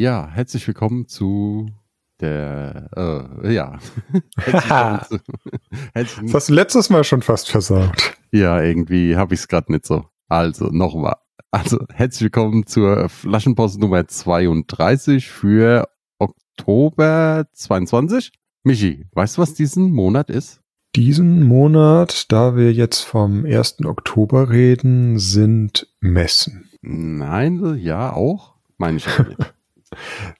Ja, 0.00 0.30
herzlich 0.32 0.66
willkommen 0.66 1.08
zu 1.08 1.66
der, 2.22 2.88
äh, 3.44 3.52
ja. 3.52 3.78
zu, 5.06 5.20
das 5.94 6.32
hast 6.32 6.48
du 6.48 6.54
letztes 6.54 6.88
Mal 6.88 7.04
schon 7.04 7.20
fast 7.20 7.50
versagt. 7.50 8.16
Ja, 8.32 8.62
irgendwie 8.62 9.16
habe 9.16 9.34
ich 9.34 9.40
es 9.40 9.48
gerade 9.48 9.70
nicht 9.70 9.84
so. 9.84 10.06
Also, 10.26 10.68
nochmal. 10.68 11.16
Also, 11.50 11.84
herzlich 11.92 12.22
willkommen 12.22 12.64
zur 12.66 13.10
Flaschenpost 13.10 13.78
Nummer 13.78 14.08
32 14.08 15.28
für 15.28 15.86
Oktober 16.18 17.44
22. 17.52 18.32
Michi, 18.64 19.04
weißt 19.12 19.36
du, 19.36 19.42
was 19.42 19.52
diesen 19.52 19.90
Monat 19.90 20.30
ist? 20.30 20.62
Diesen 20.96 21.42
Monat, 21.42 22.32
da 22.32 22.56
wir 22.56 22.72
jetzt 22.72 23.02
vom 23.02 23.44
1. 23.44 23.84
Oktober 23.84 24.48
reden, 24.48 25.18
sind 25.18 25.88
Messen. 26.00 26.70
Nein, 26.80 27.76
ja, 27.76 28.14
auch. 28.14 28.54
Meine 28.78 28.96
ich. 28.96 29.06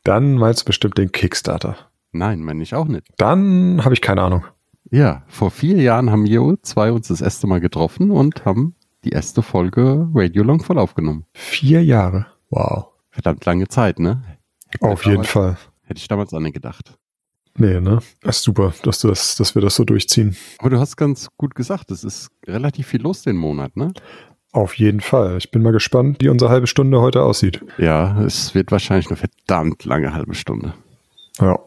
Dann 0.05 0.35
meinst 0.35 0.63
du 0.63 0.65
bestimmt 0.67 0.99
den 0.99 1.13
Kickstarter. 1.13 1.77
Nein, 2.13 2.41
meine 2.41 2.63
ich 2.63 2.75
auch 2.75 2.87
nicht. 2.87 3.07
Dann 3.17 3.85
habe 3.85 3.95
ich 3.95 4.01
keine 4.01 4.23
Ahnung. 4.23 4.45
Ja, 4.91 5.23
vor 5.29 5.51
vier 5.51 5.77
Jahren 5.77 6.11
haben 6.11 6.27
wir 6.27 6.59
zwei 6.63 6.91
uns 6.91 7.09
das 7.09 7.21
erste 7.21 7.47
Mal 7.47 7.61
getroffen 7.61 8.11
und 8.11 8.45
haben 8.45 8.75
die 9.05 9.11
erste 9.11 9.43
Folge 9.43 10.09
Radio 10.15 10.43
Long 10.43 10.63
voll 10.63 10.79
aufgenommen. 10.79 11.27
Vier 11.33 11.85
Jahre. 11.85 12.27
Wow. 12.51 12.89
Verdammt 13.11 13.45
lange 13.45 13.69
Zeit, 13.69 13.99
ne? 13.99 14.23
Hätte 14.69 14.85
Auf 14.87 15.05
jeden 15.05 15.17
damals, 15.17 15.31
Fall. 15.31 15.59
Hätte 15.85 15.99
ich 15.99 16.09
damals 16.09 16.35
an 16.35 16.45
den 16.45 16.53
gedacht. 16.53 16.99
Nee, 17.57 17.81
ne? 17.81 18.01
Das 18.23 18.39
ist 18.39 18.45
super, 18.45 18.73
dass, 18.83 19.01
du 19.01 19.09
das, 19.09 19.37
dass 19.37 19.55
wir 19.55 19.63
das 19.63 19.75
so 19.75 19.85
durchziehen. 19.85 20.37
Aber 20.59 20.71
du 20.71 20.79
hast 20.79 20.97
ganz 20.97 21.29
gut 21.37 21.55
gesagt, 21.55 21.91
es 21.91 22.05
ist 22.05 22.31
relativ 22.47 22.89
viel 22.89 23.03
los 23.03 23.23
den 23.23 23.37
Monat, 23.37 23.77
ne? 23.77 23.93
Auf 24.53 24.75
jeden 24.75 25.01
Fall. 25.01 25.39
Ich 25.39 25.51
bin 25.51 25.63
mal 25.63 25.73
gespannt, 25.73 26.19
wie 26.21 26.29
unsere 26.29 26.51
halbe 26.51 26.67
Stunde 26.67 27.01
heute 27.01 27.23
aussieht. 27.23 27.65
Ja, 27.79 28.21
es 28.23 28.55
wird 28.55 28.73
wahrscheinlich 28.73 29.07
eine 29.09 29.17
verdammt 29.17 29.85
lange 29.85 30.13
halbe 30.13 30.35
Stunde. 30.35 30.75
Ja. 31.41 31.59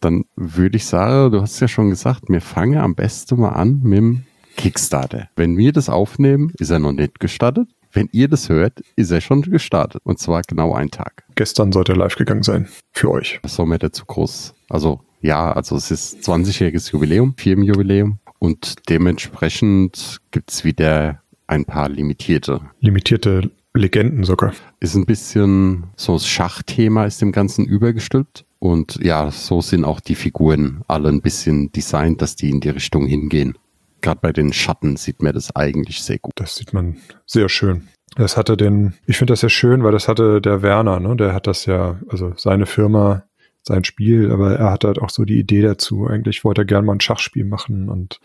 Dann 0.00 0.24
würde 0.36 0.76
ich 0.76 0.86
sagen, 0.86 1.32
du 1.32 1.42
hast 1.42 1.60
ja 1.60 1.68
schon 1.68 1.90
gesagt, 1.90 2.22
wir 2.28 2.40
fangen 2.40 2.78
am 2.78 2.94
besten 2.94 3.40
mal 3.40 3.50
an 3.50 3.80
mit 3.82 3.98
dem 3.98 4.24
Kickstarter. 4.56 5.28
Wenn 5.36 5.56
wir 5.58 5.72
das 5.72 5.88
aufnehmen, 5.88 6.52
ist 6.58 6.70
er 6.70 6.78
noch 6.78 6.92
nicht 6.92 7.20
gestartet. 7.20 7.68
Wenn 7.92 8.08
ihr 8.12 8.28
das 8.28 8.48
hört, 8.48 8.80
ist 8.96 9.10
er 9.10 9.20
schon 9.20 9.42
gestartet. 9.42 10.00
Und 10.04 10.18
zwar 10.18 10.42
genau 10.42 10.74
einen 10.74 10.90
Tag. 10.90 11.24
Gestern 11.34 11.72
sollte 11.72 11.92
er 11.92 11.98
live 11.98 12.14
gegangen 12.14 12.44
sein. 12.44 12.68
Für 12.92 13.10
euch. 13.10 13.40
Was 13.42 13.56
soll 13.56 13.66
mir 13.66 13.78
dazu 13.78 14.04
groß? 14.06 14.54
Also, 14.68 15.00
ja, 15.20 15.52
also 15.52 15.76
es 15.76 15.90
ist 15.90 16.18
20-jähriges 16.28 16.92
Jubiläum, 16.92 17.34
Firmenjubiläum. 17.36 18.20
Und 18.38 18.88
dementsprechend 18.88 20.18
gibt's 20.30 20.64
wieder 20.64 21.20
ein 21.50 21.64
paar 21.64 21.88
limitierte. 21.88 22.60
Limitierte 22.80 23.50
Legenden 23.74 24.24
sogar. 24.24 24.52
Ist 24.78 24.94
ein 24.94 25.06
bisschen 25.06 25.84
so 25.96 26.14
das 26.14 26.26
Schachthema 26.26 27.04
ist 27.04 27.20
dem 27.20 27.32
Ganzen 27.32 27.66
übergestülpt. 27.66 28.44
Und 28.58 28.98
ja, 29.02 29.30
so 29.30 29.60
sind 29.60 29.84
auch 29.84 30.00
die 30.00 30.14
Figuren 30.14 30.82
alle 30.86 31.08
ein 31.08 31.22
bisschen 31.22 31.72
designt, 31.72 32.22
dass 32.22 32.36
die 32.36 32.50
in 32.50 32.60
die 32.60 32.68
Richtung 32.68 33.06
hingehen. 33.06 33.56
Gerade 34.00 34.20
bei 34.22 34.32
den 34.32 34.52
Schatten 34.52 34.96
sieht 34.96 35.22
man 35.22 35.34
das 35.34 35.54
eigentlich 35.54 36.02
sehr 36.02 36.18
gut. 36.18 36.34
Das 36.36 36.56
sieht 36.56 36.72
man 36.72 36.98
sehr 37.26 37.48
schön. 37.48 37.88
Das 38.16 38.36
hatte 38.36 38.56
den, 38.56 38.94
ich 39.06 39.18
finde 39.18 39.32
das 39.32 39.40
sehr 39.40 39.50
schön, 39.50 39.82
weil 39.82 39.92
das 39.92 40.08
hatte 40.08 40.40
der 40.40 40.62
Werner, 40.62 41.00
ne? 41.00 41.16
Der 41.16 41.32
hat 41.32 41.46
das 41.46 41.66
ja, 41.66 42.00
also 42.08 42.32
seine 42.36 42.66
Firma, 42.66 43.24
sein 43.62 43.84
Spiel, 43.84 44.32
aber 44.32 44.56
er 44.56 44.72
hat 44.72 44.84
halt 44.84 44.98
auch 44.98 45.10
so 45.10 45.24
die 45.24 45.38
Idee 45.38 45.62
dazu. 45.62 46.06
Eigentlich 46.06 46.44
wollte 46.44 46.62
er 46.62 46.66
gerne 46.66 46.86
mal 46.86 46.94
ein 46.94 47.00
Schachspiel 47.00 47.44
machen 47.44 47.88
und 47.88 48.20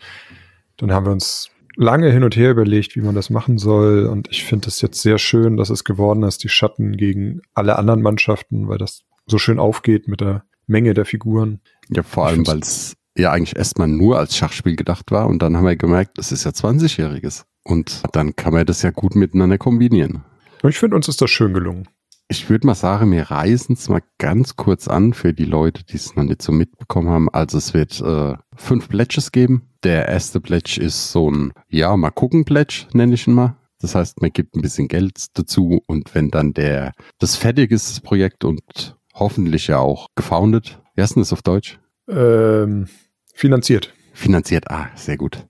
dann 0.76 0.92
haben 0.92 1.06
wir 1.06 1.12
uns 1.12 1.50
lange 1.76 2.10
hin 2.10 2.24
und 2.24 2.36
her 2.36 2.50
überlegt, 2.50 2.96
wie 2.96 3.00
man 3.00 3.14
das 3.14 3.30
machen 3.30 3.58
soll. 3.58 4.06
Und 4.06 4.28
ich 4.30 4.44
finde 4.44 4.68
es 4.68 4.80
jetzt 4.80 5.00
sehr 5.00 5.18
schön, 5.18 5.56
dass 5.56 5.70
es 5.70 5.84
geworden 5.84 6.22
ist, 6.22 6.42
die 6.44 6.48
Schatten 6.48 6.96
gegen 6.96 7.40
alle 7.54 7.76
anderen 7.76 8.02
Mannschaften, 8.02 8.68
weil 8.68 8.78
das 8.78 9.02
so 9.26 9.38
schön 9.38 9.58
aufgeht 9.58 10.08
mit 10.08 10.20
der 10.20 10.44
Menge 10.66 10.94
der 10.94 11.04
Figuren. 11.04 11.60
Ja, 11.88 12.02
vor 12.02 12.26
allem, 12.26 12.46
weil 12.46 12.58
es 12.58 12.96
ja 13.16 13.32
eigentlich 13.32 13.56
erstmal 13.56 13.88
nur 13.88 14.18
als 14.18 14.36
Schachspiel 14.36 14.76
gedacht 14.76 15.10
war. 15.10 15.26
Und 15.26 15.40
dann 15.42 15.56
haben 15.56 15.66
wir 15.66 15.76
gemerkt, 15.76 16.18
das 16.18 16.32
ist 16.32 16.44
ja 16.44 16.50
20-Jähriges. 16.50 17.44
Und 17.64 18.02
dann 18.12 18.36
kann 18.36 18.52
man 18.52 18.66
das 18.66 18.82
ja 18.82 18.90
gut 18.90 19.14
miteinander 19.14 19.58
kombinieren. 19.58 20.22
Ich 20.62 20.78
finde, 20.78 20.96
uns 20.96 21.08
ist 21.08 21.20
das 21.20 21.30
schön 21.30 21.52
gelungen. 21.52 21.88
Ich 22.28 22.50
würde 22.50 22.66
mal 22.66 22.74
sagen, 22.74 23.12
wir 23.12 23.30
reißen 23.30 23.74
es 23.74 23.88
mal 23.88 24.02
ganz 24.18 24.56
kurz 24.56 24.88
an 24.88 25.12
für 25.12 25.32
die 25.32 25.44
Leute, 25.44 25.84
die 25.84 25.96
es 25.96 26.16
noch 26.16 26.24
nicht 26.24 26.42
so 26.42 26.50
mitbekommen 26.50 27.08
haben. 27.08 27.28
Also 27.28 27.58
es 27.58 27.72
wird 27.72 28.00
äh, 28.00 28.34
fünf 28.56 28.88
Pledges 28.88 29.32
geben. 29.32 29.68
Der 29.84 30.08
erste 30.08 30.40
Pledge 30.40 30.80
ist 30.80 31.12
so 31.12 31.30
ein, 31.30 31.52
ja, 31.68 31.96
mal 31.96 32.10
gucken 32.10 32.44
Pledge, 32.44 32.86
nenne 32.92 33.14
ich 33.14 33.26
ihn 33.26 33.34
mal. 33.34 33.56
Das 33.80 33.94
heißt, 33.94 34.22
man 34.22 34.32
gibt 34.32 34.56
ein 34.56 34.62
bisschen 34.62 34.88
Geld 34.88 35.26
dazu 35.34 35.82
und 35.86 36.14
wenn 36.14 36.30
dann 36.30 36.54
der, 36.54 36.92
das 37.18 37.36
fertig 37.36 37.70
ist, 37.70 37.90
das 37.90 38.00
Projekt 38.00 38.44
und 38.44 38.96
hoffentlich 39.14 39.66
ja 39.66 39.78
auch 39.78 40.08
gefoundet. 40.14 40.80
Wie 40.94 41.02
heißt 41.02 41.16
denn 41.16 41.22
das 41.22 41.32
auf 41.32 41.42
Deutsch? 41.42 41.78
Ähm, 42.08 42.88
finanziert. 43.34 43.92
Finanziert, 44.12 44.70
ah, 44.70 44.88
sehr 44.94 45.18
gut. 45.18 45.46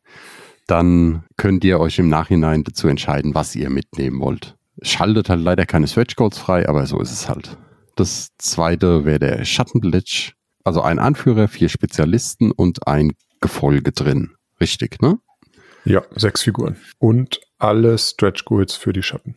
Dann 0.66 1.24
könnt 1.36 1.64
ihr 1.64 1.78
euch 1.78 1.98
im 1.98 2.08
Nachhinein 2.08 2.64
dazu 2.64 2.88
entscheiden, 2.88 3.34
was 3.34 3.54
ihr 3.54 3.70
mitnehmen 3.70 4.20
wollt. 4.20 4.56
Schaltet 4.82 5.30
halt 5.30 5.40
leider 5.40 5.64
keine 5.64 5.86
Stretch 5.86 6.16
Goals 6.16 6.38
frei, 6.38 6.68
aber 6.68 6.86
so 6.86 7.00
ist 7.00 7.12
es 7.12 7.28
halt. 7.28 7.56
Das 7.94 8.30
zweite 8.38 9.04
wäre 9.04 9.20
der 9.20 9.44
Schattenblitz. 9.44 10.32
Also 10.66 10.82
ein 10.82 10.98
Anführer, 10.98 11.46
vier 11.46 11.68
Spezialisten 11.68 12.50
und 12.50 12.88
ein 12.88 13.12
Gefolge 13.40 13.92
drin. 13.92 14.32
Richtig, 14.60 15.00
ne? 15.00 15.20
Ja, 15.84 16.02
sechs 16.16 16.42
Figuren. 16.42 16.74
Und 16.98 17.40
alle 17.58 17.96
Stretch 17.96 18.44
Goals 18.44 18.74
für 18.74 18.92
die 18.92 19.04
Schatten. 19.04 19.36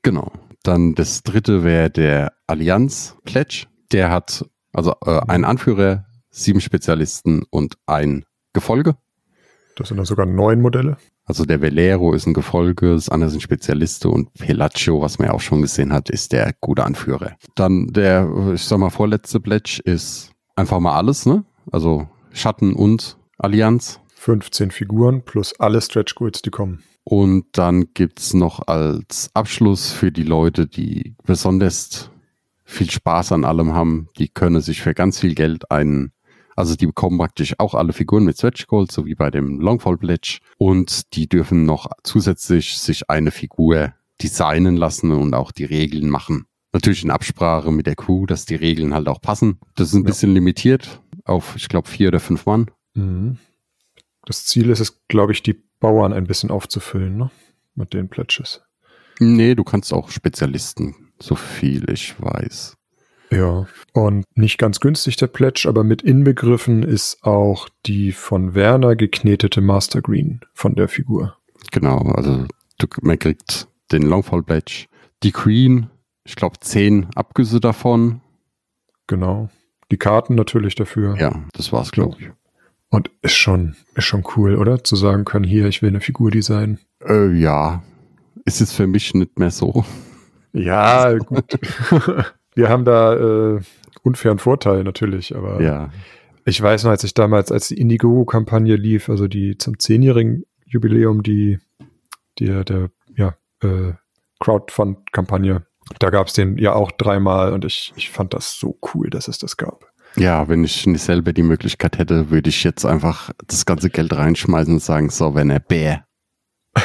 Genau. 0.00 0.32
Dann 0.62 0.94
das 0.94 1.22
dritte 1.22 1.64
wäre 1.64 1.90
der 1.90 2.32
Allianz 2.46 3.14
Pledge. 3.24 3.66
Der 3.92 4.10
hat 4.10 4.46
also 4.72 4.94
äh, 5.04 5.20
einen 5.28 5.44
Anführer, 5.44 6.06
sieben 6.30 6.62
Spezialisten 6.62 7.42
und 7.50 7.76
ein 7.84 8.24
Gefolge. 8.54 8.96
Das 9.76 9.88
sind 9.88 9.98
dann 9.98 10.06
sogar 10.06 10.24
neun 10.24 10.62
Modelle. 10.62 10.96
Also 11.26 11.44
der 11.44 11.60
Velero 11.60 12.14
ist 12.14 12.26
ein 12.26 12.32
Gefolge, 12.32 12.94
das 12.94 13.10
andere 13.10 13.28
sind 13.28 13.42
Spezialiste 13.42 14.08
und 14.08 14.32
Pelaccio, 14.32 15.02
was 15.02 15.18
man 15.18 15.28
ja 15.28 15.34
auch 15.34 15.42
schon 15.42 15.60
gesehen 15.60 15.92
hat, 15.92 16.08
ist 16.08 16.32
der 16.32 16.54
gute 16.58 16.84
Anführer. 16.84 17.36
Dann 17.54 17.88
der, 17.88 18.52
ich 18.54 18.64
sag 18.64 18.78
mal, 18.78 18.88
vorletzte 18.88 19.40
Pledge 19.40 19.82
ist 19.84 20.29
einfach 20.60 20.78
mal 20.78 20.96
alles, 20.96 21.26
ne? 21.26 21.44
Also 21.72 22.08
Schatten 22.32 22.74
und 22.74 23.16
Allianz. 23.38 24.00
15 24.14 24.70
Figuren 24.70 25.24
plus 25.24 25.58
alle 25.58 25.80
Stretch 25.80 26.14
Goals, 26.14 26.42
die 26.42 26.50
kommen. 26.50 26.82
Und 27.04 27.46
dann 27.52 27.94
gibt's 27.94 28.34
noch 28.34 28.68
als 28.68 29.30
Abschluss 29.34 29.90
für 29.90 30.12
die 30.12 30.22
Leute, 30.22 30.66
die 30.66 31.16
besonders 31.24 32.10
viel 32.64 32.90
Spaß 32.90 33.32
an 33.32 33.44
allem 33.44 33.72
haben, 33.72 34.08
die 34.18 34.28
können 34.28 34.60
sich 34.60 34.82
für 34.82 34.94
ganz 34.94 35.18
viel 35.18 35.34
Geld 35.34 35.70
einen 35.70 36.12
also 36.56 36.76
die 36.76 36.86
bekommen 36.86 37.16
praktisch 37.16 37.54
auch 37.56 37.72
alle 37.72 37.94
Figuren 37.94 38.24
mit 38.24 38.36
Stretch 38.36 38.66
Gold, 38.66 38.92
so 38.92 39.06
wie 39.06 39.14
bei 39.14 39.30
dem 39.30 39.60
Longfall 39.60 39.96
Pledge. 39.96 40.40
Und 40.58 41.14
die 41.14 41.26
dürfen 41.26 41.64
noch 41.64 41.86
zusätzlich 42.02 42.78
sich 42.78 43.08
eine 43.08 43.30
Figur 43.30 43.94
designen 44.22 44.76
lassen 44.76 45.10
und 45.12 45.32
auch 45.32 45.52
die 45.52 45.64
Regeln 45.64 46.10
machen. 46.10 46.44
Natürlich 46.72 47.04
in 47.04 47.10
Absprache 47.10 47.72
mit 47.72 47.86
der 47.86 47.96
Crew, 47.96 48.26
dass 48.26 48.46
die 48.46 48.54
Regeln 48.54 48.94
halt 48.94 49.08
auch 49.08 49.20
passen. 49.20 49.58
Das 49.74 49.88
ist 49.88 49.94
ein 49.94 50.02
ja. 50.02 50.06
bisschen 50.06 50.34
limitiert 50.34 51.00
auf, 51.24 51.54
ich 51.56 51.68
glaube, 51.68 51.88
vier 51.88 52.08
oder 52.08 52.20
fünf 52.20 52.46
Mann. 52.46 52.70
Mhm. 52.94 53.38
Das 54.24 54.44
Ziel 54.44 54.70
ist 54.70 54.80
es, 54.80 55.00
glaube 55.08 55.32
ich, 55.32 55.42
die 55.42 55.60
Bauern 55.80 56.12
ein 56.12 56.26
bisschen 56.26 56.50
aufzufüllen, 56.50 57.16
ne? 57.16 57.30
Mit 57.74 57.94
den 57.94 58.08
Pledges. 58.08 58.62
Nee, 59.18 59.54
du 59.54 59.64
kannst 59.64 59.92
auch 59.92 60.10
Spezialisten, 60.10 60.94
so 61.18 61.34
viel 61.34 61.88
ich 61.90 62.20
weiß. 62.20 62.76
Ja, 63.32 63.68
und 63.92 64.24
nicht 64.34 64.58
ganz 64.58 64.80
günstig 64.80 65.16
der 65.16 65.28
Pledge, 65.28 65.66
aber 65.68 65.84
mit 65.84 66.02
inbegriffen 66.02 66.82
ist 66.82 67.22
auch 67.22 67.68
die 67.86 68.12
von 68.12 68.54
Werner 68.54 68.96
geknetete 68.96 69.60
Master 69.60 70.02
Green 70.02 70.40
von 70.52 70.74
der 70.74 70.88
Figur. 70.88 71.36
Genau, 71.70 71.98
also 71.98 72.46
du, 72.78 72.88
man 73.02 73.18
kriegt 73.18 73.68
den 73.92 74.02
Longfall 74.02 74.42
Pledge, 74.42 74.86
die 75.22 75.32
Queen, 75.32 75.90
ich 76.24 76.36
glaube 76.36 76.58
zehn 76.60 77.08
Abgüsse 77.14 77.60
davon. 77.60 78.20
Genau. 79.06 79.50
Die 79.90 79.96
Karten 79.96 80.34
natürlich 80.34 80.74
dafür. 80.74 81.16
Ja, 81.18 81.44
das 81.52 81.72
war's, 81.72 81.90
glaube 81.90 82.16
ich. 82.18 82.30
Und 82.90 83.10
ist 83.22 83.34
schon, 83.34 83.76
ist 83.94 84.04
schon 84.04 84.24
cool, 84.36 84.56
oder? 84.56 84.82
Zu 84.82 84.96
sagen 84.96 85.24
können, 85.24 85.44
hier, 85.44 85.66
ich 85.66 85.82
will 85.82 85.90
eine 85.90 86.00
Figur 86.00 86.30
designen. 86.30 86.78
Äh, 87.04 87.32
ja, 87.32 87.82
ist 88.44 88.60
es 88.60 88.72
für 88.72 88.86
mich 88.86 89.14
nicht 89.14 89.38
mehr 89.38 89.50
so. 89.50 89.84
Ja, 90.52 91.16
gut. 91.18 91.58
Wir 92.54 92.68
haben 92.68 92.84
da 92.84 93.56
äh, 93.56 93.60
unfairen 94.02 94.38
Vorteil 94.38 94.82
natürlich, 94.82 95.36
aber 95.36 95.62
Ja, 95.62 95.90
ich 96.44 96.60
weiß 96.60 96.84
noch, 96.84 96.90
als 96.90 97.04
ich 97.04 97.14
damals, 97.14 97.52
als 97.52 97.68
die 97.68 97.78
Indiegogo-Kampagne 97.78 98.74
lief, 98.76 99.08
also 99.08 99.28
die 99.28 99.56
zum 99.56 99.78
zehnjährigen 99.78 100.44
Jubiläum, 100.66 101.22
die, 101.22 101.58
die 102.38 102.46
der, 102.46 102.90
ja, 103.14 103.36
äh, 103.62 103.92
Crowdfund-Kampagne, 104.40 105.66
da 105.98 106.10
gab 106.10 106.28
es 106.28 106.34
den 106.34 106.56
ja 106.58 106.74
auch 106.74 106.90
dreimal 106.92 107.52
und 107.52 107.64
ich, 107.64 107.92
ich 107.96 108.10
fand 108.10 108.34
das 108.34 108.58
so 108.58 108.78
cool, 108.94 109.10
dass 109.10 109.28
es 109.28 109.38
das 109.38 109.56
gab. 109.56 109.86
ja, 110.16 110.48
wenn 110.48 110.64
ich 110.64 110.86
nicht 110.86 111.02
selber 111.02 111.32
die 111.32 111.42
Möglichkeit 111.42 111.98
hätte, 111.98 112.30
würde 112.30 112.50
ich 112.50 112.64
jetzt 112.64 112.84
einfach 112.84 113.30
das 113.46 113.66
ganze 113.66 113.90
Geld 113.90 114.14
reinschmeißen 114.14 114.74
und 114.74 114.80
sagen, 114.80 115.10
so, 115.10 115.34
wenn 115.34 115.50
er 115.50 115.60
Bär, 115.60 116.04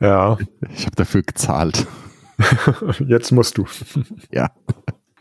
ja, 0.00 0.38
ich 0.72 0.86
habe 0.86 0.96
dafür 0.96 1.22
gezahlt. 1.22 1.86
jetzt 3.06 3.32
musst 3.32 3.58
du. 3.58 3.66
Ja. 4.30 4.50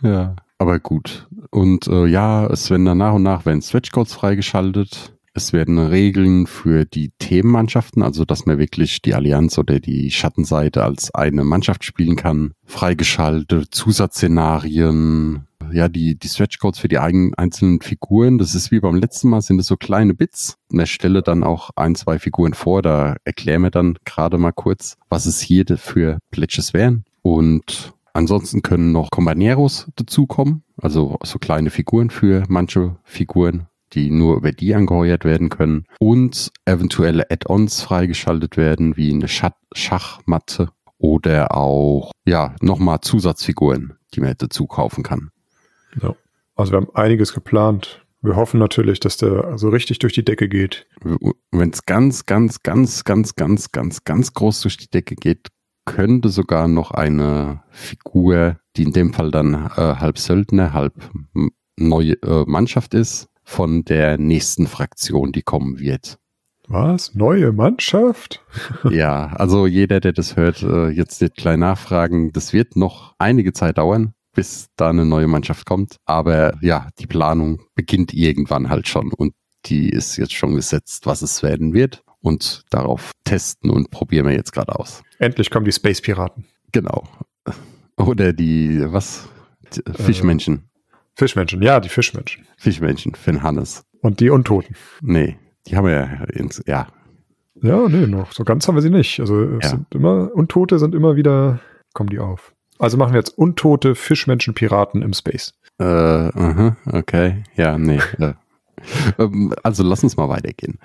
Ja. 0.02 0.36
Aber 0.60 0.80
gut. 0.80 1.28
Und 1.50 1.88
äh, 1.88 2.06
ja, 2.06 2.46
es 2.48 2.70
werden 2.70 2.86
dann 2.86 3.00
nach 3.00 3.14
und 3.14 3.24
nach 3.24 3.46
werden 3.46 3.62
Stretch 3.62 3.92
Codes 3.92 4.14
freigeschaltet. 4.14 5.17
Es 5.38 5.54
werden 5.54 5.78
Regeln 5.78 6.48
für 6.48 6.84
die 6.84 7.12
Themenmannschaften, 7.20 8.02
also 8.02 8.26
dass 8.26 8.48
man 8.48 8.58
wirklich 8.58 9.04
die 9.04 9.14
Allianz 9.14 9.60
oder 9.60 9.80
die 9.80 10.10
Schattenseite 10.10 10.84
als 10.84 11.14
eine 11.14 11.44
Mannschaft 11.44 11.84
spielen 11.84 12.16
kann, 12.16 12.54
freigeschaltet, 12.66 13.68
Zusatzszenarien, 13.70 15.46
ja, 15.72 15.90
die, 15.90 16.18
die 16.18 16.28
Stretch 16.28 16.58
Codes 16.58 16.80
für 16.80 16.88
die 16.88 16.98
eigenen 16.98 17.36
einzelnen 17.36 17.82
Figuren. 17.82 18.40
Das 18.40 18.56
ist 18.56 18.72
wie 18.72 18.80
beim 18.80 18.96
letzten 18.96 19.30
Mal, 19.30 19.42
sind 19.42 19.60
es 19.60 19.68
so 19.68 19.78
kleine 19.78 20.16
Bits. 20.16 20.58
Und 20.72 20.80
er 20.80 20.88
stelle 20.88 21.22
dann 21.22 21.44
auch 21.44 21.70
ein, 21.76 21.94
zwei 21.94 22.18
Figuren 22.18 22.56
vor, 22.56 22.82
da 22.82 23.16
erklären 23.24 23.62
wir 23.62 23.70
dann 23.70 24.00
gerade 24.06 24.40
mal 24.40 24.54
kurz, 24.54 24.98
was 25.08 25.28
es 25.28 25.40
hier 25.40 25.66
für 25.78 26.18
Pledges 26.32 26.74
wären. 26.74 27.06
Und 27.22 27.94
ansonsten 28.12 28.64
können 28.64 28.92
noch 28.92 29.12
Companeros 29.12 29.88
dazukommen, 29.98 30.64
also 30.82 31.20
so 31.24 31.38
kleine 31.38 31.70
Figuren 31.70 32.10
für 32.10 32.44
manche 32.48 32.98
Figuren, 33.04 33.68
die 33.94 34.10
nur 34.10 34.38
über 34.38 34.52
die 34.52 34.76
angeheuert 34.76 35.26
werden 35.26 35.50
können. 35.50 35.86
Und 36.00 36.52
eventuelle 36.66 37.30
Add-ons 37.30 37.82
freigeschaltet 37.82 38.58
werden, 38.58 38.98
wie 38.98 39.14
eine 39.14 39.28
Schach 39.28 39.52
Schachmatte 39.74 40.70
oder 40.98 41.56
auch, 41.56 42.12
ja, 42.26 42.56
nochmal 42.62 43.02
Zusatzfiguren, 43.02 43.94
die 44.14 44.22
man 44.22 44.34
dazu 44.38 44.66
kaufen 44.66 45.04
kann. 45.04 45.30
Ja. 46.02 46.16
Also 46.56 46.72
wir 46.72 46.78
haben 46.78 46.96
einiges 46.96 47.34
geplant. 47.34 48.04
Wir 48.22 48.36
hoffen 48.36 48.60
natürlich, 48.60 49.00
dass 49.00 49.18
der 49.18 49.58
so 49.58 49.70
richtig 49.70 50.00
durch 50.00 50.14
die 50.14 50.26
Decke 50.26 50.50
geht. 50.50 50.88
Wenn 51.52 51.70
es 51.70 51.86
ganz, 51.86 52.26
ganz, 52.26 52.64
ganz, 52.64 53.04
ganz, 53.04 53.36
ganz, 53.36 53.72
ganz, 53.72 54.04
ganz 54.04 54.34
groß 54.34 54.62
durch 54.62 54.78
die 54.78 54.90
Decke 54.90 55.16
geht, 55.16 55.50
könnte 55.86 56.30
sogar 56.30 56.68
noch 56.68 56.92
eine 56.92 57.64
Figur, 57.70 58.60
die 58.76 58.84
in 58.84 58.92
dem 58.92 59.14
Fall 59.14 59.32
dann 59.32 59.54
äh, 59.54 59.96
halb 59.96 60.18
Söldner, 60.18 60.74
halb 60.74 60.94
neue 61.78 62.14
äh, 62.24 62.44
Mannschaft 62.48 62.94
ist, 62.96 63.30
von 63.48 63.86
der 63.86 64.18
nächsten 64.18 64.68
Fraktion, 64.68 65.32
die 65.32 65.42
kommen 65.42 65.80
wird. 65.80 66.20
Was? 66.68 67.16
Neue 67.16 67.54
Mannschaft? 67.54 68.44
ja, 68.90 69.28
also 69.28 69.66
jeder, 69.66 70.02
der 70.02 70.12
das 70.12 70.36
hört, 70.36 70.62
äh, 70.64 70.90
jetzt 70.90 71.22
nicht 71.22 71.38
klein 71.38 71.62
nachfragen. 71.62 72.34
Das 72.34 72.52
wird 72.52 72.76
noch 72.76 73.16
einige 73.20 73.54
Zeit 73.54 73.78
dauern, 73.78 74.14
bis 74.34 74.68
da 74.76 74.90
eine 74.90 75.06
neue 75.06 75.28
Mannschaft 75.28 75.66
kommt. 75.66 75.96
Aber 76.06 76.58
ja, 76.62 76.90
die 77.00 77.08
Planung 77.08 77.62
beginnt 77.74 78.14
irgendwann 78.14 78.70
halt 78.70 78.90
schon 78.90 79.14
und 79.14 79.34
die 79.66 79.90
ist 79.90 80.18
jetzt 80.18 80.34
schon 80.34 80.56
gesetzt, 80.56 81.06
was 81.06 81.22
es 81.22 81.42
werden 81.42 81.74
wird. 81.74 82.04
Und 82.20 82.64
darauf 82.70 83.12
testen 83.24 83.70
und 83.70 83.92
probieren 83.92 84.26
wir 84.26 84.34
jetzt 84.34 84.52
gerade 84.52 84.78
aus. 84.78 85.04
Endlich 85.20 85.50
kommen 85.50 85.66
die 85.66 85.72
Space 85.72 86.02
Piraten. 86.02 86.46
Genau. 86.74 87.08
Oder 87.96 88.34
die, 88.34 88.82
was? 88.92 89.30
Die 89.74 90.04
Fischmenschen. 90.04 90.67
Fischmenschen, 91.18 91.62
ja, 91.62 91.80
die 91.80 91.90
Fischmenschen. 91.90 92.46
Fischmenschen, 92.58 93.16
Finn 93.16 93.42
Hannes. 93.44 93.84
Und 94.02 94.20
die 94.20 94.30
Untoten. 94.30 94.76
Nee, 95.02 95.38
die 95.68 95.76
haben 95.76 95.86
wir 95.88 95.94
ja, 95.94 96.04
ins, 96.34 96.64
ja, 96.68 96.88
Ja, 97.62 97.90
nee, 97.90 98.06
noch. 98.06 98.32
So 98.34 98.44
ganz 98.44 98.68
haben 98.68 98.76
wir 98.76 98.84
sie 98.84 98.92
nicht. 98.92 99.20
Also 99.20 99.42
es 99.58 99.64
Ja. 99.66 99.70
sind 99.72 99.94
immer, 99.96 100.32
Untote 100.34 100.78
sind 100.78 100.94
immer 100.94 101.16
wieder, 101.16 101.60
kommen 101.94 102.10
die 102.10 102.20
auf. 102.20 102.54
Also 102.78 102.98
machen 102.98 103.14
wir 103.14 103.20
jetzt 103.20 103.36
Untote 103.38 103.96
Fischmenschen 103.96 104.54
Piraten 104.54 105.02
im 105.02 105.14
Space. 105.14 105.54
Äh, 105.80 106.30
okay. 106.92 107.44
Ja, 107.56 107.78
nee. 107.80 108.00
äh. 108.20 108.34
Ähm, 109.18 109.54
Also 109.64 109.84
lass 109.84 110.04
uns 110.04 110.18
mal 110.18 110.30
weitergehen. 110.30 110.78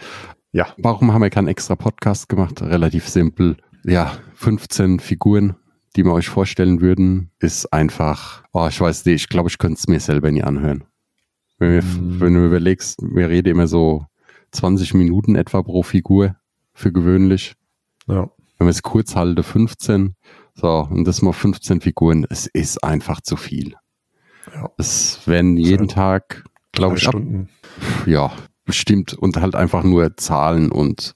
Ja. 0.52 0.68
Warum 0.78 1.12
haben 1.12 1.20
wir 1.22 1.28
keinen 1.30 1.48
extra 1.48 1.76
Podcast 1.76 2.30
gemacht? 2.30 2.62
Relativ 2.62 3.06
simpel. 3.06 3.58
Ja, 3.84 4.12
15 4.34 4.98
Figuren, 5.00 5.56
die 5.96 6.04
wir 6.04 6.12
euch 6.12 6.28
vorstellen 6.28 6.80
würden, 6.80 7.30
ist 7.38 7.72
einfach, 7.72 8.44
oh, 8.52 8.66
ich 8.68 8.80
weiß 8.80 9.04
nicht, 9.04 9.14
ich 9.14 9.28
glaube, 9.28 9.48
ich 9.48 9.58
könnte 9.58 9.78
es 9.78 9.88
mir 9.88 10.00
selber 10.00 10.30
nie 10.30 10.42
anhören. 10.42 10.84
Wenn, 11.58 11.72
wir, 11.72 11.82
Mm. 11.82 12.20
wenn 12.20 12.34
du 12.34 12.46
überlegst, 12.46 12.98
wir 13.02 13.28
reden 13.28 13.50
immer 13.50 13.66
so 13.66 14.06
20 14.52 14.94
Minuten 14.94 15.34
etwa 15.36 15.62
pro 15.62 15.82
Figur 15.82 16.36
für 16.74 16.92
gewöhnlich. 16.92 17.54
Ja. 18.06 18.30
Wenn 18.58 18.66
wir 18.66 18.70
es 18.70 18.82
kurz 18.82 19.16
halte, 19.16 19.42
15. 19.42 20.14
So, 20.54 20.86
und 20.90 21.04
das 21.06 21.22
mal 21.22 21.32
15 21.32 21.80
Figuren, 21.80 22.26
es 22.28 22.46
ist 22.46 22.82
einfach 22.84 23.20
zu 23.20 23.36
viel. 23.36 23.74
Ja. 24.54 24.70
Es 24.76 25.26
werden 25.26 25.56
jeden 25.56 25.88
Tag, 25.88 26.44
glaube 26.72 26.96
ich, 26.98 27.08
ab, 27.08 27.14
ja, 28.06 28.32
bestimmt 28.64 29.14
und 29.14 29.36
halt 29.38 29.54
einfach 29.54 29.82
nur 29.82 30.16
Zahlen 30.16 30.70
und 30.70 31.14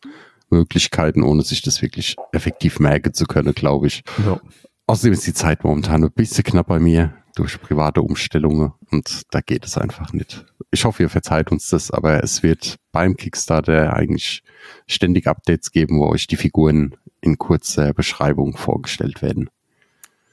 Möglichkeiten, 0.48 1.22
ohne 1.22 1.42
sich 1.42 1.60
das 1.62 1.82
wirklich 1.82 2.16
effektiv 2.32 2.78
merken 2.78 3.12
zu 3.14 3.26
können, 3.26 3.54
glaube 3.54 3.88
ich. 3.88 4.02
Ja. 4.24 4.40
Außerdem 4.88 5.12
ist 5.12 5.26
die 5.26 5.34
Zeit 5.34 5.64
momentan 5.64 6.04
ein 6.04 6.12
bisschen 6.12 6.44
knapp 6.44 6.68
bei 6.68 6.78
mir 6.78 7.14
durch 7.34 7.60
private 7.60 8.02
Umstellungen 8.02 8.72
und 8.90 9.22
da 9.30 9.40
geht 9.40 9.64
es 9.64 9.76
einfach 9.76 10.12
nicht. 10.12 10.46
Ich 10.70 10.84
hoffe, 10.84 11.02
ihr 11.02 11.10
verzeiht 11.10 11.50
uns 11.50 11.68
das, 11.68 11.90
aber 11.90 12.22
es 12.22 12.42
wird 12.42 12.76
beim 12.92 13.16
Kickstarter 13.16 13.94
eigentlich 13.94 14.42
ständig 14.86 15.26
Updates 15.26 15.70
geben, 15.70 16.00
wo 16.00 16.06
euch 16.06 16.26
die 16.26 16.36
Figuren 16.36 16.96
in 17.20 17.36
kurzer 17.36 17.92
Beschreibung 17.92 18.56
vorgestellt 18.56 19.22
werden. 19.22 19.50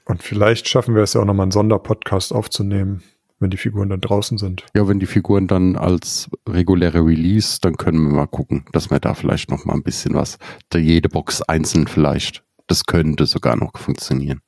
Und 0.05 0.21
vielleicht 0.21 0.67
schaffen 0.67 0.95
wir 0.95 1.01
es 1.03 1.13
ja 1.13 1.21
auch 1.21 1.25
nochmal 1.25 1.45
einen 1.45 1.51
Sonderpodcast 1.51 2.33
aufzunehmen, 2.33 3.03
wenn 3.39 3.49
die 3.49 3.57
Figuren 3.57 3.89
dann 3.89 4.01
draußen 4.01 4.37
sind. 4.37 4.65
Ja, 4.75 4.87
wenn 4.87 4.99
die 4.99 5.05
Figuren 5.05 5.47
dann 5.47 5.75
als 5.75 6.29
reguläre 6.47 7.05
Release, 7.05 7.57
dann 7.61 7.75
können 7.75 8.05
wir 8.05 8.13
mal 8.13 8.27
gucken, 8.27 8.65
dass 8.71 8.91
wir 8.91 8.99
da 8.99 9.13
vielleicht 9.13 9.49
noch 9.49 9.65
mal 9.65 9.73
ein 9.73 9.83
bisschen 9.83 10.13
was, 10.13 10.37
jede 10.73 11.09
Box 11.09 11.41
einzeln 11.41 11.87
vielleicht. 11.87 12.43
Das 12.67 12.85
könnte 12.85 13.25
sogar 13.25 13.55
noch 13.55 13.77
funktionieren. 13.77 14.41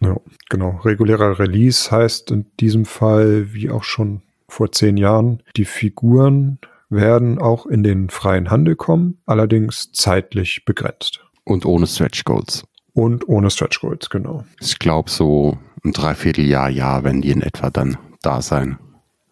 Ja, 0.00 0.16
genau. 0.48 0.80
Regulärer 0.84 1.38
Release 1.38 1.90
heißt 1.90 2.30
in 2.30 2.46
diesem 2.58 2.84
Fall, 2.86 3.52
wie 3.52 3.70
auch 3.70 3.84
schon 3.84 4.22
vor 4.48 4.72
zehn 4.72 4.96
Jahren, 4.96 5.42
die 5.56 5.64
Figuren 5.64 6.58
werden 6.88 7.38
auch 7.38 7.66
in 7.66 7.82
den 7.82 8.10
freien 8.10 8.50
Handel 8.50 8.74
kommen, 8.76 9.18
allerdings 9.26 9.92
zeitlich 9.92 10.64
begrenzt. 10.64 11.20
Und 11.44 11.64
ohne 11.64 11.86
Stretch 11.86 12.24
Goals. 12.24 12.64
Und 12.92 13.28
ohne 13.28 13.50
Stretch 13.50 13.80
Goals, 13.80 14.10
genau. 14.10 14.44
Ich 14.60 14.78
glaube, 14.78 15.08
so 15.10 15.56
ein 15.84 15.92
Dreivierteljahr, 15.92 16.68
Jahr 16.68 17.04
werden 17.04 17.22
die 17.22 17.30
in 17.30 17.42
etwa 17.42 17.70
dann 17.70 17.96
da 18.22 18.42
sein. 18.42 18.78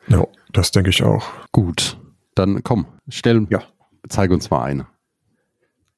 Ja, 0.06 0.26
das 0.52 0.70
denke 0.70 0.90
ich 0.90 1.02
auch. 1.02 1.26
Gut, 1.52 1.98
dann 2.34 2.62
komm, 2.62 2.86
stell, 3.08 3.46
Ja. 3.50 3.62
zeig 4.08 4.30
uns 4.30 4.50
mal 4.50 4.62
eine. 4.62 4.86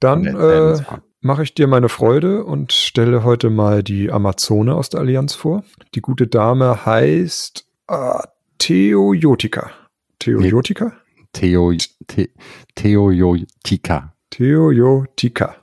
Dann 0.00 0.24
Erzähl 0.24 0.84
äh. 0.96 1.00
Mache 1.20 1.42
ich 1.42 1.54
dir 1.54 1.66
meine 1.66 1.88
Freude 1.88 2.44
und 2.44 2.72
stelle 2.72 3.24
heute 3.24 3.50
mal 3.50 3.82
die 3.82 4.10
Amazone 4.10 4.74
aus 4.74 4.88
der 4.90 5.00
Allianz 5.00 5.34
vor. 5.34 5.64
Die 5.94 6.00
gute 6.00 6.26
Dame 6.26 6.84
heißt 6.86 7.66
äh, 7.88 8.18
Theojotika. 8.58 9.70
Theojotika? 10.18 10.92
Theo, 11.32 11.72
The, 12.10 12.30
Theojotika. 12.74 14.12
Theojotika. 14.30 15.56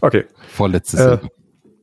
Okay, 0.00 0.24
Vorletzte 0.48 0.96
Äh. 0.96 1.00
Silbe. 1.00 1.28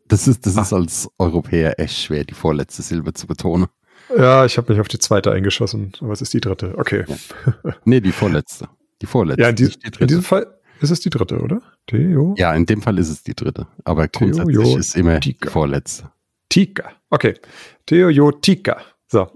Das 0.08 0.28
ist, 0.28 0.46
das 0.46 0.58
ist 0.58 0.74
als 0.74 1.10
Europäer 1.18 1.80
echt 1.80 1.98
schwer, 1.98 2.26
die 2.26 2.34
vorletzte 2.34 2.82
Silbe 2.82 3.14
zu 3.14 3.28
betonen. 3.28 3.68
ja, 4.18 4.44
ich 4.44 4.58
habe 4.58 4.74
mich 4.74 4.82
auf 4.82 4.90
die 4.90 5.00
zweite 5.00 5.32
eingeschossen, 5.32 5.94
aber 6.02 6.12
es 6.12 6.22
ist 6.22 6.34
die 6.34 6.42
dritte. 6.42 6.74
Okay. 6.78 7.06
Nee, 7.86 8.02
die 8.02 8.12
vorletzte. 8.12 8.68
Die 9.02 9.06
vorletzte. 9.06 9.42
Ja, 9.44 9.50
in, 9.50 9.56
die, 9.56 9.70
die 9.70 10.00
in 10.02 10.08
diesem 10.08 10.24
Fall 10.24 10.48
ist 10.82 10.90
es 10.92 11.00
die 11.00 11.10
dritte, 11.10 11.40
oder? 11.40 11.62
Theo 11.88 12.36
Ja, 12.38 12.54
in 12.54 12.66
dem 12.66 12.82
Fall 12.82 12.98
ist 13.00 13.10
es 13.10 13.24
die 13.24 13.34
dritte. 13.34 13.68
Aber 13.84 14.08
grundsätzlich 14.08 14.56
Theojotika. 14.56 14.80
ist 14.80 14.96
immer 14.96 15.20
die 15.20 15.38
vorletzte. 15.46 16.12
Tika. 16.50 16.92
Okay. 17.10 17.36
Theojotika. 17.86 18.82
So. 19.08 19.28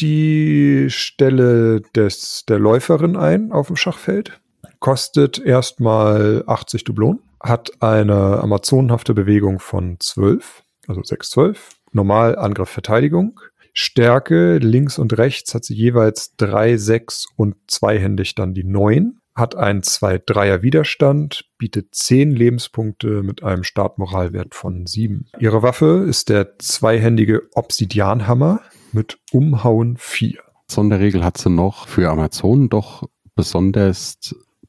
Die 0.00 0.86
Stelle 0.88 1.82
des, 1.94 2.44
der 2.48 2.58
Läuferin 2.58 3.16
ein 3.16 3.52
auf 3.52 3.66
dem 3.66 3.76
Schachfeld. 3.76 4.40
Kostet 4.80 5.38
erstmal 5.38 6.44
80 6.46 6.84
Dublonen. 6.84 7.20
Hat 7.42 7.70
eine 7.80 8.40
amazonenhafte 8.40 9.14
Bewegung 9.14 9.60
von 9.60 9.96
12, 10.00 10.62
also 10.86 11.02
6, 11.02 11.30
12. 11.30 11.70
Normal 11.92 12.36
Angriff, 12.38 12.68
Verteidigung. 12.68 13.40
Stärke 13.72 14.58
links 14.58 14.98
und 14.98 15.16
rechts 15.18 15.54
hat 15.54 15.64
sie 15.64 15.74
jeweils 15.74 16.34
drei, 16.36 16.76
sechs 16.76 17.26
und 17.36 17.56
zweihändig 17.68 18.34
dann 18.34 18.54
die 18.54 18.64
neun. 18.64 19.17
Hat 19.38 19.54
einen 19.54 19.82
2-3er 19.82 20.62
Widerstand, 20.62 21.44
bietet 21.58 21.94
10 21.94 22.32
Lebenspunkte 22.32 23.22
mit 23.22 23.44
einem 23.44 23.62
Startmoralwert 23.62 24.52
von 24.56 24.84
7. 24.84 25.26
Ihre 25.38 25.62
Waffe 25.62 26.04
ist 26.08 26.28
der 26.28 26.58
zweihändige 26.58 27.42
Obsidianhammer 27.54 28.62
mit 28.90 29.20
Umhauen 29.30 29.96
4. 29.96 30.40
Sonderregel 30.68 31.22
hat 31.22 31.38
sie 31.38 31.50
noch 31.50 31.86
für 31.86 32.10
Amazonen 32.10 32.68
doch 32.68 33.04
besonders 33.36 34.18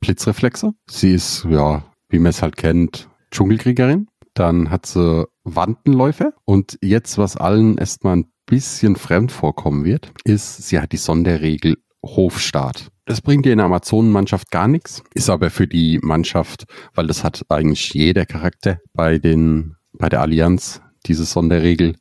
Blitzreflexe. 0.01 0.73
Sie 0.87 1.15
ist, 1.15 1.47
ja, 1.49 1.83
wie 2.09 2.19
man 2.19 2.29
es 2.29 2.43
halt 2.43 2.55
kennt, 2.55 3.09
Dschungelkriegerin. 3.31 4.07
Dann 4.35 4.69
hat 4.69 4.85
sie 4.85 5.27
Wandenläufe. 5.45 6.35
Und 6.45 6.77
jetzt, 6.83 7.17
was 7.17 7.37
allen 7.37 7.79
erstmal 7.79 8.17
ein 8.17 8.31
bisschen 8.45 8.97
fremd 8.97 9.31
vorkommen 9.31 9.83
wird, 9.83 10.11
ist, 10.25 10.67
sie 10.67 10.79
hat 10.79 10.91
die 10.91 10.97
Sonderregel 10.97 11.77
Hofstaat. 12.03 12.89
Das 13.05 13.21
bringt 13.21 13.45
dir 13.45 13.51
in 13.51 13.57
der 13.57 13.65
Amazonenmannschaft 13.65 14.51
gar 14.51 14.67
nichts, 14.67 15.03
ist 15.13 15.29
aber 15.29 15.49
für 15.49 15.67
die 15.67 15.99
Mannschaft, 16.01 16.65
weil 16.93 17.07
das 17.07 17.23
hat 17.23 17.43
eigentlich 17.49 17.93
jeder 17.93 18.25
Charakter 18.25 18.79
bei 18.93 19.17
den, 19.17 19.75
bei 19.93 20.09
der 20.09 20.21
Allianz, 20.21 20.81
diese 21.05 21.25
Sonderregel, 21.25 21.95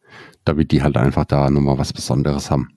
damit 0.45 0.71
die 0.71 0.83
halt 0.83 0.97
einfach 0.97 1.25
da 1.25 1.50
nochmal 1.50 1.78
was 1.78 1.93
Besonderes 1.93 2.50
haben. 2.50 2.69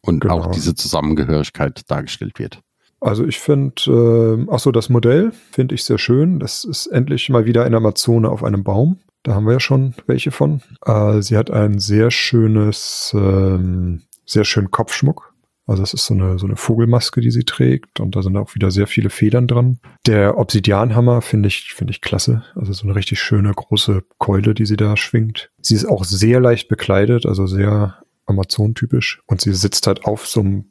Und 0.00 0.20
genau. 0.20 0.38
auch 0.38 0.46
diese 0.52 0.74
Zusammengehörigkeit 0.74 1.82
dargestellt 1.90 2.38
wird. 2.38 2.60
Also 3.00 3.26
ich 3.26 3.40
finde, 3.40 3.74
äh, 3.86 4.46
ach 4.50 4.58
so, 4.58 4.72
das 4.72 4.88
Modell 4.88 5.32
finde 5.50 5.74
ich 5.74 5.84
sehr 5.84 5.98
schön. 5.98 6.38
Das 6.38 6.64
ist 6.64 6.86
endlich 6.86 7.28
mal 7.28 7.44
wieder 7.44 7.64
eine 7.64 7.76
Amazone 7.76 8.30
auf 8.30 8.42
einem 8.42 8.64
Baum. 8.64 9.00
Da 9.22 9.34
haben 9.34 9.46
wir 9.46 9.54
ja 9.54 9.60
schon 9.60 9.94
welche 10.06 10.30
von. 10.30 10.62
Äh, 10.84 11.20
sie 11.20 11.36
hat 11.36 11.50
ein 11.50 11.78
sehr 11.78 12.10
schönes, 12.10 13.12
ähm, 13.14 14.02
sehr 14.24 14.44
schönen 14.44 14.70
Kopfschmuck. 14.70 15.34
Also 15.66 15.82
es 15.82 15.94
ist 15.94 16.06
so 16.06 16.14
eine, 16.14 16.38
so 16.38 16.46
eine 16.46 16.56
Vogelmaske, 16.56 17.20
die 17.20 17.32
sie 17.32 17.44
trägt 17.44 17.98
und 17.98 18.14
da 18.14 18.22
sind 18.22 18.36
auch 18.36 18.54
wieder 18.54 18.70
sehr 18.70 18.86
viele 18.86 19.10
Federn 19.10 19.48
dran. 19.48 19.80
Der 20.06 20.38
Obsidianhammer 20.38 21.22
finde 21.22 21.48
ich, 21.48 21.74
finde 21.74 21.90
ich 21.90 22.00
klasse. 22.00 22.44
Also 22.54 22.72
so 22.72 22.84
eine 22.84 22.94
richtig 22.94 23.20
schöne 23.20 23.52
große 23.52 24.04
Keule, 24.18 24.54
die 24.54 24.64
sie 24.64 24.76
da 24.76 24.96
schwingt. 24.96 25.50
Sie 25.60 25.74
ist 25.74 25.84
auch 25.84 26.04
sehr 26.04 26.40
leicht 26.40 26.68
bekleidet, 26.68 27.26
also 27.26 27.46
sehr 27.46 27.98
Amazon-typisch. 28.26 29.20
Und 29.26 29.40
sie 29.40 29.52
sitzt 29.52 29.88
halt 29.88 30.04
auf 30.04 30.26
so 30.26 30.40
einem, 30.40 30.66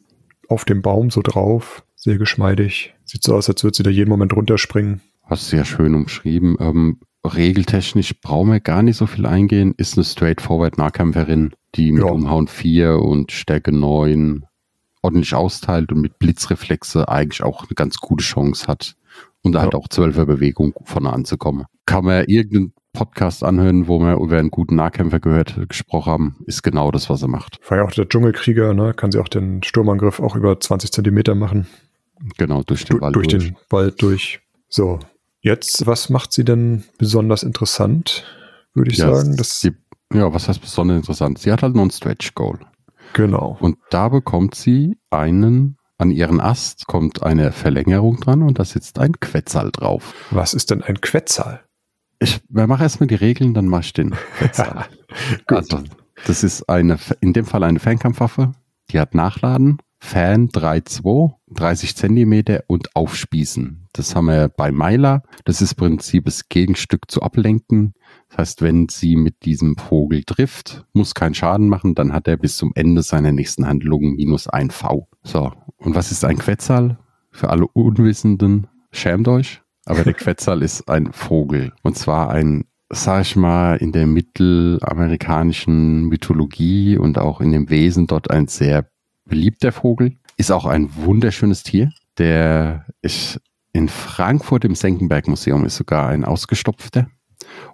auf 0.48 0.64
dem 0.64 0.82
Baum 0.82 1.12
so 1.12 1.22
drauf. 1.22 1.84
Sehr 1.96 2.18
geschmeidig. 2.18 2.94
Sieht 3.04 3.24
so 3.24 3.36
aus, 3.36 3.50
als 3.50 3.64
würde 3.64 3.75
sie 3.75 3.84
da 3.84 3.90
jeden 3.90 4.10
Moment 4.10 4.34
runterspringen. 4.34 5.02
Hast 5.24 5.50
sehr 5.50 5.66
schön 5.66 5.96
umschrieben. 5.96 6.56
Ähm, 6.60 7.00
regeltechnisch 7.25 8.22
brauchen 8.22 8.52
wir 8.52 8.60
gar 8.60 8.84
nicht 8.84 8.98
so 8.98 9.08
viel 9.08 9.25
eingehen. 9.25 9.74
Ist 9.75 9.98
eine 9.98 10.04
straightforward 10.04 10.78
Nahkämpferin, 10.78 11.54
die 11.75 11.92
mit 11.92 12.04
ja. 12.04 12.10
Umhauen 12.10 12.48
4 12.48 13.00
und 13.00 13.32
Stärke 13.32 13.72
9 13.72 14.46
ordentlich 15.06 15.36
austeilt 15.36 15.92
und 15.92 16.02
mit 16.02 16.20
Blitzreflexe 16.20 17.08
eigentlich 17.08 17.44
auch 17.44 17.62
eine 17.62 17.76
ganz 17.76 17.98
gute 17.98 18.24
Chance 18.24 18.68
hat 18.68 18.96
und 19.44 19.54
ja. 19.54 19.62
halt 19.62 19.76
auch 19.76 19.88
zwölfer 19.88 20.26
Bewegung 20.26 20.74
vorne 20.84 21.14
anzukommen. 21.14 21.66
Kann 21.86 22.06
man 22.06 22.26
irgendeinen 22.26 22.74
Podcast 22.94 23.44
anhören, 23.44 23.88
wo 23.88 24.00
wir 24.00 24.16
über 24.16 24.40
einen 24.40 24.50
guten 24.50 24.76
Nahkämpfer 24.76 25.20
gehört, 25.20 25.56
gesprochen 25.70 26.12
haben, 26.12 26.36
ist 26.48 26.64
genau 26.64 26.90
das, 26.90 27.10
was 27.10 27.22
er 27.22 27.28
macht. 27.28 27.60
War 27.70 27.78
ja 27.78 27.84
auch 27.86 27.92
der 27.92 28.10
Dschungelkrieger, 28.10 28.74
ne? 28.74 28.94
Kann 28.94 29.12
sie 29.12 29.20
auch 29.20 29.28
den 29.28 29.62
Sturmangriff 29.62 30.20
auch 30.20 30.36
über 30.36 30.60
20 30.60 30.92
Zentimeter 30.92 31.36
machen. 31.36 31.68
Genau, 32.38 32.64
durch 32.64 32.86
den 32.86 32.98
du, 32.98 33.02
Wald 33.02 33.16
durch. 33.16 33.28
Durch 33.28 33.44
den 33.50 33.58
Wald 33.70 34.02
durch. 34.02 34.40
So, 34.70 35.00
jetzt, 35.42 35.86
was 35.86 36.10
macht 36.10 36.34
sie 36.34 36.46
denn 36.46 36.86
besonders 36.98 37.44
interessant, 37.44 38.26
würde 38.74 38.92
ich 38.92 38.98
ja, 38.98 39.14
sagen? 39.14 39.36
Das 39.36 39.60
die, 39.60 39.74
ja, 40.14 40.34
was 40.34 40.48
heißt 40.48 40.62
besonders 40.62 40.98
interessant? 40.98 41.38
Sie 41.38 41.52
hat 41.52 41.62
halt 41.62 41.76
noch 41.76 41.84
ein 41.84 41.92
Stretch 41.92 42.34
Goal. 42.34 42.60
Genau. 43.14 43.58
Und 43.60 43.78
da 43.90 44.10
bekommt 44.10 44.56
sie 44.56 44.98
einen, 45.10 45.78
an 45.98 46.12
ihren 46.12 46.42
Ast 46.42 46.88
kommt 46.88 47.24
eine 47.24 47.52
Verlängerung 47.52 48.20
dran 48.20 48.44
und 48.44 48.60
da 48.60 48.66
sitzt 48.66 49.00
ein 49.00 49.20
Quetzal 49.20 49.72
drauf. 49.72 50.14
Was 50.32 50.54
ist 50.54 50.72
denn 50.72 50.84
ein 50.84 51.00
Quetzal? 51.02 51.62
Ich 52.20 52.42
mache 52.50 52.84
erstmal 52.84 53.08
die 53.08 53.16
Regeln, 53.16 53.54
dann 53.54 53.68
mache 53.68 53.82
ich 53.82 53.94
den 53.94 54.12
Quetzal. 54.38 54.86
also, 55.48 55.82
das 56.26 56.44
ist 56.44 56.68
eine, 56.70 56.98
in 57.22 57.34
dem 57.34 57.46
Fall 57.46 57.64
eine 57.64 57.80
Fernkampfwaffe, 57.80 58.54
die 58.92 59.00
hat 59.00 59.16
Nachladen, 59.16 59.80
Fan 60.00 60.50
3.2, 60.50 61.34
30 61.48 61.96
Zentimeter 61.96 62.64
und 62.68 62.96
Aufspießen. 62.96 63.88
Das 63.94 64.16
haben 64.16 64.26
wir 64.26 64.50
bei 64.50 64.72
Myla. 64.72 65.24
Das 65.46 65.62
ist 65.62 65.74
im 65.74 65.78
Prinzip 65.78 66.26
das 66.26 66.48
Gegenstück 66.48 67.10
zu 67.10 67.22
Ablenken. 67.22 67.94
Das 68.36 68.50
heißt, 68.50 68.62
wenn 68.63 68.89
sie 68.89 69.15
mit 69.15 69.46
diesem 69.46 69.77
Vogel 69.77 70.24
trifft, 70.25 70.84
muss 70.92 71.15
keinen 71.15 71.36
Schaden 71.36 71.70
machen, 71.70 71.96
dann 71.96 72.12
hat 72.12 72.27
er 72.27 72.36
bis 72.36 72.58
zum 72.58 72.74
Ende 72.75 73.01
seiner 73.01 73.32
nächsten 73.32 73.65
Handlung 73.65 74.15
minus 74.15 74.50
ein 74.50 74.72
V. 74.72 75.08
So. 75.24 75.54
Und 75.77 75.96
was 75.96 76.12
ist 76.12 76.25
ein 76.25 76.38
Quetzal? 76.38 76.98
Für 77.32 77.50
alle 77.50 77.65
Unwissenden, 77.68 78.68
schämt 78.92 79.30
euch. 79.30 79.62
Aber 79.86 80.04
der 80.04 80.13
Quetzal 80.15 80.63
ist 80.63 80.89
ein 80.89 81.13
Vogel. 81.13 81.72
Und 81.82 81.98
zwar 81.98 82.30
ein 82.30 82.65
sag 82.89 83.22
ich 83.22 83.38
mal, 83.38 83.77
in 83.77 83.94
der 83.94 84.06
mittelamerikanischen 84.06 86.04
Mythologie 86.04 86.98
und 86.98 87.18
auch 87.18 87.39
in 87.39 87.54
dem 87.54 87.70
Wesen 87.70 88.06
dort 88.06 88.30
ein 88.32 88.48
sehr 88.48 88.89
beliebter 89.24 89.72
Vogel. 89.72 90.18
Ist 90.36 90.51
auch 90.51 90.65
ein 90.65 90.89
wunderschönes 90.94 91.63
Tier. 91.63 91.92
Der 92.18 92.86
ist 93.01 93.39
in 93.72 93.88
Frankfurt 93.88 94.65
im 94.65 94.75
Senckenberg 94.75 95.30
Museum 95.30 95.65
ist 95.65 95.77
sogar 95.77 96.10
ein 96.10 96.25
ausgestopfter. 96.25 97.08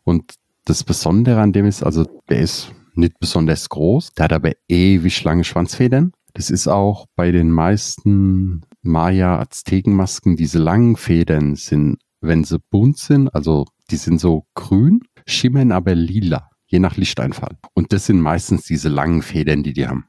Und 0.04 0.36
das 0.66 0.84
Besondere 0.84 1.42
an 1.42 1.54
dem 1.54 1.66
ist, 1.66 1.84
also 1.84 2.06
der 2.30 2.40
ist 2.40 2.74
nicht 2.94 3.20
besonders 3.20 3.70
groß, 3.70 4.14
der 4.14 4.26
hat 4.26 4.34
aber 4.34 4.52
ewig 4.68 5.24
lange 5.24 5.44
Schwanzfedern. 5.44 6.12
Das 6.34 6.50
ist 6.50 6.68
auch 6.68 7.08
bei 7.16 7.32
den 7.32 7.52
meisten 7.52 8.62
Maya-Aztekenmasken, 8.84 10.36
diese 10.36 10.60
langen 10.60 10.96
Federn 10.96 11.56
sind, 11.56 12.00
wenn 12.22 12.44
sie 12.44 12.60
bunt 12.60 12.98
sind, 12.98 13.34
also 13.34 13.66
die 13.90 13.98
sind 13.98 14.20
so 14.20 14.46
grün, 14.54 15.02
schimmern 15.26 15.72
aber 15.72 15.96
lila, 15.96 16.50
je 16.68 16.80
nach 16.80 16.96
Lichteinfall. 16.96 17.58
Und 17.74 17.92
das 17.92 18.06
sind 18.06 18.22
meistens 18.22 18.64
diese 18.64 18.90
langen 18.90 19.22
Federn, 19.22 19.64
die 19.64 19.74
die 19.74 19.88
haben 19.88 20.06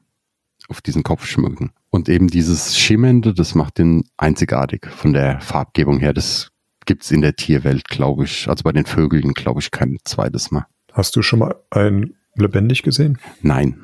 auf 0.69 0.81
diesen 0.81 1.03
Kopf 1.03 1.25
schmücken. 1.25 1.71
Und 1.89 2.09
eben 2.09 2.27
dieses 2.27 2.77
Schimmernde, 2.77 3.33
das 3.33 3.55
macht 3.55 3.77
den 3.77 4.05
einzigartig 4.17 4.87
von 4.87 5.13
der 5.13 5.41
Farbgebung 5.41 5.99
her. 5.99 6.13
Das 6.13 6.49
gibt's 6.85 7.11
in 7.11 7.21
der 7.21 7.35
Tierwelt, 7.35 7.85
glaube 7.85 8.25
ich. 8.25 8.47
Also 8.47 8.63
bei 8.63 8.71
den 8.71 8.85
Vögeln, 8.85 9.33
glaube 9.33 9.59
ich, 9.59 9.71
kein 9.71 9.97
zweites 10.03 10.51
Mal. 10.51 10.65
Hast 10.91 11.15
du 11.15 11.21
schon 11.21 11.39
mal 11.39 11.55
ein 11.71 12.13
lebendig 12.35 12.83
gesehen? 12.83 13.17
Nein. 13.41 13.77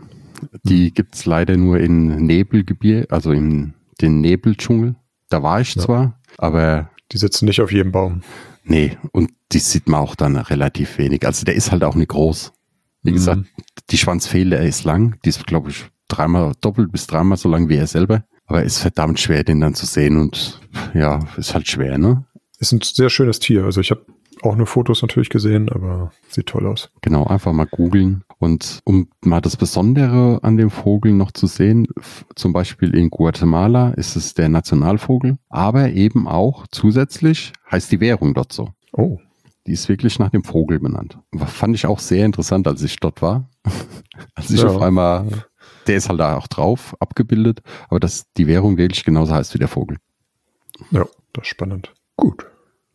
Die 0.64 0.88
hm. 0.88 0.94
gibt's 0.94 1.26
leider 1.26 1.58
nur 1.58 1.80
in 1.80 2.26
Nebelgebirge, 2.26 3.08
also 3.12 3.32
in 3.32 3.74
den 4.02 4.22
Nebeldschungel. 4.22 4.96
Da 5.30 5.44
war 5.44 5.62
ich 5.62 5.76
ja. 5.76 5.82
zwar, 5.82 6.20
aber. 6.38 6.90
Die 7.12 7.18
sitzen 7.18 7.46
nicht 7.46 7.62
auf 7.62 7.72
jedem 7.72 7.92
Baum. 7.92 8.22
Nee, 8.64 8.98
und 9.12 9.32
die 9.52 9.60
sieht 9.60 9.90
man 9.90 10.02
auch 10.02 10.16
dann 10.16 10.36
relativ 10.36 10.98
wenig. 11.00 11.26
Also 11.26 11.44
der 11.44 11.56
ist 11.56 11.72
halt 11.72 11.84
auch 11.84 11.96
nicht 11.96 12.10
groß. 12.10 12.54
Wie 13.02 13.12
mhm. 13.12 13.16
gesagt, 13.16 13.42
die 13.90 13.98
Schwanzfehle 13.98 14.66
ist 14.66 14.84
lang. 14.84 15.18
Die 15.26 15.30
ist, 15.30 15.46
glaube 15.48 15.72
ich, 15.72 15.86
dreimal, 16.08 16.54
doppelt 16.62 16.92
bis 16.92 17.08
dreimal 17.08 17.38
so 17.38 17.50
lang 17.50 17.70
wie 17.70 17.78
er 17.78 17.88
selber. 17.88 18.24
Aber 18.46 18.64
ist 18.64 18.80
verdammt 18.80 19.20
schwer, 19.20 19.44
den 19.44 19.60
dann 19.60 19.76
zu 19.76 19.86
sehen 19.86 20.18
und 20.18 20.60
ja, 20.94 21.20
ist 21.38 21.54
halt 21.54 21.68
schwer, 21.68 21.98
ne? 21.98 22.26
Ist 22.60 22.72
ein 22.72 22.82
sehr 22.82 23.10
schönes 23.10 23.40
Tier. 23.40 23.64
Also 23.64 23.82
ich 23.82 23.92
habe 23.92 24.06
auch 24.42 24.56
nur 24.56 24.68
Fotos 24.68 25.02
natürlich 25.02 25.30
gesehen, 25.30 25.70
aber 25.70 26.12
sieht 26.30 26.48
toll 26.48 26.66
aus. 26.66 26.90
Genau, 27.02 27.26
einfach 27.26 27.52
mal 27.52 27.68
googeln. 27.68 28.24
Und 28.38 28.80
um 28.86 29.10
mal 29.24 29.42
das 29.42 29.58
Besondere 29.58 30.40
an 30.44 30.58
dem 30.58 30.70
Vogel 30.70 31.14
noch 31.14 31.32
zu 31.32 31.48
sehen, 31.48 31.88
zum 32.36 32.54
Beispiel 32.54 32.96
in 32.96 33.10
Guatemala 33.10 33.92
ist 33.92 34.16
es 34.16 34.34
der 34.34 34.50
Nationalvogel, 34.50 35.38
aber 35.50 35.90
eben 35.92 36.28
auch 36.28 36.66
zusätzlich 36.72 37.54
heißt 37.70 37.92
die 37.92 38.00
Währung 38.00 38.34
dort 38.34 38.54
so. 38.54 38.70
Oh. 38.94 39.18
Die 39.68 39.74
ist 39.74 39.90
wirklich 39.90 40.20
nach 40.20 40.30
dem 40.30 40.44
Vogel 40.44 40.80
benannt. 40.80 41.20
Fand 41.36 41.76
ich 41.76 41.86
auch 41.86 42.00
sehr 42.00 42.26
interessant, 42.26 42.68
als 42.68 42.82
ich 42.82 42.98
dort 42.98 43.22
war. 43.22 43.50
als 44.36 44.50
ich 44.50 44.62
ja. 44.62 44.68
auf 44.68 44.82
einmal 44.82 45.28
der 45.88 45.98
ist 45.98 46.08
halt 46.08 46.20
da 46.20 46.38
auch 46.38 46.48
drauf, 46.48 46.96
abgebildet, 47.00 47.62
aber 47.90 48.00
dass 48.00 48.32
die 48.34 48.46
Währung 48.48 48.78
wirklich 48.78 49.04
genauso 49.04 49.34
heißt 49.34 49.54
wie 49.56 49.60
der 49.60 49.68
Vogel. 49.68 49.98
Ja, 50.92 51.06
das 51.34 51.44
ist 51.44 51.48
spannend. 51.48 51.94
Gut. 52.20 52.46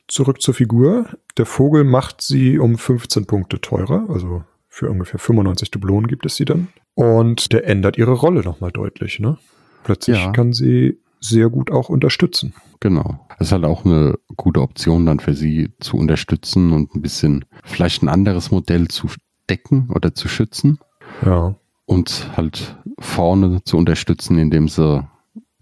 Zurück 0.09 0.43
zur 0.43 0.55
Figur. 0.55 1.07
Der 1.39 1.47
Vogel 1.47 1.85
macht 1.85 2.21
sie 2.21 2.59
um 2.59 2.77
15 2.77 3.27
Punkte 3.27 3.61
teurer, 3.61 4.07
also 4.09 4.45
für 4.69 4.91
ungefähr 4.91 5.19
95 5.19 5.71
Dublonen 5.71 6.09
gibt 6.09 6.27
es 6.27 6.37
sie 6.37 6.45
dann. 6.45 6.69
Und 6.95 7.53
der 7.53 7.67
ändert 7.67 7.97
ihre 7.97 8.13
Rolle 8.13 8.43
nochmal 8.43 8.71
deutlich, 8.71 9.21
ne? 9.21 9.39
Plötzlich 9.85 10.19
ja. 10.19 10.33
kann 10.33 10.53
sie 10.53 11.01
sehr 11.21 11.49
gut 11.49 11.71
auch 11.71 11.89
unterstützen. 11.89 12.55
Genau. 12.81 13.27
Das 13.39 13.49
ist 13.49 13.53
halt 13.53 13.65
auch 13.65 13.85
eine 13.85 14.19
gute 14.37 14.61
Option 14.61 15.07
dann 15.07 15.21
für 15.21 15.35
sie 15.35 15.73
zu 15.81 15.97
unterstützen 15.97 16.73
und 16.73 16.95
ein 16.95 17.03
bisschen 17.03 17.45
vielleicht 17.65 18.03
ein 18.03 18.09
anderes 18.09 18.51
Modell 18.51 18.89
zu 18.89 19.09
decken 19.49 19.91
oder 19.91 20.15
zu 20.15 20.29
schützen. 20.29 20.79
Ja 21.25 21.55
und 21.87 22.31
halt 22.37 22.77
vorne 22.99 23.63
zu 23.65 23.77
unterstützen, 23.77 24.39
indem 24.39 24.69
sie 24.69 25.07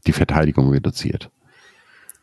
die 0.07 0.13
Verteidigung 0.13 0.71
reduziert. 0.71 1.31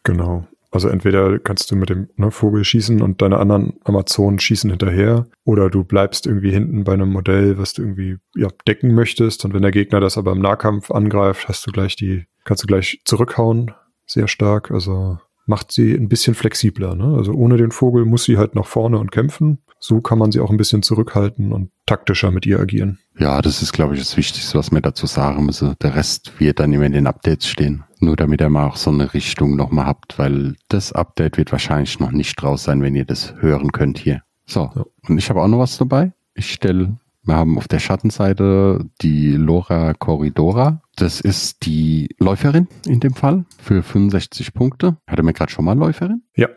Genau. 0.03 0.47
Also 0.71 0.87
entweder 0.87 1.39
kannst 1.39 1.71
du 1.71 1.75
mit 1.75 1.89
dem 1.89 2.09
ne, 2.15 2.31
Vogel 2.31 2.63
schießen 2.63 3.01
und 3.01 3.21
deine 3.21 3.37
anderen 3.37 3.73
Amazonen 3.83 4.39
schießen 4.39 4.69
hinterher 4.69 5.27
oder 5.43 5.69
du 5.69 5.83
bleibst 5.83 6.27
irgendwie 6.27 6.51
hinten 6.51 6.83
bei 6.83 6.93
einem 6.93 7.11
Modell, 7.11 7.57
was 7.57 7.73
du 7.73 7.81
irgendwie 7.81 8.17
ja, 8.35 8.49
decken 8.67 8.93
möchtest 8.93 9.45
und 9.45 9.53
wenn 9.53 9.63
der 9.63 9.71
Gegner 9.71 9.99
das 9.99 10.17
aber 10.17 10.31
im 10.31 10.39
Nahkampf 10.39 10.91
angreift, 10.91 11.47
hast 11.47 11.65
du 11.65 11.71
gleich 11.71 11.95
die, 11.95 12.25
kannst 12.43 12.63
du 12.63 12.67
gleich 12.67 13.01
zurückhauen, 13.05 13.71
sehr 14.05 14.27
stark. 14.27 14.71
Also 14.71 15.17
macht 15.49 15.71
sie 15.71 15.93
ein 15.93 16.07
bisschen 16.07 16.35
flexibler. 16.35 16.95
Ne? 16.95 17.15
Also 17.17 17.33
ohne 17.33 17.57
den 17.57 17.71
Vogel 17.71 18.05
muss 18.05 18.23
sie 18.23 18.37
halt 18.37 18.55
nach 18.55 18.67
vorne 18.67 18.99
und 18.99 19.11
kämpfen. 19.11 19.57
So 19.79 19.99
kann 19.99 20.19
man 20.19 20.31
sie 20.31 20.39
auch 20.39 20.51
ein 20.51 20.57
bisschen 20.57 20.83
zurückhalten 20.83 21.51
und 21.51 21.71
taktischer 21.85 22.31
mit 22.31 22.45
ihr 22.45 22.59
agieren. 22.59 22.99
Ja, 23.17 23.41
das 23.41 23.61
ist, 23.61 23.73
glaube 23.73 23.95
ich, 23.95 23.99
das 23.99 24.15
Wichtigste, 24.15 24.57
was 24.57 24.71
mir 24.71 24.81
dazu 24.81 25.07
sagen 25.07 25.45
müsse. 25.45 25.75
Der 25.81 25.95
Rest 25.95 26.39
wird 26.39 26.59
dann 26.59 26.71
immer 26.71 26.85
in 26.85 26.91
den 26.91 27.07
Updates 27.07 27.47
stehen. 27.47 27.83
Nur 27.99 28.15
damit 28.15 28.41
ihr 28.41 28.49
mal 28.49 28.67
auch 28.67 28.77
so 28.77 28.91
eine 28.91 29.13
Richtung 29.13 29.55
nochmal 29.55 29.85
habt, 29.85 30.17
weil 30.17 30.55
das 30.69 30.93
Update 30.93 31.37
wird 31.37 31.51
wahrscheinlich 31.51 31.99
noch 31.99 32.11
nicht 32.11 32.41
draus 32.41 32.63
sein, 32.63 32.81
wenn 32.81 32.95
ihr 32.95 33.05
das 33.05 33.35
hören 33.39 33.71
könnt 33.71 33.97
hier. 33.97 34.21
So, 34.45 34.71
ja. 34.75 34.83
und 35.07 35.17
ich 35.17 35.29
habe 35.29 35.41
auch 35.41 35.47
noch 35.47 35.59
was 35.59 35.77
dabei. 35.77 36.13
Ich 36.33 36.51
stelle, 36.51 36.95
wir 37.23 37.35
haben 37.35 37.57
auf 37.57 37.67
der 37.67 37.79
Schattenseite 37.79 38.85
die 39.01 39.33
Lora 39.33 39.93
Corridora. 39.93 40.81
Das 40.95 41.19
ist 41.21 41.65
die 41.65 42.09
Läuferin 42.19 42.67
in 42.85 42.99
dem 43.01 43.13
Fall 43.13 43.45
für 43.61 43.83
65 43.83 44.53
Punkte. 44.53 44.97
Hatte 45.05 45.23
mir 45.23 45.33
gerade 45.33 45.51
schon 45.51 45.65
mal 45.65 45.77
Läuferin? 45.77 46.23
Ja. 46.35 46.47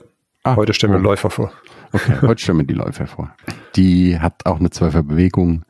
Ah, 0.44 0.56
Heute 0.56 0.72
stellen 0.74 0.92
wir. 0.92 0.98
Läufer 1.00 1.30
vor. 1.30 1.52
Okay, 1.92 2.16
heute 2.22 2.42
stellen 2.42 2.58
wir 2.58 2.66
die 2.66 2.74
Läufer 2.74 3.06
vor. 3.06 3.34
Die 3.76 4.18
hat 4.18 4.46
auch 4.46 4.58
eine 4.58 4.68
12er 4.68 5.02
Bewegung. 5.02 5.64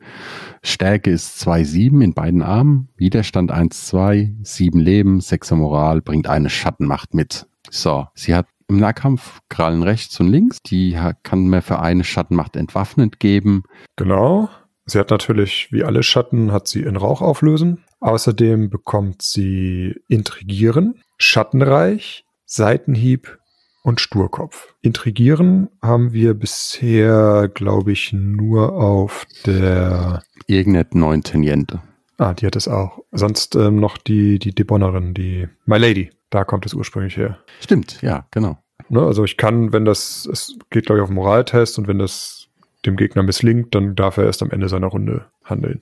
Stärke 0.63 1.11
ist 1.11 1.45
2,7 1.45 2.03
in 2.03 2.13
beiden 2.13 2.41
Armen. 2.41 2.89
Widerstand 2.95 3.51
1,2, 3.51 4.33
7 4.41 4.79
Leben, 4.79 5.19
6er 5.19 5.55
Moral, 5.55 6.01
bringt 6.01 6.27
eine 6.27 6.49
Schattenmacht 6.49 7.13
mit. 7.13 7.47
So, 7.69 8.07
sie 8.13 8.33
hat 8.33 8.47
im 8.69 8.77
Nahkampf 8.77 9.41
Krallen 9.49 9.83
rechts 9.83 10.19
und 10.19 10.29
links. 10.29 10.61
Die 10.61 10.97
kann 11.23 11.47
mir 11.47 11.61
für 11.61 11.79
eine 11.79 12.03
Schattenmacht 12.03 12.55
entwaffnend 12.55 13.19
geben. 13.19 13.63
Genau. 13.97 14.49
Sie 14.85 14.99
hat 14.99 15.11
natürlich, 15.11 15.69
wie 15.71 15.83
alle 15.83 16.03
Schatten, 16.03 16.51
hat 16.51 16.67
sie 16.67 16.81
in 16.81 16.97
Rauch 16.97 17.21
auflösen. 17.21 17.83
Außerdem 17.99 18.69
bekommt 18.69 19.21
sie 19.21 19.95
Intrigieren, 20.09 21.01
Schattenreich, 21.17 22.25
Seitenhieb 22.45 23.39
und 23.83 24.01
Sturkopf. 24.01 24.73
Intrigieren 24.81 25.69
haben 25.81 26.13
wir 26.13 26.33
bisher, 26.33 27.49
glaube 27.53 27.91
ich, 27.91 28.11
nur 28.13 28.73
auf 28.73 29.25
der 29.45 30.23
Irgendet 30.47 30.95
9 30.95 31.21
Teniente. 31.21 31.81
Ah, 32.17 32.33
die 32.33 32.45
hat 32.47 32.55
es 32.55 32.67
auch. 32.67 32.99
Sonst 33.11 33.55
ähm, 33.55 33.79
noch 33.79 33.97
die, 33.97 34.39
die 34.39 34.55
Debonnerin, 34.55 35.13
die 35.13 35.47
My 35.65 35.77
Lady. 35.77 36.09
Da 36.29 36.43
kommt 36.43 36.65
es 36.65 36.73
ursprünglich 36.73 37.17
her. 37.17 37.37
Stimmt, 37.59 38.01
ja, 38.01 38.25
genau. 38.31 38.57
Ne, 38.89 39.01
also 39.01 39.23
ich 39.23 39.37
kann, 39.37 39.73
wenn 39.73 39.85
das, 39.85 40.27
es 40.31 40.57
geht, 40.69 40.85
glaube 40.85 40.99
ich, 40.99 41.03
auf 41.03 41.09
den 41.09 41.15
Moraltest 41.15 41.77
und 41.77 41.87
wenn 41.87 41.99
das 41.99 42.47
dem 42.85 42.95
Gegner 42.95 43.23
misslingt, 43.23 43.75
dann 43.75 43.95
darf 43.95 44.17
er 44.17 44.25
erst 44.25 44.41
am 44.41 44.51
Ende 44.51 44.69
seiner 44.69 44.87
Runde 44.87 45.25
handeln. 45.43 45.81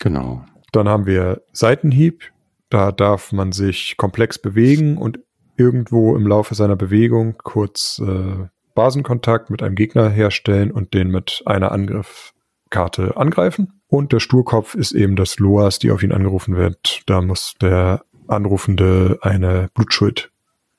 Genau. 0.00 0.44
Dann 0.72 0.88
haben 0.88 1.06
wir 1.06 1.42
Seitenhieb. 1.52 2.32
Da 2.70 2.90
darf 2.90 3.32
man 3.32 3.52
sich 3.52 3.96
komplex 3.98 4.38
bewegen 4.38 4.96
und 4.96 5.20
irgendwo 5.56 6.16
im 6.16 6.26
Laufe 6.26 6.54
seiner 6.54 6.76
Bewegung 6.76 7.36
kurz 7.42 8.00
äh, 8.04 8.46
Basenkontakt 8.74 9.50
mit 9.50 9.62
einem 9.62 9.74
Gegner 9.74 10.08
herstellen 10.08 10.70
und 10.70 10.94
den 10.94 11.08
mit 11.08 11.42
einer 11.46 11.72
Angriffkarte 11.72 13.16
angreifen. 13.16 13.80
Und 13.88 14.12
der 14.12 14.20
Sturkopf 14.20 14.74
ist 14.74 14.92
eben 14.92 15.16
das 15.16 15.38
Loas, 15.38 15.78
die 15.78 15.90
auf 15.90 16.02
ihn 16.02 16.12
angerufen 16.12 16.56
wird. 16.56 17.02
Da 17.06 17.20
muss 17.20 17.54
der 17.60 18.02
Anrufende 18.28 19.18
eine 19.20 19.68
Blutschuld, 19.74 20.30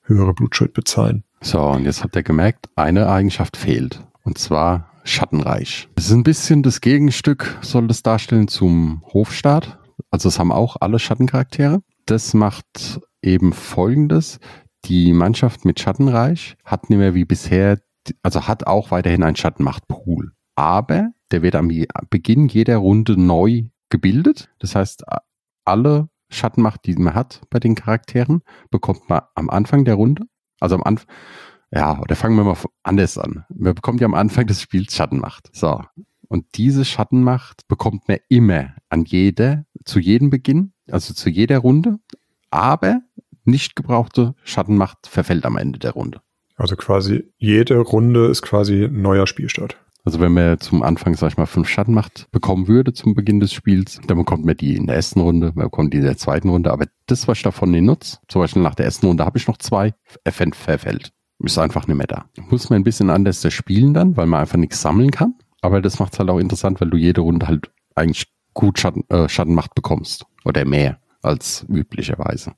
höhere 0.02 0.34
Blutschuld 0.34 0.72
bezahlen. 0.72 1.24
So, 1.40 1.60
und 1.60 1.84
jetzt 1.84 2.02
habt 2.02 2.16
ihr 2.16 2.22
gemerkt, 2.22 2.66
eine 2.74 3.08
Eigenschaft 3.08 3.56
fehlt. 3.56 4.00
Und 4.24 4.38
zwar 4.38 4.90
Schattenreich. 5.04 5.88
Es 5.94 6.06
ist 6.06 6.12
ein 6.12 6.22
bisschen 6.22 6.62
das 6.62 6.80
Gegenstück, 6.80 7.58
soll 7.60 7.86
das 7.86 8.02
darstellen 8.02 8.48
zum 8.48 9.02
Hofstaat. 9.12 9.78
Also 10.10 10.28
es 10.28 10.38
haben 10.38 10.50
auch 10.50 10.76
alle 10.80 10.98
Schattencharaktere. 10.98 11.82
Das 12.06 12.34
macht 12.34 13.00
eben 13.22 13.52
folgendes 13.52 14.40
die 14.84 15.12
Mannschaft 15.12 15.64
mit 15.64 15.80
Schattenreich 15.80 16.56
hat 16.64 16.90
nicht 16.90 16.98
mehr 16.98 17.14
wie 17.14 17.24
bisher, 17.24 17.80
also 18.22 18.46
hat 18.46 18.66
auch 18.66 18.90
weiterhin 18.90 19.22
einen 19.22 19.36
Schattenmachtpool. 19.36 20.32
Aber 20.56 21.10
der 21.30 21.42
wird 21.42 21.56
am 21.56 21.70
Beginn 22.10 22.48
jeder 22.48 22.76
Runde 22.76 23.20
neu 23.20 23.64
gebildet. 23.90 24.50
Das 24.58 24.74
heißt, 24.74 25.04
alle 25.64 26.08
Schattenmacht, 26.30 26.84
die 26.86 26.94
man 26.94 27.14
hat 27.14 27.42
bei 27.50 27.58
den 27.58 27.74
Charakteren, 27.74 28.42
bekommt 28.70 29.08
man 29.08 29.22
am 29.34 29.50
Anfang 29.50 29.84
der 29.84 29.94
Runde. 29.94 30.24
Also 30.60 30.76
am 30.76 30.82
Anfang, 30.82 31.08
ja, 31.70 32.00
oder 32.00 32.14
fangen 32.14 32.36
wir 32.36 32.44
mal 32.44 32.56
anders 32.82 33.18
an. 33.18 33.44
Man 33.48 33.74
bekommt 33.74 34.00
ja 34.00 34.06
am 34.06 34.14
Anfang 34.14 34.46
des 34.46 34.62
Spiels 34.62 34.94
Schattenmacht. 34.94 35.50
So. 35.52 35.82
Und 36.28 36.46
diese 36.54 36.84
Schattenmacht 36.84 37.66
bekommt 37.68 38.08
man 38.08 38.18
immer 38.28 38.74
an 38.88 39.04
jeder, 39.04 39.64
zu 39.84 39.98
jedem 39.98 40.30
Beginn, 40.30 40.72
also 40.90 41.14
zu 41.14 41.30
jeder 41.30 41.58
Runde. 41.58 41.98
Aber 42.50 43.00
nicht 43.44 43.76
gebrauchte 43.76 44.34
Schattenmacht 44.44 45.06
verfällt 45.06 45.44
am 45.44 45.56
Ende 45.56 45.78
der 45.78 45.92
Runde. 45.92 46.20
Also 46.56 46.76
quasi 46.76 47.24
jede 47.38 47.78
Runde 47.78 48.26
ist 48.26 48.42
quasi 48.42 48.84
ein 48.84 49.02
neuer 49.02 49.26
Spielstart. 49.26 49.76
Also 50.04 50.20
wenn 50.20 50.32
man 50.34 50.60
zum 50.60 50.82
Anfang, 50.82 51.14
sag 51.14 51.28
ich 51.32 51.36
mal, 51.38 51.46
fünf 51.46 51.68
Schattenmacht 51.68 52.28
bekommen 52.30 52.68
würde 52.68 52.92
zum 52.92 53.14
Beginn 53.14 53.40
des 53.40 53.54
Spiels, 53.54 54.00
dann 54.06 54.18
bekommt 54.18 54.44
man 54.44 54.56
die 54.56 54.76
in 54.76 54.86
der 54.86 54.96
ersten 54.96 55.20
Runde, 55.20 55.52
man 55.54 55.66
bekommt 55.66 55.94
die 55.94 55.98
in 55.98 56.04
der 56.04 56.18
zweiten 56.18 56.50
Runde, 56.50 56.70
aber 56.70 56.86
das, 57.06 57.26
was 57.26 57.38
ich 57.38 57.42
davon 57.42 57.70
nicht 57.70 57.84
nutze, 57.84 58.18
zum 58.28 58.42
Beispiel 58.42 58.62
nach 58.62 58.74
der 58.74 58.84
ersten 58.84 59.06
Runde 59.06 59.24
habe 59.24 59.38
ich 59.38 59.48
noch 59.48 59.56
zwei, 59.56 59.94
verfällt. 60.24 61.12
Ist 61.38 61.58
einfach 61.58 61.86
nicht 61.86 61.96
mehr 61.96 62.06
da. 62.06 62.26
Muss 62.48 62.70
man 62.70 62.80
ein 62.80 62.84
bisschen 62.84 63.10
anders 63.10 63.44
spielen 63.52 63.92
dann, 63.92 64.16
weil 64.16 64.26
man 64.26 64.40
einfach 64.40 64.56
nichts 64.56 64.80
sammeln 64.80 65.10
kann. 65.10 65.34
Aber 65.62 65.80
das 65.80 65.98
macht 65.98 66.12
es 66.12 66.18
halt 66.18 66.30
auch 66.30 66.38
interessant, 66.38 66.80
weil 66.80 66.90
du 66.90 66.96
jede 66.96 67.22
Runde 67.22 67.48
halt 67.48 67.70
eigentlich 67.94 68.28
gut 68.52 68.78
Schatten, 68.78 69.04
äh, 69.08 69.28
Schattenmacht 69.28 69.74
bekommst. 69.74 70.26
Oder 70.44 70.64
mehr 70.64 71.00
als 71.22 71.66
üblicherweise. 71.68 72.52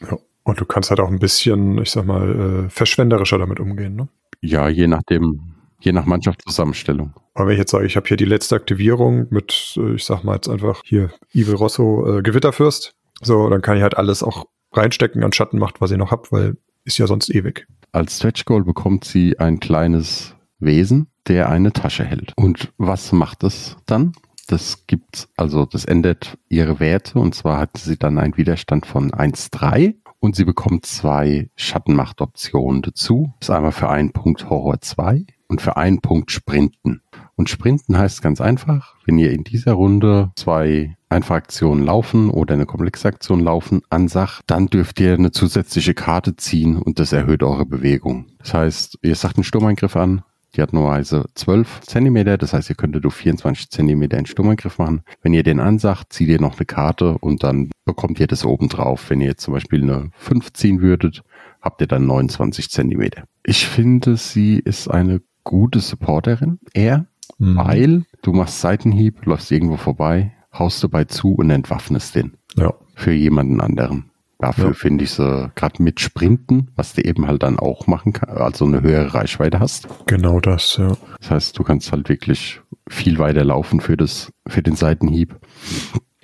Ja. 0.00 0.18
Und 0.44 0.60
du 0.60 0.64
kannst 0.64 0.90
halt 0.90 1.00
auch 1.00 1.08
ein 1.08 1.18
bisschen, 1.18 1.78
ich 1.78 1.90
sag 1.90 2.06
mal, 2.06 2.66
äh, 2.66 2.70
verschwenderischer 2.70 3.38
damit 3.38 3.60
umgehen, 3.60 3.94
ne? 3.96 4.08
Ja, 4.40 4.68
je 4.68 4.86
nachdem, 4.86 5.54
je 5.80 5.92
nach 5.92 6.06
Mannschaftszusammenstellung. 6.06 7.12
Aber 7.34 7.46
wenn 7.46 7.52
ich 7.54 7.58
jetzt 7.58 7.70
sage, 7.70 7.86
ich 7.86 7.96
habe 7.96 8.08
hier 8.08 8.16
die 8.16 8.24
letzte 8.24 8.56
Aktivierung 8.56 9.26
mit, 9.30 9.74
äh, 9.76 9.94
ich 9.94 10.04
sag 10.04 10.24
mal 10.24 10.34
jetzt 10.34 10.48
einfach 10.48 10.82
hier 10.84 11.10
Evil 11.34 11.54
Rosso 11.54 12.18
äh, 12.18 12.22
Gewitterfürst, 12.22 12.94
so, 13.22 13.48
dann 13.50 13.60
kann 13.60 13.76
ich 13.76 13.82
halt 13.82 13.96
alles 13.96 14.22
auch 14.22 14.46
reinstecken 14.72 15.22
an 15.24 15.32
Schattenmacht, 15.32 15.80
was 15.80 15.90
ich 15.90 15.98
noch 15.98 16.10
hab, 16.10 16.32
weil 16.32 16.56
ist 16.84 16.98
ja 16.98 17.06
sonst 17.06 17.28
ewig. 17.30 17.66
Als 17.92 18.16
Stretch 18.16 18.44
Goal 18.44 18.64
bekommt 18.64 19.04
sie 19.04 19.38
ein 19.38 19.60
kleines 19.60 20.34
Wesen, 20.58 21.08
der 21.28 21.48
eine 21.48 21.72
Tasche 21.72 22.04
hält. 22.04 22.32
Und 22.36 22.72
was 22.78 23.12
macht 23.12 23.44
es 23.44 23.76
dann? 23.86 24.12
Das 24.46 24.86
gibt, 24.86 25.28
also 25.36 25.64
das 25.64 25.84
ändert 25.84 26.36
ihre 26.48 26.80
Werte 26.80 27.18
und 27.18 27.34
zwar 27.34 27.58
hat 27.58 27.76
sie 27.76 27.96
dann 27.96 28.18
einen 28.18 28.36
Widerstand 28.36 28.84
von 28.84 29.12
1,3 29.12 29.94
und 30.20 30.36
sie 30.36 30.44
bekommt 30.44 30.86
zwei 30.86 31.50
Schattenmacht-Optionen 31.56 32.82
dazu. 32.82 33.32
Das 33.40 33.48
ist 33.48 33.54
einmal 33.54 33.72
für 33.72 33.88
einen 33.88 34.12
Punkt 34.12 34.48
Horror 34.48 34.80
2 34.80 35.26
und 35.48 35.60
für 35.60 35.76
einen 35.76 36.00
Punkt 36.00 36.30
Sprinten. 36.30 37.02
Und 37.34 37.48
Sprinten 37.50 37.98
heißt 37.98 38.22
ganz 38.22 38.40
einfach, 38.40 38.94
wenn 39.06 39.18
ihr 39.18 39.32
in 39.32 39.44
dieser 39.44 39.72
Runde 39.72 40.30
zwei 40.36 40.96
Einfachaktionen 41.08 41.84
laufen 41.84 42.30
oder 42.30 42.54
eine 42.54 42.66
Komplexaktion 42.66 43.40
laufen 43.40 43.80
ansagt, 43.90 44.42
dann 44.46 44.68
dürft 44.68 45.00
ihr 45.00 45.14
eine 45.14 45.32
zusätzliche 45.32 45.94
Karte 45.94 46.36
ziehen 46.36 46.76
und 46.76 47.00
das 47.00 47.12
erhöht 47.12 47.42
eure 47.42 47.66
Bewegung. 47.66 48.26
Das 48.38 48.54
heißt, 48.54 48.98
ihr 49.02 49.16
sagt 49.16 49.36
einen 49.36 49.44
Sturmangriff 49.44 49.96
an, 49.96 50.22
die 50.56 50.62
hat 50.62 50.72
normalerweise 50.72 51.26
12 51.34 51.80
Zentimeter, 51.82 52.38
das 52.38 52.52
heißt, 52.52 52.70
ihr 52.70 52.76
könntet 52.76 53.04
durch 53.04 53.14
24 53.14 53.70
Zentimeter 53.70 54.16
einen 54.16 54.26
Sturmangriff 54.26 54.78
machen. 54.78 55.02
Wenn 55.22 55.34
ihr 55.34 55.42
den 55.42 55.60
ansagt, 55.60 56.12
zieht 56.12 56.28
ihr 56.28 56.40
noch 56.40 56.56
eine 56.56 56.66
Karte 56.66 57.18
und 57.18 57.42
dann 57.42 57.70
bekommt 57.84 58.20
ihr 58.20 58.26
das 58.26 58.44
oben 58.44 58.68
drauf. 58.68 59.10
Wenn 59.10 59.20
ihr 59.20 59.28
jetzt 59.28 59.42
zum 59.42 59.54
Beispiel 59.54 59.82
eine 59.82 60.10
5 60.16 60.52
ziehen 60.52 60.80
würdet, 60.80 61.22
habt 61.60 61.80
ihr 61.80 61.86
dann 61.86 62.06
29 62.06 62.70
Zentimeter. 62.70 63.24
Ich 63.44 63.66
finde, 63.66 64.16
sie 64.16 64.58
ist 64.58 64.88
eine 64.88 65.20
gute 65.44 65.80
Supporterin, 65.80 66.58
eher, 66.72 67.06
mhm. 67.38 67.56
weil 67.56 68.04
du 68.22 68.32
machst 68.32 68.60
Seitenhieb, 68.60 69.24
läufst 69.26 69.50
irgendwo 69.50 69.76
vorbei, 69.76 70.32
haust 70.52 70.82
dabei 70.82 71.04
zu 71.04 71.34
und 71.34 71.50
entwaffnest 71.50 72.14
den. 72.14 72.34
Ja. 72.56 72.74
Für 72.94 73.12
jemanden 73.12 73.60
anderen. 73.60 74.09
Dafür 74.40 74.68
ja. 74.68 74.72
finde 74.72 75.04
ich 75.04 75.12
sie 75.12 75.50
gerade 75.54 75.82
mit 75.82 76.00
Sprinten, 76.00 76.70
was 76.74 76.94
du 76.94 77.02
eben 77.02 77.26
halt 77.26 77.42
dann 77.42 77.58
auch 77.58 77.86
machen 77.86 78.12
kannst, 78.12 78.40
also 78.40 78.64
eine 78.64 78.80
höhere 78.80 79.14
Reichweite 79.14 79.60
hast. 79.60 79.86
Genau 80.06 80.40
das, 80.40 80.76
ja. 80.78 80.96
Das 81.18 81.30
heißt, 81.30 81.58
du 81.58 81.62
kannst 81.62 81.92
halt 81.92 82.08
wirklich 82.08 82.60
viel 82.88 83.18
weiter 83.18 83.44
laufen 83.44 83.80
für 83.80 83.96
das, 83.96 84.32
für 84.46 84.62
den 84.62 84.76
Seitenhieb. 84.76 85.36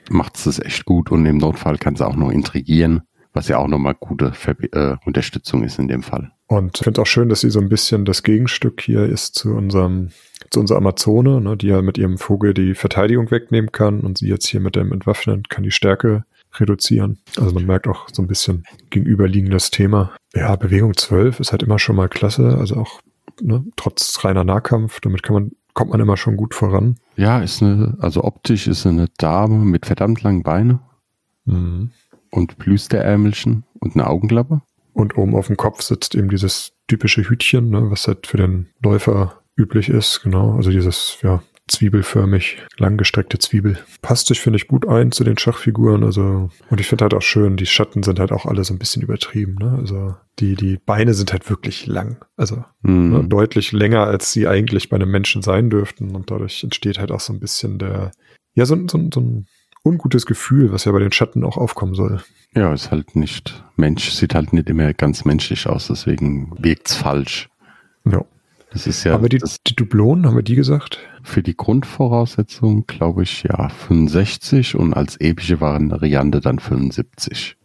Macht 0.09 0.37
es 0.47 0.59
echt 0.59 0.85
gut 0.85 1.11
und 1.11 1.27
im 1.27 1.39
Notfall 1.39 1.79
kannst 1.79 2.01
du 2.01 2.07
auch 2.07 2.17
noch 2.17 2.31
intrigieren, 2.31 3.03
was 3.33 3.49
ja 3.49 3.59
auch 3.59 3.69
nochmal 3.69 3.95
gute 3.95 4.33
Ver 4.33 4.55
äh, 4.73 4.97
Unterstützung 5.05 5.63
ist 5.63 5.79
in 5.79 5.89
dem 5.89 6.03
Fall. 6.03 6.31
Und 6.47 6.79
ich 6.79 6.85
finde 6.85 7.03
auch 7.03 7.07
schön, 7.07 7.29
dass 7.29 7.41
sie 7.41 7.51
so 7.51 7.61
ein 7.61 7.69
bisschen 7.69 8.05
das 8.05 8.23
Gegenstück 8.23 8.81
hier 8.81 9.05
ist 9.05 9.35
zu 9.35 9.55
unserem, 9.55 10.11
zu 10.51 10.61
unserer 10.61 10.79
Amazone, 10.79 11.41
ne, 11.41 11.57
die 11.57 11.67
ja 11.67 11.83
mit 11.83 11.99
ihrem 11.99 12.19
Vogel 12.19 12.55
die 12.55 12.75
Verteidigung 12.75 13.31
wegnehmen 13.31 13.73
kann 13.73 14.01
und 14.01 14.19
sie 14.19 14.29
jetzt 14.29 14.47
hier 14.47 14.61
mit 14.61 14.77
dem 14.77 14.93
Entwaffnen 14.93 15.43
kann 15.49 15.65
die 15.65 15.73
Stärke 15.73 16.25
reduzieren. 16.61 17.19
Also 17.39 17.55
man 17.55 17.67
merkt 17.67 17.87
auch 17.87 18.09
so 18.13 18.23
ein 18.23 18.29
bisschen 18.29 18.65
gegenüberliegendes 18.91 19.71
Thema. 19.71 20.13
Ja, 20.35 20.57
Bewegung 20.57 20.97
12 20.97 21.41
ist 21.41 21.53
halt 21.53 21.63
immer 21.63 21.79
schon 21.79 21.97
mal 21.97 22.09
klasse, 22.09 22.57
also 22.59 22.77
auch 22.77 23.01
ne, 23.41 23.65
trotz 23.77 24.25
reiner 24.25 24.45
Nahkampf, 24.45 25.01
damit 25.01 25.23
kann 25.23 25.35
man, 25.35 25.53
kommt 25.75 25.91
man 25.91 26.01
immer 26.01 26.17
schon 26.17 26.37
gut 26.37 26.55
voran. 26.55 26.97
Ja, 27.17 27.41
ist 27.41 27.63
eine, 27.63 27.97
also 28.01 28.25
optisch 28.25 28.67
ist 28.67 28.87
eine 28.87 29.07
Dame 29.19 29.65
mit 29.65 29.87
verdammt 29.87 30.23
langen 30.23 30.43
Beinen 30.43 30.81
Mhm. 31.49 31.93
und 32.31 32.59
Plüsterärmelchen 32.59 33.65
und 33.79 33.95
eine 33.95 34.09
Augenklappe. 34.09 34.63
Und 34.93 35.17
oben 35.17 35.37
auf 35.37 35.47
dem 35.47 35.57
Kopf 35.57 35.83
sitzt 35.83 36.15
eben 36.15 36.29
dieses 36.29 36.73
typische 36.89 37.23
Hütchen, 37.29 37.71
ne, 37.71 37.91
was 37.91 38.09
halt 38.09 38.27
für 38.27 38.37
den 38.37 38.67
Läufer 38.83 39.43
üblich 39.57 39.89
ist, 39.89 40.23
genau. 40.23 40.57
Also 40.57 40.71
dieses, 40.71 41.19
ja, 41.23 41.43
zwiebelförmig 41.69 42.59
langgestreckte 42.79 43.39
Zwiebel. 43.39 43.79
Passt 44.03 44.29
sich, 44.29 44.41
finde 44.41 44.57
ich, 44.59 44.69
gut 44.69 44.87
ein 44.87 45.13
zu 45.13 45.25
den 45.25 45.37
Schachfiguren. 45.37 46.05
Also, 46.05 46.51
und 46.71 46.81
ich 46.81 46.87
finde 46.87 47.05
halt 47.05 47.15
auch 47.15 47.23
schön, 47.23 47.57
die 47.57 47.67
Schatten 47.67 48.03
sind 48.03 48.19
halt 48.21 48.33
auch 48.33 48.47
alle 48.47 48.65
so 48.65 48.73
ein 48.75 48.79
bisschen 48.79 49.03
übertrieben, 49.03 49.57
ne? 49.57 49.77
Also 49.79 50.15
die, 50.39 50.55
die 50.55 50.79
Beine 50.85 51.15
sind 51.15 51.33
halt 51.33 51.49
wirklich 51.51 51.87
lang. 51.87 52.25
Also 52.37 52.65
Mhm. 52.83 53.11
ne, 53.11 53.25
deutlich 53.25 53.73
länger, 53.73 54.05
als 54.07 54.33
sie 54.33 54.47
eigentlich 54.47 54.89
bei 54.89 54.97
einem 54.97 55.11
Menschen 55.11 55.43
sein 55.43 55.71
dürften. 55.71 56.15
Und 56.15 56.31
dadurch 56.31 56.63
entsteht 56.63 56.99
halt 56.99 57.11
auch 57.11 57.21
so 57.21 57.33
ein 57.33 57.41
bisschen 57.41 57.79
der, 57.79 58.13
ja, 58.55 58.65
so, 58.67 58.75
ein- 58.75 58.89
so, 58.89 58.99
ein- 58.99 59.11
so 59.13 59.21
ein 59.21 59.47
ungutes 59.85 60.27
Gefühl, 60.27 60.73
was 60.73 60.85
ja 60.85 60.93
bei 60.93 60.99
den 61.01 61.13
Schatten 61.13 61.45
auch 61.45 61.57
aufkommen 61.57 61.95
soll. 61.95 62.21
Ja, 62.55 62.73
ist 62.73 62.91
halt 62.91 63.17
nicht, 63.17 63.65
Mensch 63.77 64.11
sieht 64.11 64.35
halt 64.35 64.53
nicht 64.53 64.69
immer 64.69 64.93
ganz 64.95 65.25
menschlich 65.25 65.67
aus, 65.69 65.89
deswegen 65.89 66.53
wirkt's 66.59 66.95
falsch. 66.95 67.49
Ja. 68.05 68.25
Das 68.77 68.87
ist 68.87 69.05
ja 69.05 69.13
haben 69.13 69.23
wir 69.23 69.29
die, 69.29 69.39
das, 69.39 69.63
die 69.67 69.75
Dublonen, 69.75 70.27
haben 70.27 70.37
wir 70.37 70.43
die 70.43 70.55
gesagt? 70.55 70.99
für 71.27 71.43
die 71.43 71.57
Grundvoraussetzung, 71.57 72.87
glaube 72.87 73.25
ich, 73.25 73.43
ja, 73.43 73.69
65 73.69 74.77
und 74.77 74.95
als 74.95 75.17
epische 75.21 75.61
Variante 75.61 76.41
dann 76.41 76.59
75. 76.59 77.57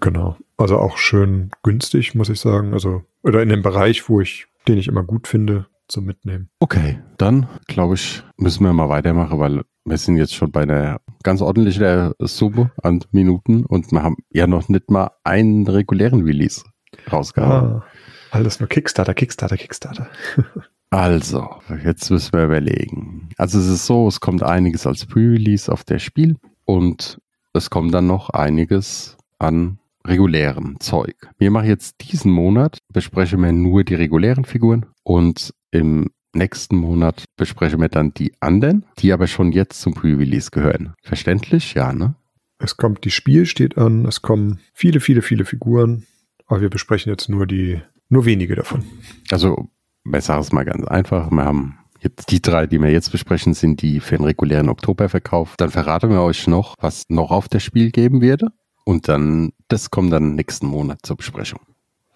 Genau. 0.00 0.36
Also 0.56 0.78
auch 0.78 0.96
schön 0.96 1.50
günstig, 1.62 2.14
muss 2.14 2.28
ich 2.28 2.40
sagen. 2.40 2.72
Also, 2.72 3.02
oder 3.22 3.42
in 3.42 3.48
dem 3.48 3.62
Bereich, 3.62 4.08
wo 4.08 4.20
ich, 4.20 4.46
den 4.68 4.78
ich 4.78 4.88
immer 4.88 5.02
gut 5.02 5.26
finde, 5.26 5.66
zum 5.88 6.04
Mitnehmen. 6.04 6.48
Okay, 6.60 7.00
dann 7.18 7.48
glaube 7.66 7.94
ich, 7.94 8.22
müssen 8.36 8.64
wir 8.64 8.72
mal 8.72 8.88
weitermachen, 8.88 9.40
weil 9.40 9.62
wir 9.84 9.98
sind 9.98 10.16
jetzt 10.16 10.34
schon 10.34 10.52
bei 10.52 10.62
einer 10.62 11.00
ganz 11.24 11.42
ordentlichen 11.42 12.12
Summe 12.20 12.70
an 12.80 13.00
Minuten 13.10 13.66
und 13.66 13.90
wir 13.90 14.02
haben 14.02 14.18
ja 14.30 14.46
noch 14.46 14.68
nicht 14.68 14.88
mal 14.88 15.10
einen 15.24 15.66
regulären 15.66 16.22
Release 16.22 16.62
rausgehauen. 17.10 17.72
Ah, 17.72 17.84
alles 18.30 18.60
nur 18.60 18.68
Kickstarter, 18.68 19.14
Kickstarter, 19.14 19.56
Kickstarter. 19.56 20.08
Also, 20.92 21.48
jetzt 21.84 22.10
müssen 22.10 22.32
wir 22.32 22.46
überlegen. 22.46 23.28
Also 23.36 23.60
es 23.60 23.68
ist 23.68 23.86
so, 23.86 24.08
es 24.08 24.18
kommt 24.18 24.42
einiges 24.42 24.88
als 24.88 25.06
Pre-Release 25.06 25.70
auf 25.70 25.84
das 25.84 26.02
Spiel 26.02 26.36
und 26.64 27.20
es 27.52 27.70
kommt 27.70 27.94
dann 27.94 28.08
noch 28.08 28.30
einiges 28.30 29.16
an 29.38 29.78
regulären 30.04 30.80
Zeug. 30.80 31.14
Wir 31.38 31.52
machen 31.52 31.68
jetzt 31.68 31.96
diesen 32.00 32.32
Monat, 32.32 32.78
besprechen 32.92 33.40
wir 33.40 33.52
nur 33.52 33.84
die 33.84 33.94
regulären 33.94 34.44
Figuren 34.44 34.86
und 35.04 35.54
im 35.70 36.10
nächsten 36.32 36.76
Monat 36.76 37.24
besprechen 37.36 37.80
wir 37.80 37.88
dann 37.88 38.12
die 38.14 38.32
anderen, 38.40 38.84
die 38.98 39.12
aber 39.12 39.26
schon 39.28 39.52
jetzt 39.52 39.80
zum 39.80 39.94
Pre-Release 39.94 40.50
gehören. 40.50 40.94
Verständlich? 41.02 41.74
Ja, 41.74 41.92
ne? 41.92 42.14
Es 42.58 42.76
kommt, 42.76 43.04
die 43.04 43.10
Spiel 43.10 43.46
steht 43.46 43.78
an, 43.78 44.06
es 44.06 44.22
kommen 44.22 44.58
viele, 44.74 45.00
viele, 45.00 45.22
viele 45.22 45.44
Figuren, 45.44 46.06
aber 46.46 46.60
wir 46.60 46.70
besprechen 46.70 47.10
jetzt 47.10 47.28
nur 47.28 47.46
die, 47.46 47.80
nur 48.10 48.26
wenige 48.26 48.54
davon. 48.54 48.84
Also, 49.30 49.70
ich 50.04 50.24
sage 50.24 50.40
es 50.40 50.52
mal 50.52 50.64
ganz 50.64 50.84
einfach. 50.86 51.30
Wir 51.30 51.44
haben 51.44 51.78
jetzt 52.00 52.30
die 52.30 52.42
drei, 52.42 52.66
die 52.66 52.78
wir 52.78 52.90
jetzt 52.90 53.10
besprechen, 53.12 53.54
sind 53.54 53.82
die 53.82 54.00
für 54.00 54.16
den 54.16 54.24
regulären 54.24 54.68
Oktoberverkauf. 54.68 55.56
Dann 55.56 55.70
verraten 55.70 56.10
wir 56.10 56.20
euch 56.22 56.46
noch, 56.46 56.74
was 56.80 57.04
noch 57.08 57.30
auf 57.30 57.48
das 57.48 57.62
Spiel 57.62 57.90
geben 57.90 58.20
werde. 58.20 58.48
Und 58.84 59.08
dann, 59.08 59.52
das 59.68 59.90
kommt 59.90 60.12
dann 60.12 60.34
nächsten 60.34 60.66
Monat 60.66 61.00
zur 61.02 61.16
Besprechung. 61.16 61.60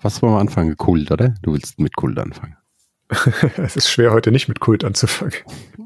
Was 0.03 0.21
wollen 0.21 0.35
wir 0.35 0.41
anfangen? 0.41 0.77
Kult, 0.77 1.11
oder? 1.11 1.35
Du 1.43 1.53
willst 1.53 1.79
mit 1.79 1.97
Kult 1.97 2.19
anfangen. 2.19 2.57
es 3.57 3.77
ist 3.77 3.91
schwer, 3.91 4.13
heute 4.13 4.33
nicht 4.33 4.49
mit 4.49 4.61
Kult 4.61 4.85
anzufangen. 4.85 5.35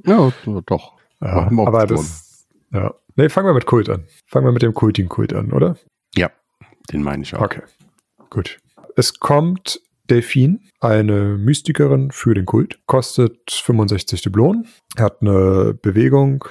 Ja, 0.04 0.32
doch. 0.66 0.94
Ja, 1.20 1.50
aber 1.50 1.86
das, 1.86 2.46
ja. 2.72 2.94
Nee, 3.16 3.28
fangen 3.28 3.48
wir 3.48 3.54
mit 3.54 3.66
Kult 3.66 3.88
an. 3.88 4.04
Fangen 4.26 4.46
wir 4.46 4.52
mit 4.52 4.62
dem 4.62 4.74
kultigen 4.74 5.08
Kult 5.08 5.32
an, 5.32 5.52
oder? 5.52 5.76
Ja, 6.14 6.30
den 6.92 7.02
meine 7.02 7.24
ich 7.24 7.34
auch. 7.34 7.42
Okay, 7.42 7.62
gut. 8.30 8.58
Es 8.96 9.18
kommt 9.18 9.80
Delphine, 10.10 10.60
eine 10.80 11.36
Mystikerin 11.38 12.10
für 12.10 12.34
den 12.34 12.46
Kult, 12.46 12.80
kostet 12.86 13.50
65 13.50 14.22
Dublonen, 14.22 14.66
hat 14.98 15.22
eine 15.22 15.74
Bewegung, 15.80 16.44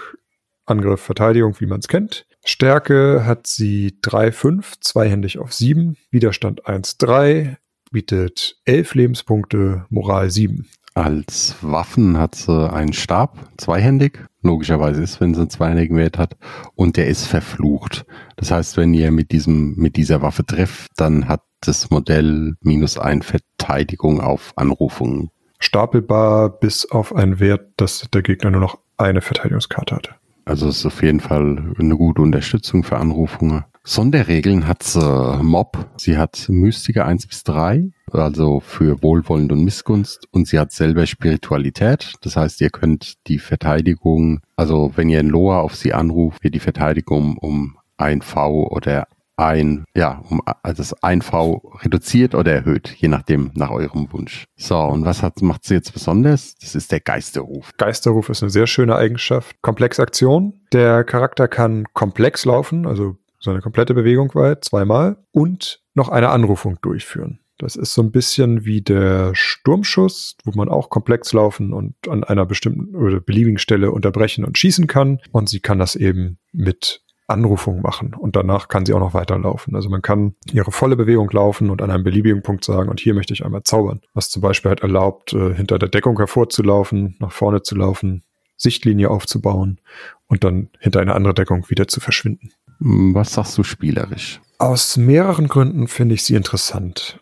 Angriff, 0.66 1.02
Verteidigung, 1.02 1.60
wie 1.60 1.66
man 1.66 1.80
es 1.80 1.88
kennt. 1.88 2.26
Stärke 2.46 3.26
hat 3.26 3.48
sie 3.48 4.00
3,5, 4.02 4.82
zweihändig 4.82 5.40
auf 5.40 5.54
7, 5.54 5.98
Widerstand 6.12 6.66
1,3, 6.66 7.58
bietet 7.92 8.60
11 8.66 8.96
Lebenspunkte, 8.96 9.86
Moral 9.90 10.30
7. 10.30 10.68
Als 10.98 11.56
Waffen 11.62 12.18
hat 12.18 12.34
sie 12.34 12.74
einen 12.74 12.92
Stab, 12.92 13.38
zweihändig. 13.58 14.18
Logischerweise 14.42 15.04
ist, 15.04 15.22
wenn 15.22 15.36
sie 15.36 15.42
einen 15.42 15.52
zweihändigen 15.52 15.96
Wert 15.96 16.18
hat. 16.18 16.36
Und 16.74 16.98
der 16.98 17.06
ist 17.06 17.28
verflucht. 17.28 18.08
Das 18.36 18.50
heißt, 18.50 18.78
wenn 18.78 18.96
ihr 18.96 19.12
mit 19.12 19.32
diesem, 19.32 19.76
mit 19.76 19.96
dieser 19.96 20.24
Waffe 20.24 20.44
trefft, 20.44 20.90
dann 20.98 21.28
hat 21.28 21.44
das 21.62 21.92
Modell 21.92 22.56
minus 22.62 22.98
ein 22.98 23.22
Verteidigung 23.22 24.22
auf 24.22 24.54
Anrufungen. 24.56 25.30
Stapelbar 25.60 26.50
bis 26.50 26.90
auf 26.90 27.16
einen 27.16 27.40
Wert, 27.40 27.74
dass 27.78 28.08
der 28.12 28.24
Gegner 28.24 28.50
nur 28.50 28.62
noch 28.62 28.80
eine 28.98 29.22
Verteidigungskarte 29.22 29.96
hatte. 29.96 30.16
Also 30.46 30.68
ist 30.68 30.84
auf 30.84 31.04
jeden 31.04 31.20
Fall 31.20 31.76
eine 31.78 31.96
gute 31.96 32.24
Unterstützung 32.24 32.84
für 32.84 32.98
Anrufungen. 32.98 33.66
Sonderregeln 33.88 34.68
hat 34.68 34.84
sie 34.84 35.40
Mob. 35.42 35.78
Sie 35.96 36.18
hat 36.18 36.48
Mystiker 36.50 37.06
1 37.06 37.26
bis 37.26 37.46
3, 37.46 37.90
also 38.12 38.60
für 38.60 39.02
Wohlwollend 39.02 39.54
und 39.54 39.64
Missgunst. 39.64 40.28
Und 40.32 40.46
sie 40.46 40.60
hat 40.60 40.74
selber 40.74 41.06
Spiritualität. 41.06 42.16
Das 42.20 42.36
heißt, 42.36 42.60
ihr 42.60 42.70
könnt 42.70 43.14
die 43.28 43.40
Verteidigung, 43.40 44.42
also 44.58 44.92
wenn 44.98 45.08
ihr 45.08 45.20
einen 45.20 45.30
Loa 45.30 45.62
auf 45.62 45.74
sie 45.74 45.94
anruft, 45.94 46.44
wird 46.44 46.54
die 46.54 46.60
Verteidigung 46.60 47.38
um 47.38 47.78
ein 47.96 48.22
V 48.22 48.68
oder 48.70 49.08
ein, 49.38 49.86
ja, 49.96 50.22
um 50.30 50.42
also 50.64 50.82
das 50.82 51.02
ein 51.02 51.22
V 51.22 51.72
reduziert 51.82 52.36
oder 52.36 52.52
erhöht, 52.52 52.94
je 52.98 53.08
nachdem, 53.08 53.52
nach 53.54 53.70
eurem 53.70 54.12
Wunsch. 54.12 54.48
So, 54.58 54.78
und 54.80 55.06
was 55.06 55.24
hat, 55.24 55.42
macht 55.42 55.64
sie 55.64 55.76
jetzt 55.76 55.94
besonders? 55.94 56.56
Das 56.56 56.76
ist 56.76 56.92
der 56.92 57.00
Geisterruf. 57.00 57.72
Geisterruf 57.78 58.28
ist 58.28 58.44
eine 58.44 58.50
sehr 58.50 58.68
schöne 58.68 58.98
Eigenschaft. 58.98 59.56
Komplexaktion. 59.62 60.60
Der 60.74 61.06
Charakter 61.06 61.48
kann 61.48 61.86
komplex 61.94 62.44
laufen, 62.44 62.86
also 62.86 63.16
seine 63.40 63.62
komplette 63.62 63.94
Bewegung 63.94 64.34
weit, 64.36 64.66
zweimal, 64.66 65.18
und 65.32 65.82
noch 65.94 66.10
eine 66.10 66.30
Anrufung 66.30 66.80
durchführen. 66.82 67.40
Das 67.58 67.76
ist 67.76 67.94
so 67.94 68.04
ein 68.04 68.12
bisschen 68.12 68.66
wie 68.66 68.82
der 68.82 69.34
Sturmschuss, 69.34 70.38
wo 70.44 70.52
man 70.56 70.70
auch 70.70 70.90
komplex 70.90 71.34
laufen 71.34 71.74
und 71.74 71.96
an 72.08 72.24
einer 72.24 72.46
bestimmten 72.46 72.96
oder 72.96 73.20
beliebigen 73.20 73.58
Stelle 73.58 73.92
unterbrechen 73.92 74.46
und 74.46 74.58
schießen 74.58 74.86
kann. 74.86 75.20
Und 75.32 75.50
sie 75.50 75.60
kann 75.60 75.80
das 75.80 75.96
eben 75.96 76.38
mit 76.52 77.02
Anrufung 77.28 77.82
machen 77.82 78.14
und 78.14 78.36
danach 78.36 78.70
kann 78.70 78.86
sie 78.86 78.94
auch 78.94 79.00
noch 79.00 79.14
weiterlaufen. 79.14 79.76
Also 79.76 79.90
man 79.90 80.02
kann 80.02 80.36
ihre 80.52 80.72
volle 80.72 80.96
Bewegung 80.96 81.30
laufen 81.32 81.70
und 81.70 81.82
an 81.82 81.92
einem 81.92 82.04
beliebigen 82.04 82.42
Punkt 82.42 82.64
sagen, 82.64 82.90
und 82.90 83.00
hier 83.00 83.14
möchte 83.14 83.34
ich 83.34 83.44
einmal 83.44 83.64
zaubern. 83.64 84.02
Was 84.14 84.30
zum 84.30 84.42
Beispiel 84.42 84.70
halt 84.70 84.82
erlaubt, 84.82 85.34
äh, 85.34 85.54
hinter 85.54 85.78
der 85.78 85.90
Deckung 85.90 86.18
hervorzulaufen, 86.18 87.18
nach 87.20 87.32
vorne 87.32 87.64
zu 87.64 87.76
laufen, 87.76 88.24
Sichtlinie 88.56 89.10
aufzubauen 89.10 89.82
und 90.28 90.44
dann 90.44 90.70
hinter 90.80 91.02
eine 91.02 91.16
andere 91.16 91.34
Deckung 91.34 91.70
wieder 91.70 91.88
zu 91.88 92.00
verschwinden. 92.00 92.52
Was 92.80 93.34
sagst 93.34 93.58
du 93.58 93.64
spielerisch? 93.64 94.42
Aus 94.60 94.98
mehreren 94.98 95.48
Gründen 95.48 95.88
finde 95.88 96.16
ich 96.16 96.24
sie 96.24 96.36
interessant. 96.36 97.20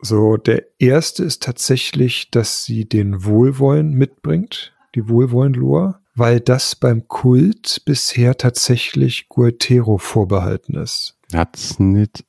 So, 0.00 0.36
der 0.36 0.64
erste 0.78 1.24
ist 1.24 1.42
tatsächlich, 1.42 2.30
dass 2.30 2.64
sie 2.64 2.88
den 2.88 3.24
Wohlwollen 3.24 3.92
mitbringt, 3.92 4.74
die 4.94 5.08
Wohlwollen-Lore, 5.08 5.98
weil 6.14 6.40
das 6.40 6.74
beim 6.76 7.08
Kult 7.08 7.82
bisher 7.84 8.36
tatsächlich 8.36 9.28
Gualtero 9.28 9.98
vorbehalten 9.98 10.76
ist. 10.76 11.16
Hat's 11.32 11.78
nicht 11.78 12.24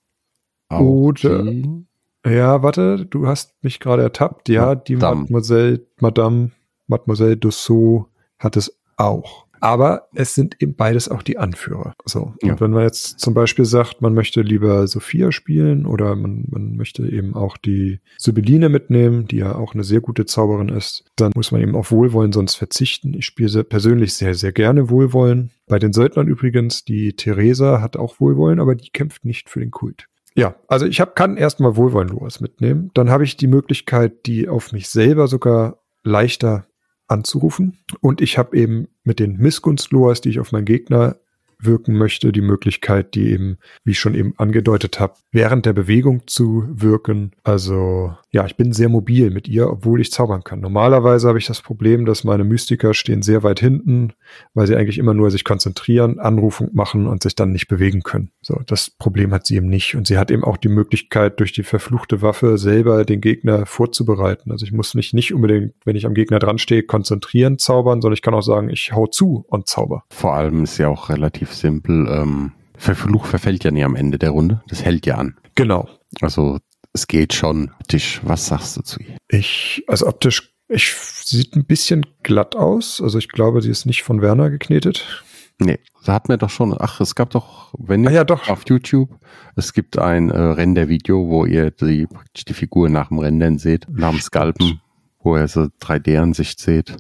auch 0.70 0.82
Oder- 0.82 1.44
die? 1.44 1.86
Ja, 2.26 2.62
warte, 2.62 3.06
du 3.06 3.28
hast 3.28 3.54
mich 3.64 3.80
gerade 3.80 4.02
ertappt. 4.04 4.50
Ja, 4.50 4.76
die 4.76 4.96
Madame. 4.96 5.22
Mademoiselle, 5.22 5.86
Madame, 6.02 6.52
Mademoiselle 6.88 7.38
Dussault 7.38 8.08
hat 8.38 8.58
es 8.58 8.78
auch. 8.98 9.46
Aber 9.60 10.08
es 10.14 10.36
sind 10.36 10.62
eben 10.62 10.76
beides 10.76 11.10
auch 11.10 11.24
die 11.24 11.38
Anführer. 11.38 11.94
So. 12.06 12.34
Ja. 12.42 12.54
Und 12.54 12.62
wenn 12.62 12.72
man 12.72 12.84
jetzt 12.84 13.20
zum 13.20 13.34
Beispiel 13.34 13.66
sagt, 13.66 14.02
man 14.02 14.14
möchte 14.14 14.42
lieber 14.42 14.88
Sophia 14.88 15.32
spielen 15.32 15.86
oder 15.86 16.16
man, 16.16 16.46
man 16.50 16.76
möchte 16.76 17.08
eben 17.08 17.36
auch 17.36 17.58
die 17.58 18.00
Sibylline 18.18 18.70
mitnehmen, 18.70 19.28
die 19.28 19.38
ja 19.38 19.56
auch 19.56 19.74
eine 19.74 19.84
sehr 19.84 20.02
gute 20.02 20.26
Zauberin 20.26 20.70
ist, 20.70 21.06
dann 21.16 21.32
muss 21.36 21.52
man 21.52 21.62
eben 21.62 21.76
auf 21.76 21.92
Wohlwollen 21.92 22.32
sonst 22.32 22.56
verzichten. 22.56 23.14
Ich 23.14 23.26
spiele 23.26 23.64
persönlich 23.64 24.14
sehr, 24.14 24.34
sehr 24.34 24.52
gerne 24.52 24.90
Wohlwollen. 24.90 25.52
Bei 25.68 25.80
den 25.80 25.94
Söldnern 25.94 26.28
übrigens, 26.28 26.86
die 26.86 27.14
Theresa 27.14 27.82
hat 27.82 27.98
auch 27.98 28.20
Wohlwollen, 28.20 28.60
aber 28.60 28.76
die 28.76 28.90
kämpft 28.90 29.26
nicht 29.26 29.50
für 29.50 29.60
den 29.60 29.72
Kult. 29.72 30.08
Ja, 30.38 30.56
also 30.68 30.86
ich 30.86 31.02
hab, 31.02 31.16
kann 31.16 31.36
erstmal 31.36 31.76
Wohlwollen-Loas 31.76 32.42
mitnehmen. 32.42 32.92
Dann 32.94 33.10
habe 33.10 33.24
ich 33.24 33.38
die 33.38 33.48
Möglichkeit, 33.48 34.28
die 34.28 34.48
auf 34.48 34.72
mich 34.72 34.88
selber 34.88 35.28
sogar 35.28 35.80
leichter 36.04 36.68
anzurufen. 37.08 37.78
Und 38.02 38.22
ich 38.22 38.38
habe 38.38 38.58
eben 38.58 38.88
mit 39.04 39.20
den 39.20 39.38
Missgunst-Loas, 39.38 40.22
die 40.22 40.30
ich 40.30 40.40
auf 40.40 40.52
meinen 40.52 40.66
Gegner 40.66 41.18
wirken 41.60 41.98
möchte, 41.98 42.32
die 42.32 42.42
Möglichkeit, 42.42 43.16
die 43.16 43.32
eben, 43.32 43.58
wie 43.84 43.92
ich 43.92 44.00
schon 44.00 44.16
eben 44.16 44.34
angedeutet 44.38 45.00
habe, 45.00 45.16
während 45.32 45.66
der 45.66 45.74
Bewegung 45.74 46.28
zu 46.28 46.66
wirken. 46.70 47.32
Also 47.44 48.16
ja, 48.38 48.46
ich 48.46 48.56
bin 48.56 48.72
sehr 48.72 48.88
mobil 48.88 49.32
mit 49.32 49.48
ihr, 49.48 49.68
obwohl 49.68 50.00
ich 50.00 50.12
zaubern 50.12 50.44
kann. 50.44 50.60
Normalerweise 50.60 51.28
habe 51.28 51.40
ich 51.40 51.48
das 51.48 51.64
Problem, 51.64 52.06
dass 52.06 52.24
meine 52.24 52.44
Mystiker 52.44 52.94
stehen 52.94 53.24
sehr 53.24 53.42
weit 53.42 53.60
hinten, 53.60 54.14
weil 54.54 54.68
sie 54.68 54.76
eigentlich 54.76 55.00
immer 55.00 55.16
nur 55.16 55.32
sich 55.32 55.44
konzentrieren, 55.44 56.20
Anrufung 56.20 56.70
machen 56.72 57.08
und 57.08 57.24
sich 57.24 57.34
dann 57.34 57.52
nicht 57.52 57.68
bewegen 57.68 58.04
können. 58.04 58.30
So, 58.42 58.62
das 58.68 58.92
Problem 58.92 59.34
hat 59.34 59.48
sie 59.48 59.56
eben 59.56 59.66
nicht. 59.66 59.96
Und 59.96 60.06
sie 60.06 60.20
hat 60.20 60.30
eben 60.30 60.44
auch 60.44 60.58
die 60.58 60.70
Möglichkeit, 60.70 61.40
durch 61.40 61.52
die 61.52 61.64
verfluchte 61.64 62.22
Waffe 62.22 62.60
selber 62.60 63.06
den 63.06 63.22
Gegner 63.22 63.66
vorzubereiten. 63.66 64.52
Also 64.52 64.68
ich 64.68 64.72
muss 64.72 64.94
mich 64.94 65.14
nicht 65.14 65.34
unbedingt, 65.34 65.74
wenn 65.84 65.96
ich 65.96 66.06
am 66.06 66.14
Gegner 66.14 66.38
dran 66.38 66.60
stehe, 66.60 66.84
konzentrieren, 66.84 67.58
zaubern, 67.58 68.04
sondern 68.04 68.14
ich 68.14 68.22
kann 68.22 68.36
auch 68.36 68.44
sagen, 68.44 68.70
ich 68.70 68.94
hau 68.94 69.08
zu 69.08 69.46
und 69.48 69.68
zauber. 69.68 70.04
Vor 70.12 70.36
allem 70.36 70.64
ist 70.64 70.78
ja 70.78 70.90
auch 70.90 71.10
relativ 71.10 71.56
simpel. 71.56 72.08
Ähm, 72.08 72.52
Verfluch 72.78 73.26
verfällt 73.26 73.64
ja 73.64 73.72
nie 73.72 73.84
am 73.84 73.96
Ende 73.96 74.20
der 74.20 74.30
Runde. 74.30 74.62
Das 74.68 74.86
hält 74.86 75.08
ja 75.08 75.16
an. 75.16 75.38
Genau. 75.56 75.90
Also 76.22 76.60
es 76.98 77.08
geht 77.08 77.34
schon. 77.34 77.72
Tisch, 77.88 78.22
was 78.24 78.48
sagst 78.48 78.76
du 78.78 78.82
zu 78.82 79.00
ihr? 79.02 79.18
Ich, 79.30 79.84
also 79.88 80.08
optisch, 80.08 80.54
ich 80.68 80.94
sieht 80.96 81.56
ein 81.56 81.66
bisschen 81.66 82.06
glatt 82.24 82.56
aus. 82.56 83.00
Also 83.02 83.20
ich 83.20 83.30
glaube, 83.30 83.62
sie 83.62 83.70
ist 83.70 83.86
nicht 83.86 84.02
von 84.04 84.22
Werner 84.22 84.50
geknetet. 84.50 85.24
Nee, 85.60 85.80
da 86.06 86.14
hat 86.14 86.28
mir 86.30 86.38
doch 86.38 86.50
schon, 86.50 86.76
ach, 86.80 87.00
es 87.02 87.14
gab 87.16 87.30
doch, 87.32 87.74
wenn 87.78 88.08
Ah, 88.08 88.12
ja, 88.12 88.24
doch. 88.24 88.48
auf 88.50 88.64
YouTube, 88.68 89.10
es 89.56 89.74
gibt 89.74 89.98
ein 89.98 90.30
äh, 90.30 90.38
Render-Video, 90.40 91.28
wo 91.30 91.46
ihr 91.46 91.72
die, 91.72 92.06
praktisch 92.08 92.46
die 92.46 92.54
Figur 92.54 92.90
nach 92.90 93.08
dem 93.10 93.20
Rendern 93.20 93.58
seht, 93.58 93.88
nach 93.90 94.12
dem 94.12 94.20
Scalpen, 94.20 94.82
wo 95.20 95.36
ihr 95.38 95.48
so 95.48 95.68
3D-Ansicht 95.82 96.60
seht. 96.60 96.98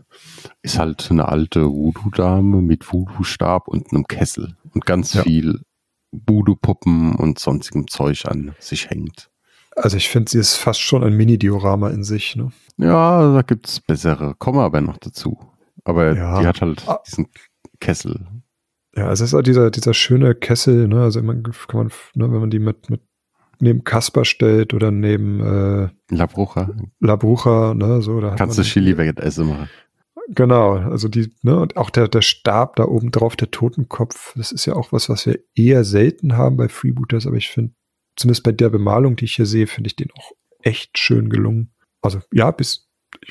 Ist 0.63 0.77
halt 0.79 1.07
eine 1.11 1.27
alte 1.27 1.65
Voodoo-Dame 1.65 2.61
mit 2.61 2.91
Voodoo-Stab 2.91 3.67
und 3.67 3.91
einem 3.91 4.05
Kessel 4.07 4.55
und 4.73 4.85
ganz 4.85 5.13
Ja. 5.13 5.23
viel 5.23 5.61
Voodoo-Puppen 6.11 7.15
und 7.15 7.37
sonstigem 7.39 7.87
Zeug 7.87 8.25
an 8.25 8.55
sich 8.59 8.89
hängt. 8.89 9.29
Also 9.77 9.95
ich 9.97 10.09
finde, 10.09 10.31
sie 10.31 10.39
ist 10.39 10.55
fast 10.55 10.81
schon 10.81 11.03
ein 11.03 11.13
Mini-Diorama 11.15 11.89
in 11.89 12.03
sich. 12.03 12.35
Ne? 12.35 12.51
Ja, 12.77 13.33
da 13.33 13.41
gibt's 13.43 13.79
bessere. 13.79 14.33
Kommen 14.39 14.59
aber 14.59 14.81
noch 14.81 14.97
dazu. 14.97 15.37
Aber 15.83 16.15
Ja. 16.15 16.39
die 16.41 16.47
hat 16.47 16.61
halt 16.61 16.83
Ah. 16.87 16.99
diesen 17.07 17.27
Kessel. 17.79 18.25
Ja, 18.95 19.11
es 19.11 19.21
ist 19.21 19.33
halt 19.33 19.45
dieser, 19.45 19.69
dieser 19.69 19.93
schöne 19.93 20.33
Kessel, 20.33 20.87
ne? 20.87 21.03
Also 21.03 21.21
man 21.21 21.43
kann 21.43 21.77
man, 21.77 21.87
ne, 22.15 22.31
wenn 22.31 22.39
man 22.39 22.49
die 22.49 22.57
mit, 22.59 22.89
mit 22.89 23.01
neben 23.59 23.83
Kasper 23.83 24.25
stellt 24.25 24.73
oder 24.73 24.89
neben 24.89 25.39
äh, 25.41 25.89
Labrucher. 26.09 26.75
Labrucha, 26.99 27.75
ne, 27.75 28.01
so, 28.01 28.19
da 28.19 28.35
Kannst 28.35 28.57
du 28.57 28.63
Chili 28.63 28.97
wegessen 28.97 29.47
machen. 29.49 29.69
Genau, 30.29 30.73
also 30.73 31.07
die, 31.07 31.31
ne, 31.43 31.59
und 31.59 31.77
auch 31.77 31.89
der, 31.91 32.07
der 32.07 32.21
Stab 32.21 32.75
da 32.77 32.85
oben 32.85 33.11
drauf, 33.11 33.35
der 33.35 33.49
Totenkopf, 33.51 34.33
das 34.35 34.51
ist 34.51 34.65
ja 34.65 34.73
auch 34.73 34.91
was, 34.91 35.07
was 35.09 35.25
wir 35.27 35.39
eher 35.55 35.83
selten 35.85 36.35
haben 36.35 36.57
bei 36.57 36.67
Freebooters, 36.67 37.27
aber 37.27 37.37
ich 37.37 37.49
finde, 37.49 37.73
zumindest 38.17 38.43
bei 38.43 38.51
der 38.51 38.69
Bemalung, 38.69 39.15
die 39.15 39.25
ich 39.25 39.35
hier 39.35 39.45
sehe, 39.45 39.67
finde 39.67 39.87
ich 39.87 39.95
den 39.95 40.11
auch 40.11 40.31
echt 40.61 40.97
schön 40.97 41.29
gelungen. 41.29 41.71
Also, 42.01 42.19
ja, 42.31 42.51
bis, 42.51 42.87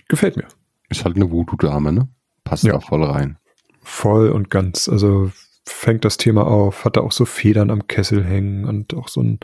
gefällt 0.09 0.37
mir. 0.37 0.46
Ist 0.88 1.05
halt 1.05 1.16
eine 1.16 1.31
Voodoo-Dame, 1.31 1.92
ne? 1.92 2.09
Passt 2.44 2.64
Ja. 2.64 2.72
da 2.75 2.81
voll 2.81 3.05
rein. 3.05 3.38
Voll 3.83 4.31
und 4.31 4.51
ganz. 4.51 4.88
Also 4.88 5.31
fängt 5.66 6.05
das 6.05 6.16
Thema 6.16 6.46
auf, 6.46 6.85
hat 6.85 6.96
da 6.96 7.01
auch 7.01 7.12
so 7.12 7.25
Federn 7.25 7.70
am 7.70 7.87
Kessel 7.88 8.25
hängen 8.25 8.64
und 8.64 8.94
auch 8.94 9.09
so 9.09 9.20
ein, 9.20 9.40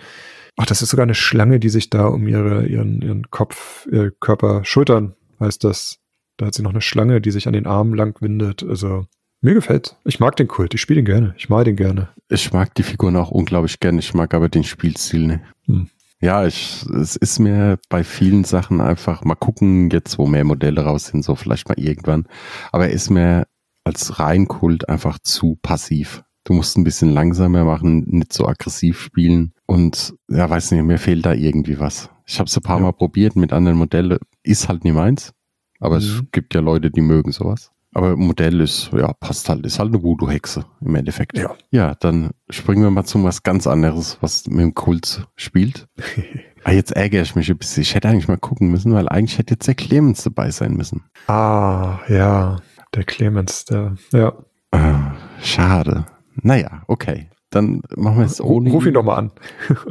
ach, 0.56 0.66
das 0.66 0.80
ist 0.82 0.90
sogar 0.90 1.02
eine 1.04 1.14
Schlange, 1.16 1.58
die 1.58 1.68
sich 1.68 1.90
da 1.90 2.06
um 2.06 2.28
ihre, 2.28 2.66
ihren, 2.66 3.02
ihren 3.02 3.30
Kopf, 3.30 3.86
ihr 3.90 4.12
Körper, 4.12 4.64
Schultern 4.64 5.14
heißt 5.40 5.64
das. 5.64 5.98
Da 6.36 6.46
hat 6.46 6.54
sie 6.54 6.62
noch 6.62 6.70
eine 6.70 6.80
Schlange, 6.80 7.20
die 7.20 7.30
sich 7.32 7.46
an 7.48 7.52
den 7.52 7.66
Armen 7.66 7.94
lang 7.94 8.20
windet. 8.20 8.62
Also 8.62 9.06
mir 9.42 9.54
gefällt's. 9.54 9.96
Ich 10.04 10.20
mag 10.20 10.36
den 10.36 10.48
Kult, 10.48 10.74
ich 10.74 10.80
spiele 10.80 11.02
den 11.02 11.06
gerne. 11.06 11.34
Ich 11.36 11.48
mal 11.48 11.64
den 11.64 11.76
gerne. 11.76 12.08
Ich 12.28 12.52
mag 12.52 12.74
die 12.74 12.82
Figuren 12.82 13.16
auch 13.16 13.30
unglaublich 13.30 13.80
gerne. 13.80 13.98
Ich 14.00 14.14
mag 14.14 14.32
aber 14.34 14.48
den 14.48 14.64
Spielstil 14.64 15.26
nicht. 15.26 15.40
Hm. 15.66 15.88
Ja, 16.20 16.46
ich, 16.46 16.86
es 17.00 17.16
ist 17.16 17.40
mir 17.40 17.78
bei 17.88 18.04
vielen 18.04 18.44
Sachen 18.44 18.80
einfach 18.80 19.24
mal 19.24 19.34
gucken, 19.34 19.90
jetzt 19.90 20.18
wo 20.18 20.26
mehr 20.26 20.44
Modelle 20.44 20.82
raus 20.82 21.06
sind, 21.06 21.24
so 21.24 21.34
vielleicht 21.34 21.68
mal 21.68 21.78
irgendwann. 21.78 22.26
Aber 22.70 22.86
er 22.86 22.92
ist 22.92 23.10
mir 23.10 23.46
als 23.84 24.20
Reinkult 24.20 24.88
einfach 24.88 25.18
zu 25.18 25.58
passiv. 25.62 26.22
Du 26.44 26.52
musst 26.52 26.76
ein 26.76 26.84
bisschen 26.84 27.10
langsamer 27.12 27.64
machen, 27.64 28.04
nicht 28.08 28.32
so 28.32 28.46
aggressiv 28.46 29.00
spielen. 29.00 29.52
Und 29.66 30.14
ja, 30.28 30.48
weiß 30.48 30.70
nicht, 30.70 30.82
mir 30.84 30.98
fehlt 30.98 31.26
da 31.26 31.32
irgendwie 31.34 31.80
was. 31.80 32.08
Ich 32.24 32.38
habe 32.38 32.46
es 32.46 32.56
ein 32.56 32.62
paar 32.62 32.76
Ja. 32.78 32.84
Mal 32.84 32.92
probiert 32.92 33.34
mit 33.34 33.52
anderen 33.52 33.78
Modellen. 33.78 34.18
Ist 34.44 34.68
halt 34.68 34.84
nie 34.84 34.92
meins. 34.92 35.32
Aber 35.80 35.96
es 35.96 36.06
Mhm. 36.20 36.28
gibt 36.30 36.54
ja 36.54 36.60
Leute, 36.60 36.90
die 36.92 37.00
mögen 37.00 37.32
sowas. 37.32 37.72
Aber 37.94 38.16
Modell 38.16 38.60
ist, 38.60 38.90
ja, 38.92 39.12
passt 39.12 39.48
halt, 39.48 39.66
ist 39.66 39.78
halt 39.78 39.92
eine 39.92 40.02
Voodoo-Hexe 40.02 40.64
im 40.80 40.94
Endeffekt. 40.94 41.36
Ja. 41.36 41.54
Ja, 41.70 41.94
dann 41.94 42.30
springen 42.48 42.82
wir 42.82 42.90
mal 42.90 43.04
zu 43.04 43.22
was 43.22 43.42
ganz 43.42 43.66
anderes, 43.66 44.16
was 44.22 44.46
mit 44.46 44.60
dem 44.60 44.74
Kult 44.74 45.26
spielt. 45.36 45.88
Ah, 46.64 46.70
jetzt 46.70 46.92
ärgere 46.92 47.22
ich 47.22 47.34
mich 47.34 47.50
ein 47.50 47.58
bisschen. 47.58 47.82
Ich 47.82 47.96
hätte 47.96 48.08
eigentlich 48.08 48.28
mal 48.28 48.36
gucken 48.38 48.70
müssen, 48.70 48.92
weil 48.94 49.08
eigentlich 49.08 49.36
hätte 49.36 49.54
jetzt 49.54 49.66
der 49.66 49.74
Clemens 49.74 50.22
dabei 50.22 50.52
sein 50.52 50.74
müssen. 50.74 51.02
Ah, 51.26 51.98
ja. 52.06 52.58
Der 52.94 53.02
Clemens, 53.02 53.64
der, 53.64 53.96
ja. 54.12 54.32
Ah, 54.70 55.10
schade. 55.40 56.06
Naja, 56.36 56.84
okay. 56.86 57.28
Dann 57.50 57.82
machen 57.96 58.18
wir 58.18 58.26
es 58.26 58.40
ohne. 58.40 58.70
Ruf 58.70 58.86
ihn 58.86 58.94
doch 58.94 59.02
mal 59.02 59.16
an. 59.16 59.32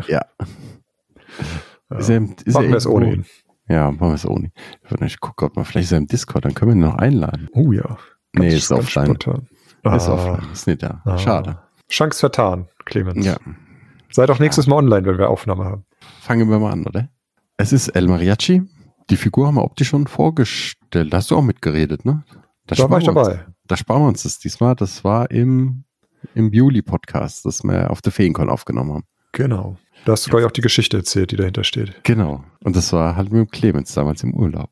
Ja. 0.07 0.21
Ja. 1.89 1.97
Ist 1.97 2.09
er, 2.09 2.21
ist 2.45 2.53
Machen 2.53 2.69
wir 2.69 2.77
es 2.77 2.87
ohne 2.87 3.13
ihn. 3.13 3.25
Ja, 3.67 3.91
machen 3.91 4.09
wir 4.09 4.13
es 4.15 4.25
ohne. 4.25 4.51
Ich 4.83 4.91
würde 4.91 5.03
nicht 5.05 5.19
gucken, 5.21 5.47
ob 5.47 5.55
man 5.55 5.65
vielleicht 5.65 5.85
ist 5.85 5.91
er 5.93 5.97
im 5.99 6.07
Discord, 6.07 6.45
dann 6.45 6.53
können 6.53 6.71
wir 6.71 6.75
ihn 6.75 6.81
noch 6.89 6.95
einladen. 6.97 7.47
Oh 7.53 7.71
ja. 7.71 7.97
Nee, 8.33 8.49
Ganz- 8.49 8.53
ist 8.63 8.69
ganz 8.69 8.81
offline. 8.85 9.05
spontan. 9.05 9.47
Ist 9.95 10.07
Ah, 10.07 10.13
offline. 10.13 10.51
Ist 10.51 10.67
nicht 10.67 10.83
da. 10.83 11.01
ah. 11.05 11.17
Schade. 11.17 11.59
Chance 11.89 12.19
vertan, 12.19 12.67
Clemens. 12.85 13.25
Ja. 13.25 13.37
Sei 14.11 14.25
doch 14.25 14.39
nächstes 14.39 14.67
Mal 14.67 14.77
online, 14.77 15.05
wenn 15.05 15.17
wir 15.17 15.29
Aufnahme 15.29 15.65
haben. 15.65 15.85
Fangen 16.21 16.49
wir 16.49 16.59
mal 16.59 16.71
an, 16.71 16.85
oder? 16.85 17.09
Es 17.57 17.71
ist 17.73 17.89
El 17.89 18.07
Mariachi. 18.07 18.63
Die 19.09 19.15
Figur 19.17 19.47
haben 19.47 19.55
wir 19.55 19.63
optisch 19.63 19.89
schon 19.89 20.07
vorgestellt. 20.07 21.11
Da 21.13 21.17
hast 21.17 21.31
du 21.31 21.37
auch 21.37 21.41
mitgeredet, 21.41 22.05
ne? 22.05 22.23
Da 22.67 22.77
war 22.77 22.85
sparen 22.87 23.01
ich 23.01 23.07
wir 23.07 23.15
uns- 23.17 23.27
dabei. 23.27 23.45
Da 23.67 23.77
sparen 23.77 24.01
wir 24.03 24.07
uns 24.07 24.23
das 24.23 24.39
diesmal. 24.39 24.75
Das 24.75 25.03
war 25.03 25.29
im, 25.31 25.83
im 26.35 26.51
Juli-Podcast, 26.51 27.45
das 27.45 27.63
wir 27.63 27.89
auf 27.89 28.01
der 28.01 28.11
Feencon 28.11 28.49
aufgenommen 28.49 28.93
haben. 28.93 29.03
Genau. 29.33 29.77
Da 30.05 30.13
hast 30.13 30.25
du, 30.25 30.29
glaube 30.29 30.41
ich, 30.41 30.47
auch 30.47 30.51
die 30.51 30.61
Geschichte 30.61 30.97
erzählt, 30.97 31.31
die 31.31 31.35
dahinter 31.35 31.63
steht. 31.63 32.03
Genau. 32.03 32.43
Und 32.63 32.75
das 32.75 32.91
war 32.91 33.15
halt 33.15 33.31
mit 33.31 33.39
dem 33.39 33.51
Clemens 33.51 33.93
damals 33.93 34.23
im 34.23 34.33
Urlaub. 34.33 34.69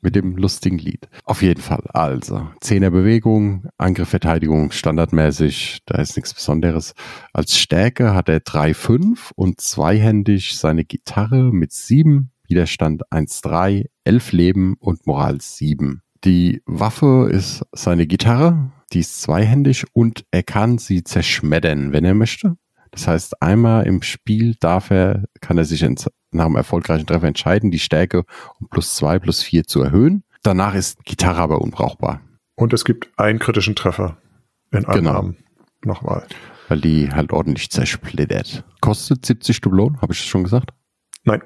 Mit 0.00 0.16
dem 0.16 0.36
lustigen 0.36 0.78
Lied. 0.78 1.08
Auf 1.24 1.40
jeden 1.40 1.62
Fall. 1.62 1.82
Also, 1.94 2.48
Zehner 2.60 2.90
Bewegung, 2.90 3.68
Angriff, 3.78 4.10
Verteidigung, 4.10 4.70
standardmäßig. 4.70 5.78
Da 5.86 5.98
ist 5.98 6.16
nichts 6.16 6.34
Besonderes. 6.34 6.94
Als 7.32 7.56
Stärke 7.56 8.14
hat 8.14 8.28
er 8.28 8.40
3,5 8.40 9.30
und 9.34 9.60
zweihändig 9.60 10.58
seine 10.58 10.84
Gitarre 10.84 11.52
mit 11.52 11.72
7, 11.72 12.30
Widerstand 12.46 13.02
1,3, 13.10 13.86
11 14.04 14.32
Leben 14.32 14.74
und 14.78 15.06
Moral 15.06 15.40
7. 15.40 16.02
Die 16.24 16.62
Waffe 16.66 17.28
ist 17.30 17.64
seine 17.72 18.06
Gitarre, 18.06 18.72
die 18.92 19.00
ist 19.00 19.22
zweihändig 19.22 19.84
und 19.92 20.24
er 20.30 20.42
kann 20.42 20.78
sie 20.78 21.04
zerschmettern, 21.04 21.92
wenn 21.92 22.04
er 22.04 22.14
möchte. 22.14 22.56
Das 22.94 23.08
heißt, 23.08 23.42
einmal 23.42 23.86
im 23.86 24.02
Spiel 24.02 24.54
darf 24.60 24.90
er, 24.90 25.24
kann 25.40 25.58
er 25.58 25.64
sich 25.64 25.82
nach 25.82 26.46
einem 26.46 26.54
erfolgreichen 26.56 27.06
Treffer 27.06 27.26
entscheiden, 27.26 27.70
die 27.72 27.80
Stärke 27.80 28.24
um 28.60 28.68
plus 28.68 28.94
zwei, 28.94 29.18
plus 29.18 29.42
vier 29.42 29.64
zu 29.64 29.82
erhöhen. 29.82 30.22
Danach 30.44 30.74
ist 30.74 31.04
Gitarre 31.04 31.40
aber 31.40 31.60
unbrauchbar, 31.60 32.20
Und 32.54 32.72
es 32.72 32.84
gibt 32.84 33.08
einen 33.18 33.38
kritischen 33.40 33.74
Treffer 33.74 34.16
in 34.70 34.84
einem 34.84 35.04
Genau. 35.04 35.30
Nochmal. 35.84 36.24
weil 36.68 36.80
die 36.80 37.10
halt 37.12 37.32
ordentlich 37.32 37.68
zersplittert. 37.70 38.64
Kostet 38.80 39.26
70 39.26 39.60
Dublonen, 39.60 40.00
habe 40.00 40.12
ich 40.12 40.20
das 40.20 40.28
schon 40.28 40.44
gesagt? 40.44 40.70
Nein. 41.24 41.42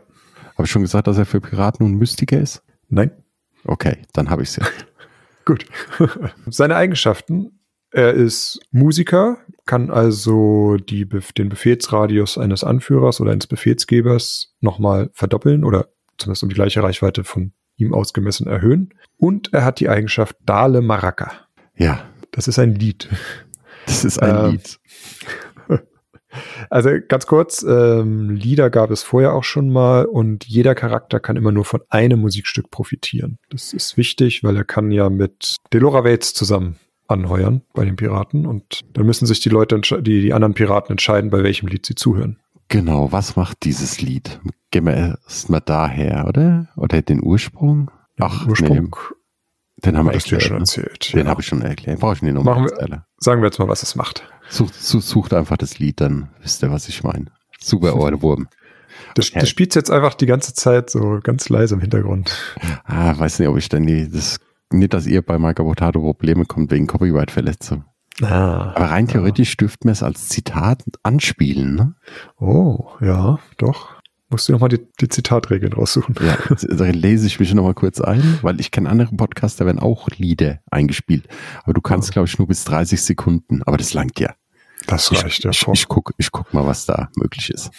Habe 0.55 0.65
ich 0.65 0.71
schon 0.71 0.83
gesagt, 0.83 1.07
dass 1.07 1.19
er 1.19 1.27
für 1.27 1.41
Piraten 1.41 1.85
und 1.87 1.95
Mystiker 1.95 2.39
ist? 2.39 2.63
Nein. 2.89 3.11
Okay, 3.65 3.99
dann 4.13 4.29
habe 4.31 4.43
ich 4.43 4.51
es 4.51 4.57
ja. 4.57 4.67
Gut. 5.45 5.65
Seine 6.47 6.77
Eigenschaften. 6.77 7.58
Er 7.91 8.13
ist 8.13 8.61
Musiker, 8.71 9.39
kann 9.65 9.91
also 9.91 10.77
die, 10.77 11.07
den 11.37 11.49
Befehlsradius 11.49 12.37
eines 12.37 12.65
Anführers 12.65 13.21
oder 13.21 13.33
eines 13.33 13.47
Befehlsgebers 13.47 14.55
nochmal 14.61 15.11
verdoppeln 15.15 15.65
oder 15.65 15.89
zumindest 16.19 16.43
um 16.43 16.49
die 16.49 16.55
gleiche 16.55 16.83
Reichweite 16.83 17.25
von 17.25 17.53
ihm 17.77 17.95
ausgemessen 17.95 18.47
erhöhen. 18.47 18.93
Und 19.17 19.53
er 19.55 19.65
hat 19.65 19.81
die 19.81 19.89
Eigenschaft 19.89 20.37
Dale 20.45 20.81
Maraca. 20.83 21.33
Ja, 21.77 22.05
Das 22.33 22.47
ist 22.49 22.59
ein 22.59 22.75
Lied. 22.75 23.09
das 23.87 24.05
ist 24.05 24.23
ein 24.23 24.45
Ähm, 24.47 24.51
Lied. 24.53 24.79
Also 26.69 26.91
ganz 27.09 27.27
kurz, 27.27 27.65
ähm, 27.67 28.29
Lieder 28.31 28.69
gab 28.69 28.91
es 28.91 29.03
vorher 29.03 29.33
auch 29.33 29.45
schon 29.45 29.71
mal 29.71 30.05
und 30.05 30.45
jeder 30.45 30.75
Charakter 30.75 31.21
kann 31.21 31.37
immer 31.37 31.53
nur 31.53 31.65
von 31.65 31.81
einem 31.89 32.21
Musikstück 32.21 32.71
profitieren. 32.71 33.39
Das 33.51 33.73
ist 33.73 33.97
wichtig, 33.97 34.45
weil 34.45 34.55
er 34.55 34.65
kann 34.65 34.91
ja 34.93 35.09
mit 35.09 35.57
Delora 35.73 36.05
Waits 36.05 36.35
zusammen 36.35 36.77
anheuern 37.09 37.63
bei 37.75 37.85
den 37.85 37.97
Piraten 37.97 38.47
und 38.47 38.85
dann 38.93 39.07
müssen 39.07 39.27
sich 39.27 39.41
die 39.41 39.49
Leute, 39.49 39.81
die, 39.81 40.21
die 40.21 40.33
anderen 40.33 40.55
Piraten 40.55 40.93
entscheiden, 40.93 41.31
bei 41.31 41.43
welchem 41.43 41.67
Lied 41.67 41.87
sie 41.87 41.95
zuhören. 41.95 42.39
Genau, 42.69 43.13
was 43.13 43.35
macht 43.37 43.65
dieses 43.65 44.01
Lied? 44.01 44.41
Gehen 44.71 44.85
wir 44.85 45.19
erstmal 45.25 45.63
daher, 45.63 46.27
oder? 46.29 46.69
Oder 46.77 47.01
den 47.01 47.23
Ursprung? 47.23 47.91
Ach, 48.21 48.47
Ursprung 48.47 48.91
nee, 48.91 49.17
den 49.85 49.97
haben 49.97 50.07
wir 50.07 50.13
erklärt. 50.13 50.43
schon 50.43 50.57
ne? 50.57 50.61
erzählt. 50.61 51.15
Den 51.15 51.25
ja. 51.25 51.27
habe 51.27 51.41
ich 51.41 51.47
schon 51.47 51.63
erklärt. 51.63 52.01
Brauche 52.01 52.15
ich 52.15 52.23
nicht 52.23 52.35
nochmal 52.35 52.65
erzählen. 52.65 53.03
Sagen 53.19 53.41
wir 53.41 53.47
jetzt 53.47 53.59
mal, 53.59 53.69
was 53.69 53.83
es 53.83 53.95
macht. 53.95 54.25
Sucht, 54.51 54.75
sucht 54.75 55.33
einfach 55.35 55.57
das 55.57 55.79
Lied, 55.79 56.01
dann 56.01 56.31
wisst 56.43 56.63
ihr, 56.63 56.71
was 56.71 56.89
ich 56.89 57.05
meine. 57.05 57.27
Super 57.61 57.97
Ohrwurm. 57.97 58.49
Das, 59.15 59.31
das 59.31 59.49
spielt 59.49 59.75
jetzt 59.75 59.91
einfach 59.91 60.15
die 60.15 60.27
ganze 60.27 60.55
Zeit 60.55 60.91
so 60.91 61.21
ganz 61.23 61.49
leise 61.49 61.75
im 61.75 61.81
Hintergrund. 61.81 62.37
Ah, 62.85 63.17
weiß 63.17 63.39
nicht, 63.39 63.49
ob 63.49 63.57
ich 63.57 63.69
dann 63.69 63.87
die, 63.87 64.11
das, 64.11 64.41
nicht, 64.73 64.93
dass 64.95 65.07
ihr 65.07 65.23
bei 65.23 65.39
Magabotato 65.39 66.01
Probleme 66.01 66.45
kommt 66.45 66.71
wegen 66.71 66.87
Copyright-Verletzung. 66.87 67.85
Ah, 68.23 68.73
Aber 68.75 68.87
rein 68.91 69.07
theoretisch 69.07 69.57
dürften 69.57 69.89
wir 69.89 69.93
es 69.93 70.03
als 70.03 70.29
Zitat 70.29 70.83
anspielen, 71.03 71.75
ne? 71.77 71.95
Oh, 72.39 72.89
ja, 73.01 73.39
doch. 73.59 73.91
Musst 74.31 74.49
du 74.49 74.53
nochmal 74.53 74.69
die, 74.69 74.81
die 75.01 75.09
Zitatregeln 75.09 75.73
raussuchen. 75.73 76.15
Ja, 76.21 76.37
da 76.75 76.85
lese 76.87 77.27
ich 77.29 77.41
mich 77.41 77.55
nochmal 77.55 77.75
kurz 77.75 78.01
ein, 78.01 78.39
weil 78.43 78.61
ich 78.61 78.71
kenne 78.73 78.91
andere 78.91 79.15
Podcasts, 79.15 79.57
da 79.57 79.65
werden 79.65 79.79
auch 79.79 80.09
Lieder 80.17 80.59
eingespielt. 80.71 81.29
Aber 81.63 81.73
du 81.73 81.81
kannst, 81.81 82.13
glaube 82.13 82.29
ich, 82.29 82.37
nur 82.39 82.47
bis 82.49 82.65
30 82.65 83.01
Sekunden. 83.01 83.63
Aber 83.63 83.79
das 83.79 83.95
langt 83.95 84.21
ja. 84.21 84.35
Das 84.87 85.11
Ich, 85.11 85.23
reicht 85.25 85.45
ja 85.45 85.51
ich, 85.51 85.61
vor. 85.61 85.73
ich 85.75 85.89
guck, 85.89 86.13
ich 86.19 86.31
guck 86.31 86.53
mal, 86.53 86.67
was 86.67 86.85
da 86.85 87.09
möglich 87.17 87.49
ist. 87.51 87.71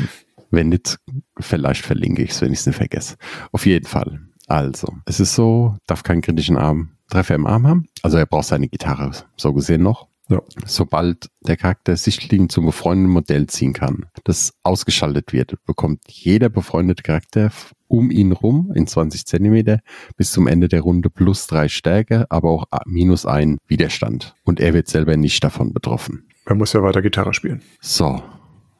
wenn 0.50 0.68
nicht, 0.68 0.98
vielleicht 1.40 1.84
verlinke 1.84 2.22
ich 2.22 2.30
es, 2.30 2.40
wenn 2.40 2.52
ich 2.52 2.60
es 2.60 2.66
nicht 2.66 2.76
vergesse. 2.76 3.16
Auf 3.50 3.66
jeden 3.66 3.86
Fall. 3.86 4.25
Also, 4.46 4.94
es 5.06 5.20
ist 5.20 5.34
so, 5.34 5.76
darf 5.86 6.02
keinen 6.02 6.22
kritischen 6.22 6.56
Arm, 6.56 6.90
Treffer 7.10 7.34
im 7.34 7.46
Arm 7.46 7.66
haben. 7.66 7.88
Also 8.02 8.18
er 8.18 8.26
braucht 8.26 8.46
seine 8.46 8.68
Gitarre, 8.68 9.12
so 9.36 9.52
gesehen 9.52 9.82
noch. 9.82 10.08
Ja. 10.28 10.42
Sobald 10.64 11.30
der 11.46 11.56
Charakter 11.56 11.96
Sichtlinien 11.96 12.48
zum 12.48 12.66
befreundeten 12.66 13.12
Modell 13.12 13.46
ziehen 13.46 13.72
kann, 13.72 14.06
das 14.24 14.54
ausgeschaltet 14.64 15.32
wird, 15.32 15.54
bekommt 15.66 16.00
jeder 16.08 16.48
befreundete 16.48 17.04
Charakter 17.04 17.52
um 17.86 18.10
ihn 18.10 18.32
rum 18.32 18.72
in 18.74 18.88
20 18.88 19.24
Zentimeter 19.24 19.80
bis 20.16 20.32
zum 20.32 20.48
Ende 20.48 20.66
der 20.66 20.80
Runde 20.80 21.10
plus 21.10 21.46
drei 21.46 21.68
Stärke, 21.68 22.26
aber 22.28 22.50
auch 22.50 22.66
minus 22.86 23.24
ein 23.24 23.58
Widerstand. 23.68 24.34
Und 24.42 24.58
er 24.58 24.74
wird 24.74 24.88
selber 24.88 25.16
nicht 25.16 25.44
davon 25.44 25.72
betroffen. 25.72 26.28
Man 26.46 26.58
muss 26.58 26.72
ja 26.72 26.82
weiter 26.82 27.02
Gitarre 27.02 27.32
spielen. 27.32 27.62
So, 27.80 28.20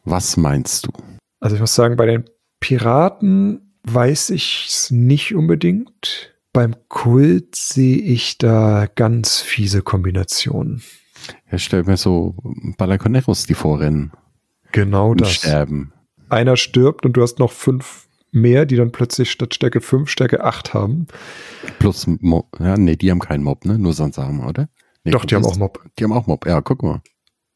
was 0.04 0.36
meinst 0.36 0.86
du? 0.86 0.90
Also 1.38 1.54
ich 1.54 1.60
muss 1.60 1.74
sagen, 1.76 1.96
bei 1.96 2.06
den 2.06 2.24
Piraten 2.58 3.65
weiß 3.86 4.30
ich 4.30 4.66
es 4.68 4.90
nicht 4.90 5.34
unbedingt. 5.34 6.34
Beim 6.52 6.74
Kult 6.88 7.54
sehe 7.54 7.98
ich 7.98 8.38
da 8.38 8.86
ganz 8.94 9.40
fiese 9.40 9.82
Kombinationen. 9.82 10.82
Er 11.46 11.58
stellt 11.58 11.86
mir 11.86 11.96
so 11.96 12.34
Balaconeros, 12.78 13.44
die 13.46 13.54
vorrennen 13.54 14.12
Genau 14.72 15.14
das. 15.14 15.32
sterben. 15.34 15.92
Einer 16.28 16.56
stirbt 16.56 17.04
und 17.06 17.14
du 17.14 17.22
hast 17.22 17.38
noch 17.38 17.52
fünf 17.52 18.06
mehr, 18.32 18.66
die 18.66 18.76
dann 18.76 18.92
plötzlich 18.92 19.30
statt 19.30 19.54
Stärke 19.54 19.80
5 19.80 20.10
Stärke 20.10 20.44
8 20.44 20.74
haben. 20.74 21.06
Plus 21.78 22.06
Mob. 22.06 22.48
Ja, 22.60 22.76
nee, 22.76 22.96
die 22.96 23.10
haben 23.10 23.20
keinen 23.20 23.44
Mob, 23.44 23.64
ne? 23.64 23.78
Nur 23.78 23.92
Sansama, 23.92 24.46
oder? 24.48 24.68
Nee, 25.04 25.12
Doch, 25.12 25.24
die 25.24 25.34
haben 25.36 25.44
auch 25.44 25.56
Mob. 25.56 25.82
Die 25.98 26.04
haben 26.04 26.12
auch 26.12 26.26
Mob. 26.26 26.46
Ja, 26.46 26.60
guck 26.60 26.82
mal. 26.82 27.00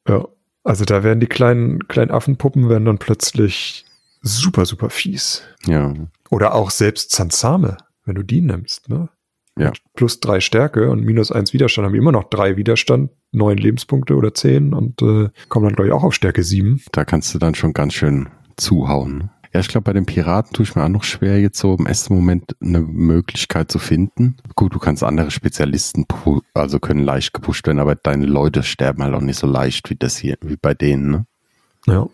Ja. 0.09 0.27
Also 0.63 0.85
da 0.85 1.03
werden 1.03 1.21
die 1.21 1.27
kleinen, 1.27 1.87
kleinen 1.89 2.11
Affenpuppen 2.11 2.69
werden 2.69 2.85
dann 2.85 2.99
plötzlich 2.99 3.85
super, 4.23 4.67
super 4.67 4.91
fies. 4.91 5.43
Ja. 5.67 5.95
Oder 6.31 6.55
auch 6.55 6.71
selbst 6.71 7.11
Zansame, 7.11 7.77
wenn 8.05 8.15
du 8.15 8.23
die 8.23 8.41
nimmst, 8.41 8.89
ne? 8.89 9.09
Ja. 9.59 9.67
Mit 9.67 9.83
plus 9.95 10.21
drei 10.21 10.41
Stärke 10.41 10.91
und 10.91 11.05
minus 11.05 11.33
eins 11.33 11.53
Widerstand 11.53 11.85
haben 11.85 11.93
die 11.93 11.99
immer 11.99 12.13
noch 12.13 12.31
drei 12.31 12.57
Widerstand, 12.57 13.11
neun 13.33 13.59
Lebenspunkte 13.59 14.15
oder 14.15 14.33
zehn 14.33 14.73
und 14.73 15.03
äh, 15.03 15.29
kommen 15.49 15.67
dann, 15.67 15.75
glaube 15.75 15.89
ich, 15.89 15.93
auch 15.93 16.05
auf 16.05 16.15
Stärke 16.15 16.43
sieben. 16.43 16.81
Da 16.93 17.05
kannst 17.05 17.35
du 17.35 17.39
dann 17.39 17.55
schon 17.55 17.73
ganz 17.73 17.95
schön 17.95 18.29
zuhauen. 18.57 19.31
Ja, 19.53 19.59
ich 19.59 19.69
glaube, 19.69 19.85
bei 19.85 19.93
den 19.93 20.07
Piraten 20.07 20.53
tue 20.53 20.63
ich 20.63 20.77
mir 20.77 20.85
auch 20.85 20.89
noch 20.89 21.03
schwer, 21.03 21.41
jetzt 21.41 21.59
so 21.59 21.75
im 21.75 21.87
ersten 21.87 22.15
Moment 22.15 22.57
eine 22.61 22.81
Möglichkeit 22.81 23.71
zu 23.71 23.81
finden. 23.81 24.37
Gut, 24.55 24.75
du 24.75 24.79
kannst 24.79 25.03
andere 25.03 25.33
Spezialisten, 25.33 26.07
also 26.55 26.79
können 26.79 27.03
leicht 27.03 27.35
gepusht 27.35 27.67
werden, 27.67 27.81
aber 27.81 27.97
deine 27.97 28.27
Leute 28.27 28.63
sterben 28.63 29.03
halt 29.03 29.15
auch 29.15 29.21
nicht 29.21 29.39
so 29.39 29.49
leicht 29.49 29.91
wie 29.91 29.97
das 29.97 30.17
hier, 30.17 30.37
wie 30.43 30.57
bei 30.57 30.73
denen, 30.75 31.11
ne? 31.11 31.27
Ja. 31.87 32.07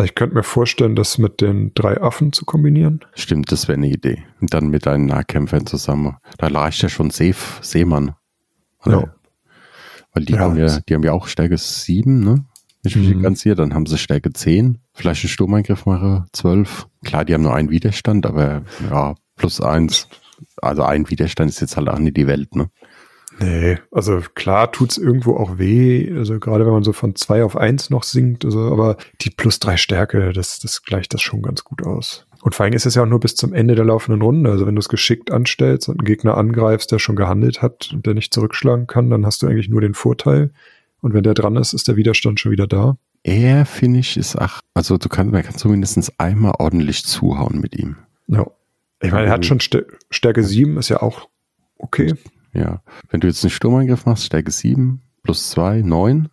Also 0.00 0.06
ich 0.08 0.14
könnte 0.14 0.34
mir 0.34 0.42
vorstellen, 0.42 0.96
das 0.96 1.18
mit 1.18 1.42
den 1.42 1.72
drei 1.74 2.00
Affen 2.00 2.32
zu 2.32 2.46
kombinieren. 2.46 3.00
Stimmt, 3.14 3.52
das 3.52 3.68
wäre 3.68 3.76
eine 3.76 3.90
Idee. 3.90 4.24
Und 4.40 4.54
dann 4.54 4.68
mit 4.68 4.86
deinen 4.86 5.04
Nahkämpfern 5.04 5.66
zusammen. 5.66 6.16
Da 6.38 6.46
reicht 6.46 6.80
ja 6.80 6.88
schon 6.88 7.10
Seef, 7.10 7.58
Seemann. 7.60 8.14
Oder? 8.86 9.14
Weil 10.14 10.24
die 10.24 10.32
Ja, 10.32 10.38
haben 10.38 10.56
ja, 10.56 10.80
die 10.80 10.94
haben 10.94 11.02
ja 11.02 11.12
auch 11.12 11.26
Stärke 11.26 11.58
7, 11.58 12.20
ne? 12.20 12.46
Ich 12.82 12.96
mich 12.96 13.14
Mhm. 13.14 13.20
ganz 13.20 13.42
hier, 13.42 13.54
dann 13.54 13.74
haben 13.74 13.84
sie 13.84 13.98
Stärke 13.98 14.32
10. 14.32 14.78
Vielleicht 14.94 15.22
einen 15.22 15.28
Sturmangriff 15.28 15.84
mache 15.84 16.24
12. 16.32 16.86
Klar, 17.04 17.26
die 17.26 17.34
haben 17.34 17.42
nur 17.42 17.54
einen 17.54 17.68
Widerstand, 17.68 18.24
aber 18.24 18.62
ja, 18.90 19.16
plus 19.36 19.60
eins. 19.60 20.08
Also 20.62 20.82
ein 20.82 21.10
Widerstand 21.10 21.50
ist 21.50 21.60
jetzt 21.60 21.76
halt 21.76 21.90
auch 21.90 21.98
nicht 21.98 22.16
die 22.16 22.26
Welt, 22.26 22.56
ne? 22.56 22.70
Nee, 23.42 23.78
also 23.90 24.20
klar 24.34 24.70
tut's 24.70 24.98
irgendwo 24.98 25.36
auch 25.36 25.56
weh, 25.58 26.12
also 26.14 26.38
gerade 26.38 26.66
wenn 26.66 26.72
man 26.72 26.82
so 26.82 26.92
von 26.92 27.14
zwei 27.14 27.42
auf 27.42 27.56
eins 27.56 27.88
noch 27.88 28.02
sinkt, 28.02 28.44
also, 28.44 28.70
aber 28.70 28.96
die 29.22 29.30
plus 29.30 29.58
drei 29.58 29.78
Stärke, 29.78 30.32
das, 30.32 30.58
das 30.58 30.82
gleicht 30.82 31.14
das 31.14 31.22
schon 31.22 31.40
ganz 31.40 31.64
gut 31.64 31.82
aus. 31.82 32.26
Und 32.42 32.54
vor 32.54 32.64
allem 32.64 32.74
ist 32.74 32.86
es 32.86 32.94
ja 32.94 33.02
auch 33.02 33.06
nur 33.06 33.20
bis 33.20 33.36
zum 33.36 33.52
Ende 33.52 33.74
der 33.74 33.84
laufenden 33.84 34.22
Runde. 34.22 34.50
Also 34.50 34.66
wenn 34.66 34.74
du 34.74 34.80
es 34.80 34.88
geschickt 34.88 35.30
anstellst 35.30 35.88
und 35.88 36.00
einen 36.00 36.06
Gegner 36.06 36.36
angreifst, 36.36 36.90
der 36.92 36.98
schon 36.98 37.16
gehandelt 37.16 37.62
hat 37.62 37.90
und 37.92 38.06
der 38.06 38.14
nicht 38.14 38.32
zurückschlagen 38.32 38.86
kann, 38.86 39.10
dann 39.10 39.26
hast 39.26 39.42
du 39.42 39.46
eigentlich 39.46 39.68
nur 39.68 39.80
den 39.80 39.94
Vorteil. 39.94 40.50
Und 41.02 41.14
wenn 41.14 41.22
der 41.22 41.34
dran 41.34 41.56
ist, 41.56 41.72
ist 41.72 41.88
der 41.88 41.96
Widerstand 41.96 42.40
schon 42.40 42.52
wieder 42.52 42.66
da. 42.66 42.96
Er, 43.22 43.66
finde 43.66 44.00
ich, 44.00 44.16
ist 44.16 44.36
ach, 44.36 44.60
also 44.72 44.96
du 44.96 45.08
kannst, 45.10 45.32
man 45.32 45.42
kann 45.42 45.54
zumindest 45.54 46.12
einmal 46.18 46.54
ordentlich 46.58 47.04
zuhauen 47.04 47.60
mit 47.60 47.76
ihm. 47.76 47.96
Ja. 48.26 48.46
Ich 49.02 49.12
meine, 49.12 49.26
er 49.26 49.32
hat 49.32 49.46
schon 49.46 49.60
Stär- 49.60 49.86
Stärke 50.10 50.42
sieben, 50.42 50.78
ist 50.78 50.88
ja 50.88 51.02
auch 51.02 51.28
okay. 51.78 52.14
Ja. 52.52 52.82
Wenn 53.08 53.20
du 53.20 53.26
jetzt 53.26 53.44
einen 53.44 53.50
Sturmangriff 53.50 54.06
machst, 54.06 54.24
Stärke 54.24 54.50
7 54.50 55.02
plus 55.22 55.50
2, 55.50 55.82
9. 55.82 56.28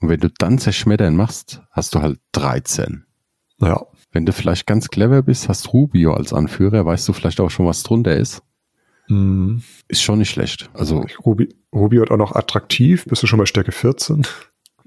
Und 0.00 0.08
wenn 0.08 0.20
du 0.20 0.30
dann 0.30 0.58
Zerschmettern 0.58 1.16
machst, 1.16 1.62
hast 1.70 1.94
du 1.94 2.02
halt 2.02 2.18
13. 2.32 3.04
Ja. 3.60 3.86
Wenn 4.12 4.26
du 4.26 4.32
vielleicht 4.32 4.66
ganz 4.66 4.88
clever 4.88 5.22
bist, 5.22 5.48
hast 5.48 5.72
Rubio 5.72 6.14
als 6.14 6.32
Anführer, 6.32 6.84
weißt 6.86 7.08
du 7.08 7.12
vielleicht 7.12 7.40
auch 7.40 7.50
schon, 7.50 7.66
was 7.66 7.82
drunter 7.82 8.16
ist. 8.16 8.42
Mhm. 9.08 9.62
Ist 9.88 10.02
schon 10.02 10.18
nicht 10.18 10.30
schlecht. 10.30 10.70
Also, 10.72 11.04
Rubi, 11.24 11.54
Rubi 11.72 11.98
hat 11.98 12.10
auch 12.10 12.16
noch 12.16 12.32
attraktiv, 12.32 13.04
bist 13.06 13.22
du 13.22 13.26
schon 13.26 13.38
bei 13.38 13.46
Stärke 13.46 13.72
14. 13.72 14.26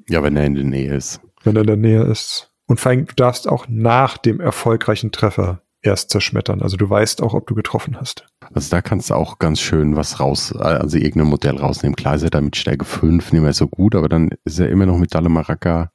ja, 0.10 0.24
wenn 0.24 0.36
er 0.36 0.46
in 0.46 0.56
der 0.56 0.64
Nähe 0.64 0.96
ist. 0.96 1.22
wenn 1.44 1.56
er 1.56 1.62
in 1.62 1.68
der 1.68 1.78
Nähe 1.78 2.04
ist. 2.04 2.52
Und 2.68 2.80
vor 2.80 2.92
allem, 2.92 3.06
du 3.06 3.14
darfst 3.16 3.48
auch 3.48 3.68
nach 3.70 4.18
dem 4.18 4.40
erfolgreichen 4.40 5.12
Treffer 5.12 5.62
erst 5.88 6.10
zerschmettern. 6.12 6.62
Also 6.62 6.78
du 6.78 6.90
weißt 6.90 7.22
auch, 7.24 7.34
ob 7.34 7.48
du 7.48 7.56
getroffen 7.56 7.98
hast. 8.00 8.26
Also 8.54 8.70
da 8.70 8.82
kannst 8.82 9.10
du 9.10 9.16
auch 9.16 9.40
ganz 9.40 9.60
schön 9.60 9.96
was 9.96 10.20
raus, 10.20 10.54
also 10.56 10.98
irgendein 10.98 11.30
Modell 11.30 11.58
rausnehmen. 11.58 11.96
Klar 11.96 12.16
ist 12.16 12.24
er 12.24 12.30
da 12.30 12.42
mit 12.42 12.56
Stärke 12.56 12.86
5 12.86 13.32
nicht 13.34 13.42
mehr 13.42 13.54
so 13.54 13.68
gut, 13.68 13.96
aber 13.96 14.08
dann 14.10 14.30
ist 14.46 14.60
er 14.60 14.70
immer 14.70 14.86
noch 14.86 14.98
mit 14.98 15.14
Dalle 15.16 15.30
Maraca 15.30 15.92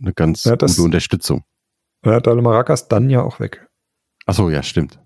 eine 0.00 0.12
ganz 0.14 0.44
Ja, 0.44 0.56
das- 0.56 0.76
gute 0.76 0.84
Unterstützung. 0.86 1.44
Ja, 2.04 2.20
Dalle 2.20 2.42
Maracas 2.42 2.88
dann 2.88 3.10
ja 3.10 3.22
auch 3.22 3.38
weg. 3.38 3.68
Achso, 4.26 4.50
ja, 4.50 4.62
stimmt. 4.62 4.98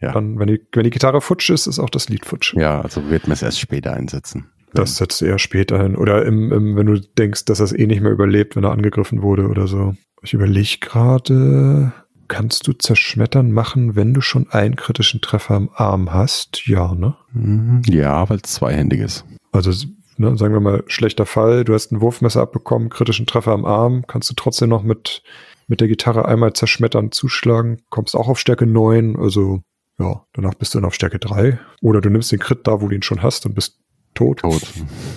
Ja. 0.00 0.12
Dann, 0.12 0.38
wenn 0.38 0.48
die, 0.48 0.60
wenn 0.72 0.84
die 0.84 0.90
Gitarre 0.90 1.20
futsch 1.22 1.48
ist, 1.50 1.66
ist 1.66 1.78
auch 1.78 1.88
das 1.88 2.08
Lied 2.10 2.26
futsch. 2.26 2.54
Ja, 2.54 2.82
also 2.82 3.08
wird 3.08 3.26
man 3.28 3.32
es 3.32 3.42
erst 3.42 3.60
später 3.60 3.94
einsetzen. 3.94 4.50
Das 4.74 4.96
setzt 4.96 5.20
du 5.20 5.24
eher 5.26 5.38
später 5.38 5.80
hin. 5.82 5.94
Oder 5.96 6.26
im, 6.26 6.52
im, 6.52 6.76
wenn 6.76 6.86
du 6.86 7.00
denkst, 7.00 7.44
dass 7.46 7.60
er 7.60 7.64
es 7.66 7.72
eh 7.72 7.86
nicht 7.86 8.02
mehr 8.02 8.10
überlebt, 8.12 8.56
wenn 8.56 8.64
er 8.64 8.72
angegriffen 8.72 9.22
wurde 9.22 9.48
oder 9.48 9.66
so. 9.68 9.94
Ich 10.22 10.34
überlege 10.34 10.78
gerade, 10.80 11.92
kannst 12.28 12.66
du 12.66 12.72
zerschmettern 12.72 13.52
machen, 13.52 13.96
wenn 13.96 14.14
du 14.14 14.20
schon 14.20 14.50
einen 14.50 14.76
kritischen 14.76 15.20
Treffer 15.20 15.56
im 15.56 15.70
Arm 15.74 16.12
hast? 16.12 16.66
Ja, 16.66 16.94
ne? 16.94 17.16
Mhm, 17.32 17.82
Ja, 17.86 18.28
weil 18.28 18.38
es 18.42 18.52
zweihändig 18.54 19.00
ist. 19.00 19.24
Also 19.52 19.70
ne, 20.16 20.36
sagen 20.36 20.54
wir 20.54 20.60
mal, 20.60 20.84
schlechter 20.86 21.26
Fall, 21.26 21.64
du 21.64 21.74
hast 21.74 21.92
ein 21.92 22.00
Wurfmesser 22.00 22.42
abbekommen, 22.42 22.90
kritischen 22.90 23.26
Treffer 23.26 23.52
am 23.52 23.64
Arm, 23.64 24.06
kannst 24.06 24.30
du 24.30 24.34
trotzdem 24.34 24.68
noch 24.68 24.82
mit, 24.82 25.22
mit 25.66 25.80
der 25.80 25.88
Gitarre 25.88 26.26
einmal 26.26 26.52
zerschmettern, 26.52 27.12
zuschlagen, 27.12 27.82
kommst 27.90 28.14
auch 28.16 28.28
auf 28.28 28.38
Stärke 28.38 28.66
9, 28.66 29.16
also 29.16 29.62
ja, 29.98 30.24
danach 30.32 30.54
bist 30.54 30.74
du 30.74 30.78
dann 30.78 30.86
auf 30.86 30.94
Stärke 30.94 31.18
3. 31.20 31.58
Oder 31.80 32.00
du 32.00 32.10
nimmst 32.10 32.32
den 32.32 32.40
Crit 32.40 32.66
da, 32.66 32.80
wo 32.80 32.88
du 32.88 32.96
ihn 32.96 33.02
schon 33.02 33.22
hast 33.22 33.46
und 33.46 33.54
bist 33.54 33.78
tot. 34.14 34.40
Tot. 34.40 34.62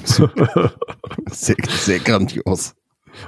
sehr, 1.32 1.56
sehr 1.68 2.00
grandios. 2.00 2.76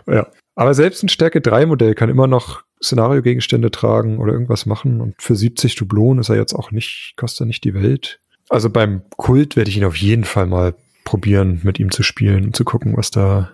ja. 0.08 0.28
Aber 0.56 0.74
selbst 0.74 1.04
ein 1.04 1.10
Stärke 1.10 1.42
3 1.42 1.66
Modell 1.66 1.96
kann 1.96 2.10
immer 2.10 2.28
noch 2.28 2.64
Szenario-Gegenstände 2.84 3.72
tragen 3.72 4.20
oder 4.20 4.34
irgendwas 4.34 4.66
machen. 4.66 5.02
Und 5.02 5.16
für 5.22 5.36
70 5.36 5.76
Dublonen 5.76 6.20
ist 6.20 6.30
er 6.30 6.36
jetzt 6.36 6.54
auch 6.54 6.72
nicht, 6.72 7.14
kostet 7.18 7.42
er 7.42 7.48
nicht 7.48 7.64
die 7.64 7.74
Welt. 7.74 8.20
Also 8.50 8.70
beim 8.70 9.04
Kult 9.18 9.56
werde 9.56 9.70
ich 9.70 9.78
ihn 9.78 9.86
auf 9.86 9.96
jeden 9.96 10.24
Fall 10.24 10.48
mal 10.48 10.74
probieren, 11.06 11.62
mit 11.64 11.80
ihm 11.80 11.92
zu 11.92 12.04
spielen 12.04 12.46
und 12.46 12.56
zu 12.56 12.64
gucken, 12.66 12.98
was 12.98 13.12
da, 13.12 13.52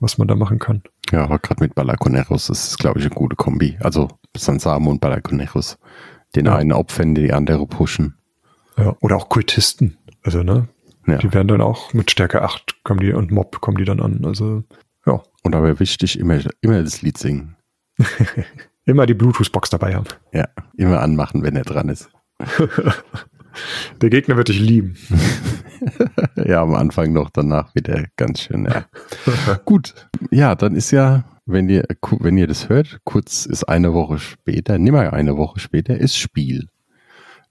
was 0.00 0.18
man 0.18 0.28
da 0.28 0.34
machen 0.34 0.58
kann. 0.58 0.82
Ja, 1.10 1.24
aber 1.24 1.38
gerade 1.38 1.62
mit 1.62 1.74
Balaconeros 1.74 2.50
ist 2.50 2.68
es, 2.68 2.78
glaube 2.78 2.98
ich, 2.98 3.06
eine 3.06 3.14
gute 3.14 3.36
Kombi. 3.36 3.78
Also 3.80 4.08
Sansamo 4.36 4.90
und 4.90 5.00
Balaconeros. 5.00 5.78
Den 6.36 6.46
Ja. 6.46 6.56
einen 6.56 6.72
opfern, 6.72 7.14
die 7.14 7.32
andere 7.32 7.66
pushen. 7.66 8.14
Ja. 8.76 8.96
Oder 9.00 9.16
auch 9.16 9.28
Kultisten. 9.28 9.96
Also, 10.22 10.42
ne? 10.42 10.68
Ja. 11.06 11.16
Die 11.18 11.32
werden 11.32 11.48
dann 11.48 11.62
auch 11.62 11.94
mit 11.94 12.10
Stärke 12.10 12.42
8 12.42 12.84
kommen 12.84 13.00
die 13.00 13.12
und 13.12 13.30
Mob 13.30 13.60
kommen 13.60 13.78
die 13.78 13.84
dann 13.84 14.00
an. 14.00 14.24
Also. 14.24 14.64
Und 15.42 15.54
aber 15.54 15.78
wichtig, 15.80 16.18
immer, 16.18 16.40
immer 16.60 16.82
das 16.82 17.02
Lied 17.02 17.18
singen. 17.18 17.56
Immer 18.88 19.04
die 19.04 19.12
Bluetooth-Box 19.12 19.68
dabei 19.68 19.94
haben. 19.94 20.06
Ja, 20.32 20.48
immer 20.78 21.00
anmachen, 21.02 21.42
wenn 21.42 21.54
er 21.56 21.64
dran 21.64 21.90
ist. 21.90 22.08
Der 24.00 24.08
Gegner 24.08 24.38
wird 24.38 24.48
dich 24.48 24.60
lieben. 24.60 24.96
ja, 26.36 26.62
am 26.62 26.74
Anfang 26.74 27.12
noch, 27.12 27.28
danach 27.28 27.74
wieder 27.74 28.04
ganz 28.16 28.40
schön. 28.40 28.64
Ja. 28.64 28.86
Gut, 29.66 29.94
ja, 30.30 30.54
dann 30.54 30.74
ist 30.74 30.90
ja, 30.90 31.24
wenn 31.44 31.68
ihr, 31.68 31.84
wenn 32.20 32.38
ihr 32.38 32.46
das 32.46 32.70
hört, 32.70 33.00
kurz 33.04 33.44
ist 33.44 33.64
eine 33.64 33.92
Woche 33.92 34.18
später, 34.18 34.78
nimmer 34.78 35.12
eine 35.12 35.36
Woche 35.36 35.60
später, 35.60 35.98
ist 35.98 36.16
Spiel. 36.16 36.68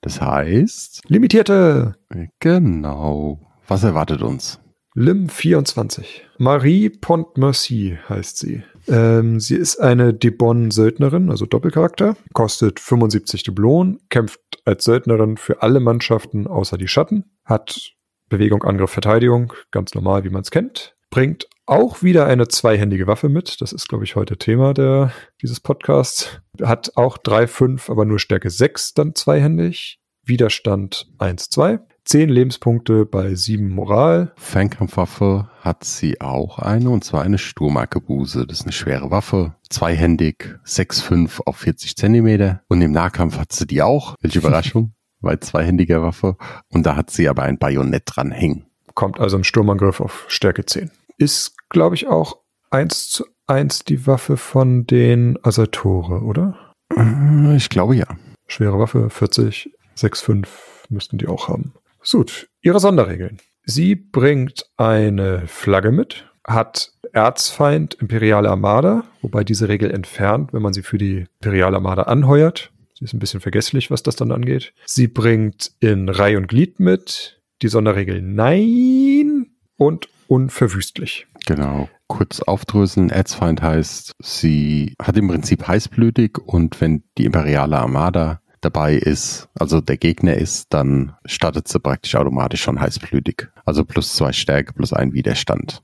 Das 0.02 0.20
heißt. 0.20 1.04
Limitierte! 1.08 1.96
Genau. 2.40 3.40
Was 3.68 3.84
erwartet 3.84 4.24
uns? 4.24 4.60
Lim 5.00 5.30
24. 5.30 6.26
Marie 6.40 6.90
Pontmercy 6.90 8.00
heißt 8.10 8.36
sie. 8.36 8.64
Ähm, 8.88 9.40
sie 9.40 9.56
ist 9.56 9.78
eine 9.80 10.12
Debon-Söldnerin, 10.12 11.30
also 11.30 11.46
Doppelcharakter, 11.46 12.18
kostet 12.34 12.80
75 12.80 13.44
Dublonen, 13.44 14.00
kämpft 14.10 14.40
als 14.66 14.86
Söldnerin 14.86 15.38
für 15.38 15.62
alle 15.62 15.82
Mannschaften 15.82 16.48
außer 16.48 16.80
die 16.80 16.88
Schatten, 16.88 17.26
hat 17.46 17.92
Bewegung, 18.28 18.64
Angriff, 18.64 18.90
Verteidigung, 18.90 19.54
ganz 19.70 19.94
normal, 19.94 20.24
wie 20.24 20.32
man 20.32 20.42
es 20.42 20.50
kennt, 20.50 20.96
bringt 21.12 21.48
auch 21.68 22.02
wieder 22.02 22.26
eine 22.26 22.48
zweihändige 22.48 23.06
Waffe 23.06 23.30
mit. 23.30 23.62
Das 23.62 23.74
ist, 23.74 23.88
glaube 23.88 24.04
ich, 24.04 24.16
heute 24.16 24.38
Thema 24.38 24.74
der, 24.74 25.14
dieses 25.44 25.60
Podcasts. 25.60 26.42
Hat 26.60 26.94
auch 26.96 27.20
3,5, 27.20 27.92
aber 27.92 28.06
nur 28.06 28.18
Stärke 28.18 28.50
6 28.50 28.96
dann 28.96 29.14
zweihändig. 29.14 30.00
Widerstand 30.24 31.08
1, 31.20 31.52
2. 31.52 31.82
10 32.08 32.30
Lebenspunkte 32.30 33.06
bei 33.06 33.36
7 33.36 33.70
Moral. 33.70 34.32
Fernkampfwaffe 34.38 35.50
hat 35.60 35.84
sie 35.84 36.22
auch 36.22 36.58
eine, 36.58 36.90
und 36.90 37.04
zwar 37.04 37.24
eine 37.24 37.38
Sturmarkebuse. 37.38 38.48
Das 38.48 38.60
ist 38.60 38.64
eine 38.64 38.72
schwere 38.72 39.12
Waffe, 39.12 39.56
zweihändig, 39.70 40.56
6,5 40.66 41.42
auf 41.46 41.58
40 41.58 41.98
Zentimeter. 41.98 42.62
Und 42.70 42.82
im 42.82 42.94
Nahkampf 42.94 43.38
hat 43.38 43.52
sie 43.52 43.68
die 43.68 43.82
auch. 43.82 44.16
Welche 44.22 44.40
Überraschung, 44.40 44.94
bei 45.20 45.36
zweihändiger 45.36 46.02
Waffe. 46.02 46.38
Und 46.70 46.86
da 46.86 46.96
hat 46.96 47.10
sie 47.10 47.28
aber 47.28 47.44
ein 47.44 47.58
Bajonett 47.58 48.04
dran 48.06 48.32
hängen. 48.32 48.68
Kommt 48.94 49.20
also 49.20 49.36
im 49.36 49.44
Sturmangriff 49.44 50.00
auf 50.00 50.24
Stärke 50.30 50.66
10. 50.66 50.92
Ist, 51.18 51.58
glaube 51.68 51.96
ich, 51.96 52.08
auch 52.08 52.38
1 52.70 53.10
zu 53.10 53.26
1 53.48 53.80
die 53.80 54.08
Waffe 54.08 54.38
von 54.38 54.86
den 54.86 55.38
Asatore, 55.44 56.22
oder? 56.22 56.74
Ich 57.58 57.68
glaube 57.68 57.98
ja. 57.98 58.08
Schwere 58.48 58.80
Waffe, 58.80 59.10
40, 59.10 59.74
6,5 59.98 60.48
müssten 60.88 61.18
die 61.18 61.28
auch 61.28 61.50
haben. 61.50 61.74
Gut, 62.12 62.50
ihre 62.62 62.80
Sonderregeln. 62.80 63.38
Sie 63.64 63.96
bringt 63.96 64.66
eine 64.78 65.46
Flagge 65.48 65.92
mit, 65.92 66.26
hat 66.46 66.94
Erzfeind 67.12 67.96
Imperiale 67.96 68.50
Armada, 68.50 69.04
wobei 69.22 69.44
diese 69.44 69.68
Regel 69.68 69.92
entfernt, 69.92 70.54
wenn 70.54 70.62
man 70.62 70.74
sie 70.74 70.84
für 70.84 70.98
die 70.98 71.26
Imperiale 71.42 71.76
Armada 71.76 72.04
anheuert. 72.04 72.72
Sie 72.94 73.06
ist 73.06 73.14
ein 73.14 73.20
bisschen 73.20 73.42
vergesslich, 73.42 73.92
was 73.92 74.04
das 74.04 74.16
dann 74.16 74.32
angeht. 74.32 74.74
Sie 74.86 75.08
bringt 75.08 75.72
in 75.80 76.10
Reihe 76.10 76.38
und 76.38 76.48
Glied 76.48 76.80
mit 76.80 77.42
die 77.62 77.68
Sonderregel 77.68 78.22
Nein 78.22 79.48
und 79.76 80.08
unverwüstlich. 80.28 81.28
Genau. 81.46 81.90
Kurz 82.08 82.42
aufdröseln. 82.42 83.10
Erzfeind 83.10 83.62
heißt, 83.62 84.14
sie 84.20 84.96
hat 85.02 85.18
im 85.18 85.28
Prinzip 85.28 85.68
heißblütig 85.68 86.38
und 86.38 86.80
wenn 86.82 87.04
die 87.18 87.26
Imperiale 87.26 87.78
Armada 87.78 88.42
dabei 88.62 88.96
ist, 88.96 89.50
also 89.56 89.82
der 89.82 89.98
Gegner 89.98 90.36
ist, 90.36 90.74
dann 90.74 91.14
startet 91.26 91.68
sie 91.68 91.80
praktisch 91.80 92.16
automatisch 92.16 92.62
schon 92.62 92.80
heißblütig. 92.80 93.48
Also 93.66 93.86
plus 93.86 94.16
zwei 94.16 94.34
Stärke, 94.34 94.74
plus 94.74 94.94
ein 94.94 95.14
Widerstand. 95.14 95.84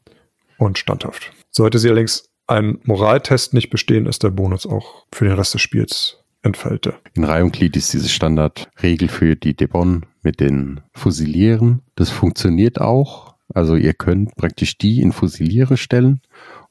Und 0.57 0.77
standhaft. 0.77 1.31
Sollte 1.49 1.79
sie 1.79 1.89
allerdings 1.89 2.29
einen 2.47 2.79
Moraltest 2.83 3.53
nicht 3.53 3.69
bestehen, 3.69 4.05
ist 4.05 4.23
der 4.23 4.29
Bonus 4.29 4.65
auch 4.65 5.05
für 5.13 5.25
den 5.25 5.33
Rest 5.33 5.53
des 5.53 5.61
Spiels 5.61 6.17
entfalte. 6.41 6.95
In 7.13 7.23
Reihe 7.23 7.43
und 7.43 7.53
Glied 7.53 7.75
ist 7.75 7.93
diese 7.93 8.09
Standardregel 8.09 9.07
für 9.07 9.35
die 9.35 9.55
Debon 9.55 10.05
mit 10.21 10.39
den 10.39 10.81
Fusilieren. 10.93 11.81
Das 11.95 12.09
funktioniert 12.09 12.81
auch. 12.81 13.35
Also 13.53 13.75
ihr 13.75 13.93
könnt 13.93 14.35
praktisch 14.35 14.77
die 14.77 15.01
in 15.01 15.11
Fusiliere 15.11 15.77
stellen 15.77 16.21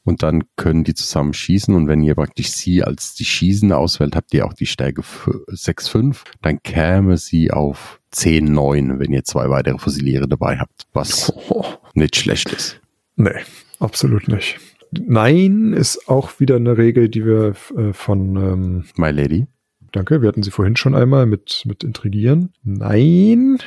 und 0.04 0.22
dann 0.22 0.44
können 0.56 0.84
die 0.84 0.94
zusammen 0.94 1.32
schießen 1.32 1.74
und 1.74 1.86
wenn 1.86 2.02
ihr 2.02 2.14
praktisch 2.14 2.50
sie 2.50 2.82
als 2.82 3.14
die 3.14 3.24
Schießende 3.24 3.76
auswählt, 3.76 4.16
habt 4.16 4.34
ihr 4.34 4.46
auch 4.46 4.52
die 4.52 4.66
Stärke 4.66 5.02
6,5, 5.02 6.22
dann 6.40 6.62
käme 6.62 7.16
sie 7.16 7.50
auf 7.50 8.00
10,9, 8.14 8.98
wenn 8.98 9.12
ihr 9.12 9.24
zwei 9.24 9.48
weitere 9.48 9.78
Fusiliere 9.78 10.28
dabei 10.28 10.58
habt, 10.58 10.86
was 10.92 11.32
oh. 11.48 11.64
nicht 11.94 12.16
schlecht 12.16 12.52
ist. 12.52 12.80
Nee, 13.16 13.40
absolut 13.78 14.28
nicht. 14.28 14.58
Nein 14.92 15.72
ist 15.72 16.08
auch 16.08 16.38
wieder 16.38 16.56
eine 16.56 16.76
Regel, 16.76 17.08
die 17.08 17.24
wir 17.24 17.54
äh, 17.76 17.92
von 17.92 18.36
ähm, 18.36 18.84
My 18.96 19.10
Lady. 19.10 19.46
Danke, 19.92 20.22
wir 20.22 20.28
hatten 20.28 20.42
sie 20.42 20.50
vorhin 20.50 20.76
schon 20.76 20.94
einmal 20.94 21.26
mit, 21.26 21.62
mit 21.66 21.84
Intrigieren. 21.84 22.52
Nein, 22.62 23.58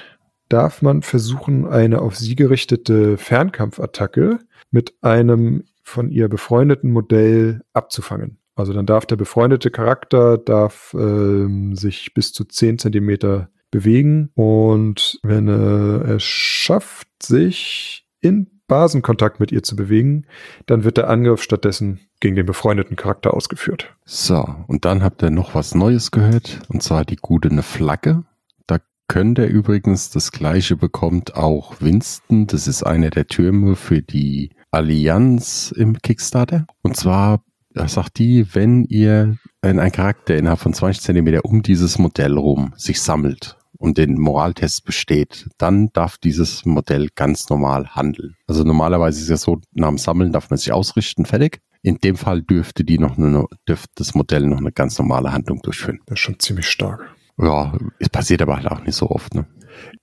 darf 0.49 0.81
man 0.81 1.01
versuchen, 1.01 1.67
eine 1.67 2.01
auf 2.01 2.15
sie 2.15 2.35
gerichtete 2.35 3.17
Fernkampfattacke 3.17 4.39
mit 4.71 4.95
einem 5.01 5.63
von 5.85 6.09
ihr 6.09 6.27
befreundeten 6.27 6.91
Modell 6.91 7.61
abzufangen. 7.73 8.39
Also 8.55 8.73
dann 8.73 8.85
darf 8.85 9.05
der 9.05 9.17
befreundete 9.17 9.69
Charakter 9.69 10.37
darf 10.37 10.95
ähm, 10.97 11.75
sich 11.75 12.13
bis 12.13 12.33
zu 12.33 12.45
10 12.45 12.79
Zentimeter 12.79 13.49
bewegen 13.69 14.29
und 14.33 15.19
wenn 15.23 15.47
äh, 15.47 16.11
er 16.11 16.19
schafft, 16.19 17.07
sich 17.21 18.07
in 18.21 18.55
Basenkontakt 18.67 19.39
mit 19.39 19.51
ihr 19.51 19.61
zu 19.61 19.75
bewegen, 19.75 20.25
dann 20.65 20.83
wird 20.83 20.97
der 20.97 21.09
Angriff 21.09 21.43
stattdessen 21.43 21.99
gegen 22.19 22.35
den 22.35 22.45
befreundeten 22.45 22.95
Charakter 22.95 23.33
ausgeführt. 23.33 23.93
So, 24.05 24.43
und 24.67 24.85
dann 24.85 25.03
habt 25.03 25.21
ihr 25.21 25.29
noch 25.29 25.53
was 25.53 25.75
Neues 25.75 26.09
gehört, 26.09 26.61
und 26.69 26.81
zwar 26.81 27.05
die 27.05 27.17
gute 27.17 27.49
Flagge. 27.61 28.23
Da 28.65 28.77
könnt 29.07 29.37
ihr 29.37 29.47
übrigens 29.47 30.09
das 30.09 30.31
gleiche 30.31 30.75
bekommt 30.75 31.35
auch 31.35 31.79
Winston. 31.81 32.47
Das 32.47 32.67
ist 32.67 32.83
einer 32.83 33.11
der 33.11 33.27
Türme 33.27 33.75
für 33.75 34.01
die 34.01 34.51
Allianz 34.75 35.73
im 35.75 36.01
Kickstarter. 36.01 36.67
Und 36.81 36.97
zwar 36.97 37.41
sagt 37.73 38.19
die, 38.19 38.53
wenn 38.53 38.85
ihr 38.85 39.37
wenn 39.61 39.79
ein 39.79 39.91
Charakter 39.91 40.35
innerhalb 40.35 40.59
von 40.59 40.73
20 40.73 41.01
Zentimeter 41.01 41.43
um 41.43 41.63
dieses 41.63 41.97
Modell 41.97 42.37
rum 42.37 42.73
sich 42.77 43.01
sammelt 43.01 43.57
und 43.79 43.97
den 43.97 44.19
Moraltest 44.19 44.85
besteht, 44.85 45.49
dann 45.57 45.89
darf 45.91 46.19
dieses 46.19 46.65
Modell 46.65 47.09
ganz 47.15 47.49
normal 47.49 47.95
handeln. 47.95 48.35
Also 48.47 48.63
normalerweise 48.63 49.17
ist 49.17 49.23
es 49.23 49.29
ja 49.29 49.37
so, 49.37 49.59
nach 49.71 49.87
dem 49.87 49.97
Sammeln 49.97 50.31
darf 50.31 50.51
man 50.51 50.57
sich 50.57 50.71
ausrichten, 50.71 51.25
fertig. 51.25 51.61
In 51.81 51.97
dem 51.97 52.15
Fall 52.15 52.43
dürfte 52.43 52.83
die 52.83 52.99
noch 52.99 53.17
eine, 53.17 53.45
dürfte 53.67 53.89
das 53.95 54.13
Modell 54.13 54.45
noch 54.45 54.59
eine 54.59 54.71
ganz 54.71 54.99
normale 54.99 55.33
Handlung 55.33 55.61
durchführen. 55.63 55.99
Das 56.05 56.19
ist 56.19 56.21
schon 56.21 56.39
ziemlich 56.39 56.67
stark. 56.67 57.15
Ja, 57.37 57.73
es 57.99 58.09
passiert 58.09 58.41
aber 58.41 58.55
halt 58.55 58.67
auch 58.67 58.81
nicht 58.81 58.95
so 58.95 59.09
oft, 59.09 59.33
ne? 59.33 59.45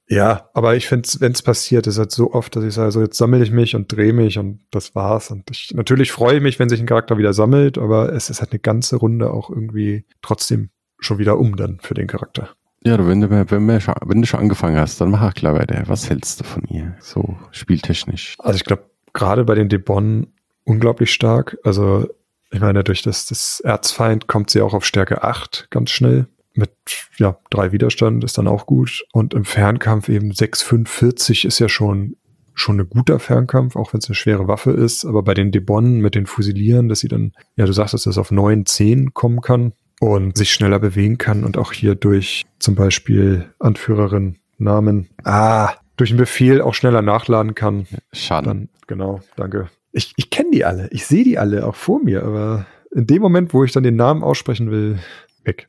Ja, 0.08 0.50
aber 0.52 0.76
ich 0.76 0.86
finde, 0.86 1.08
wenn 1.20 1.32
es 1.32 1.40
passiert, 1.40 1.86
ist 1.86 1.98
halt 1.98 2.10
so 2.10 2.34
oft, 2.34 2.54
dass 2.54 2.64
ich 2.64 2.74
sage, 2.74 2.92
so 2.92 3.00
jetzt 3.00 3.16
sammle 3.16 3.42
ich 3.42 3.50
mich 3.50 3.74
und 3.74 3.90
drehe 3.90 4.12
mich 4.12 4.38
und 4.38 4.60
das 4.70 4.94
war's. 4.94 5.30
Und 5.30 5.50
ich, 5.50 5.72
natürlich 5.74 6.12
freue 6.12 6.36
ich 6.36 6.42
mich, 6.42 6.58
wenn 6.58 6.68
sich 6.68 6.80
ein 6.80 6.86
Charakter 6.86 7.16
wieder 7.16 7.32
sammelt, 7.32 7.78
aber 7.78 8.12
es 8.12 8.28
ist 8.28 8.40
halt 8.40 8.52
eine 8.52 8.58
ganze 8.58 8.96
Runde 8.96 9.30
auch 9.30 9.48
irgendwie 9.48 10.04
trotzdem 10.20 10.68
schon 10.98 11.18
wieder 11.18 11.38
um 11.38 11.56
dann 11.56 11.78
für 11.80 11.94
den 11.94 12.08
Charakter. 12.08 12.50
Ja, 12.84 12.98
wenn 13.06 13.20
du, 13.20 13.30
wenn, 13.30 13.50
wenn, 13.50 13.66
wenn 13.68 14.20
du 14.20 14.26
schon 14.26 14.40
angefangen 14.40 14.76
hast, 14.76 15.00
dann 15.00 15.10
mach 15.10 15.22
auch 15.22 15.34
klar 15.34 15.54
weiter. 15.54 15.82
Was 15.86 16.10
hältst 16.10 16.40
du 16.40 16.44
von 16.44 16.64
ihr? 16.64 16.94
So 17.00 17.36
spieltechnisch. 17.52 18.34
Also 18.38 18.56
ich 18.56 18.64
glaube, 18.64 18.90
gerade 19.12 19.44
bei 19.44 19.54
den 19.54 19.68
Debon 19.68 20.26
unglaublich 20.64 21.12
stark. 21.12 21.56
Also 21.64 22.08
ich 22.50 22.60
meine, 22.60 22.84
durch 22.84 23.02
das, 23.02 23.26
das 23.26 23.60
Erzfeind 23.60 24.26
kommt 24.26 24.50
sie 24.50 24.60
auch 24.60 24.74
auf 24.74 24.84
Stärke 24.84 25.22
8 25.22 25.68
ganz 25.70 25.90
schnell 25.90 26.26
mit 26.54 26.70
ja, 27.16 27.38
drei 27.50 27.72
Widerstand 27.72 28.24
ist 28.24 28.38
dann 28.38 28.48
auch 28.48 28.66
gut. 28.66 29.04
Und 29.12 29.34
im 29.34 29.44
Fernkampf 29.44 30.08
eben 30.08 30.32
6,45 30.32 31.46
ist 31.46 31.58
ja 31.58 31.68
schon, 31.68 32.16
schon 32.54 32.80
ein 32.80 32.88
guter 32.88 33.18
Fernkampf, 33.18 33.76
auch 33.76 33.92
wenn 33.92 33.98
es 33.98 34.08
eine 34.08 34.14
schwere 34.14 34.48
Waffe 34.48 34.72
ist. 34.72 35.04
Aber 35.04 35.22
bei 35.22 35.34
den 35.34 35.52
Debonnen 35.52 36.00
mit 36.00 36.14
den 36.14 36.26
Fusilieren, 36.26 36.88
dass 36.88 37.00
sie 37.00 37.08
dann, 37.08 37.32
ja, 37.56 37.66
du 37.66 37.72
sagst, 37.72 37.94
dass 37.94 38.04
das 38.04 38.18
auf 38.18 38.30
9, 38.30 38.66
10 38.66 39.14
kommen 39.14 39.40
kann 39.40 39.72
und 40.00 40.36
sich 40.36 40.52
schneller 40.52 40.78
bewegen 40.78 41.18
kann 41.18 41.44
und 41.44 41.56
auch 41.56 41.72
hier 41.72 41.94
durch 41.94 42.44
zum 42.58 42.74
Beispiel 42.74 43.48
Anführerin 43.58 44.38
Namen, 44.58 45.08
ah, 45.24 45.74
durch 45.96 46.10
einen 46.10 46.18
Befehl 46.18 46.60
auch 46.60 46.74
schneller 46.74 47.02
nachladen 47.02 47.54
kann. 47.54 47.86
Schade. 48.12 48.46
Dann, 48.46 48.68
genau, 48.86 49.20
danke. 49.36 49.68
Ich, 49.92 50.12
ich 50.16 50.30
kenne 50.30 50.50
die 50.52 50.64
alle, 50.64 50.88
ich 50.90 51.06
sehe 51.06 51.24
die 51.24 51.38
alle 51.38 51.66
auch 51.66 51.74
vor 51.74 52.02
mir, 52.02 52.24
aber 52.24 52.66
in 52.90 53.06
dem 53.06 53.22
Moment, 53.22 53.52
wo 53.52 53.64
ich 53.64 53.72
dann 53.72 53.82
den 53.82 53.96
Namen 53.96 54.22
aussprechen 54.22 54.70
will, 54.70 54.98
weg. 55.44 55.68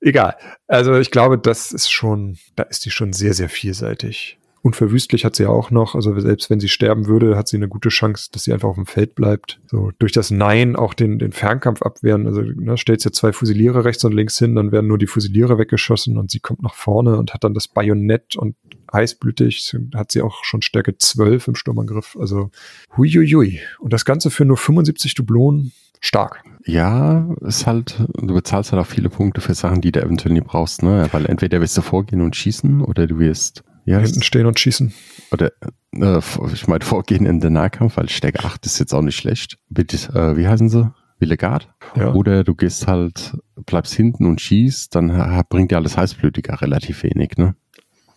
Egal. 0.00 0.36
Also 0.66 0.94
ich 0.98 1.10
glaube, 1.10 1.38
das 1.38 1.72
ist 1.72 1.90
schon, 1.90 2.38
da 2.56 2.62
ist 2.64 2.84
die 2.84 2.90
schon 2.90 3.12
sehr, 3.12 3.34
sehr 3.34 3.48
vielseitig. 3.48 4.38
unverwüstlich 4.62 5.24
hat 5.24 5.36
sie 5.36 5.46
auch 5.46 5.70
noch. 5.70 5.94
Also 5.94 6.18
selbst 6.20 6.50
wenn 6.50 6.60
sie 6.60 6.68
sterben 6.68 7.06
würde, 7.06 7.36
hat 7.36 7.48
sie 7.48 7.56
eine 7.56 7.68
gute 7.68 7.88
Chance, 7.88 8.28
dass 8.32 8.44
sie 8.44 8.52
einfach 8.52 8.68
auf 8.68 8.76
dem 8.76 8.86
Feld 8.86 9.14
bleibt. 9.14 9.60
So 9.66 9.90
durch 9.98 10.12
das 10.12 10.30
Nein 10.30 10.76
auch 10.76 10.94
den, 10.94 11.18
den 11.18 11.32
Fernkampf 11.32 11.82
abwehren. 11.82 12.26
Also 12.26 12.42
ne, 12.42 12.76
stellt 12.76 13.04
ja 13.04 13.12
zwei 13.12 13.32
Fusiliere 13.32 13.84
rechts 13.84 14.04
und 14.04 14.12
links 14.12 14.38
hin, 14.38 14.54
dann 14.54 14.72
werden 14.72 14.86
nur 14.86 14.98
die 14.98 15.06
Fusiliere 15.06 15.58
weggeschossen 15.58 16.18
und 16.18 16.30
sie 16.30 16.40
kommt 16.40 16.62
nach 16.62 16.74
vorne 16.74 17.16
und 17.16 17.32
hat 17.32 17.44
dann 17.44 17.54
das 17.54 17.68
Bajonett 17.68 18.36
und 18.36 18.56
heißblütig 18.92 19.76
hat 19.94 20.12
sie 20.12 20.22
auch 20.22 20.44
schon 20.44 20.62
Stärke 20.62 20.96
12 20.96 21.48
im 21.48 21.54
Sturmangriff. 21.54 22.16
Also 22.18 22.50
huiuiui. 22.96 23.60
Und 23.78 23.92
das 23.92 24.04
Ganze 24.04 24.30
für 24.30 24.44
nur 24.44 24.56
75 24.56 25.14
Dublonen. 25.14 25.72
Stark. 26.00 26.42
Ja, 26.64 27.28
ist 27.42 27.66
halt, 27.66 28.02
du 28.14 28.34
bezahlst 28.34 28.72
halt 28.72 28.82
auch 28.82 28.86
viele 28.86 29.10
Punkte 29.10 29.40
für 29.40 29.54
Sachen, 29.54 29.80
die 29.80 29.92
du 29.92 30.02
eventuell 30.02 30.32
nie 30.32 30.40
brauchst, 30.40 30.82
ne? 30.82 31.08
Weil 31.12 31.26
entweder 31.26 31.60
wirst 31.60 31.76
du 31.76 31.82
vorgehen 31.82 32.22
und 32.22 32.36
schießen 32.36 32.80
oder 32.80 33.06
du 33.06 33.18
wirst 33.18 33.62
ja, 33.84 33.98
hinten 33.98 34.22
stehen 34.22 34.46
und 34.46 34.58
schießen. 34.58 34.92
Oder 35.32 35.52
äh, 35.92 36.20
ich 36.52 36.68
meine 36.68 36.84
vorgehen 36.84 37.26
in 37.26 37.40
den 37.40 37.54
Nahkampf, 37.54 37.96
weil 37.96 38.08
Stärke 38.08 38.44
8 38.44 38.64
ist 38.66 38.78
jetzt 38.78 38.94
auch 38.94 39.02
nicht 39.02 39.16
schlecht. 39.16 39.58
Bitte, 39.68 39.96
äh, 40.14 40.36
wie 40.36 40.48
heißen 40.48 40.68
sie? 40.68 40.92
Willegard. 41.18 41.68
Ja. 41.96 42.14
Oder 42.14 42.44
du 42.44 42.54
gehst 42.54 42.86
halt, 42.86 43.36
bleibst 43.66 43.94
hinten 43.94 44.26
und 44.26 44.40
schießt, 44.40 44.94
dann 44.94 45.44
bringt 45.50 45.70
dir 45.70 45.76
alles 45.76 45.96
Heißblütiger 45.96 46.60
relativ 46.62 47.02
wenig, 47.02 47.36
ne? 47.36 47.54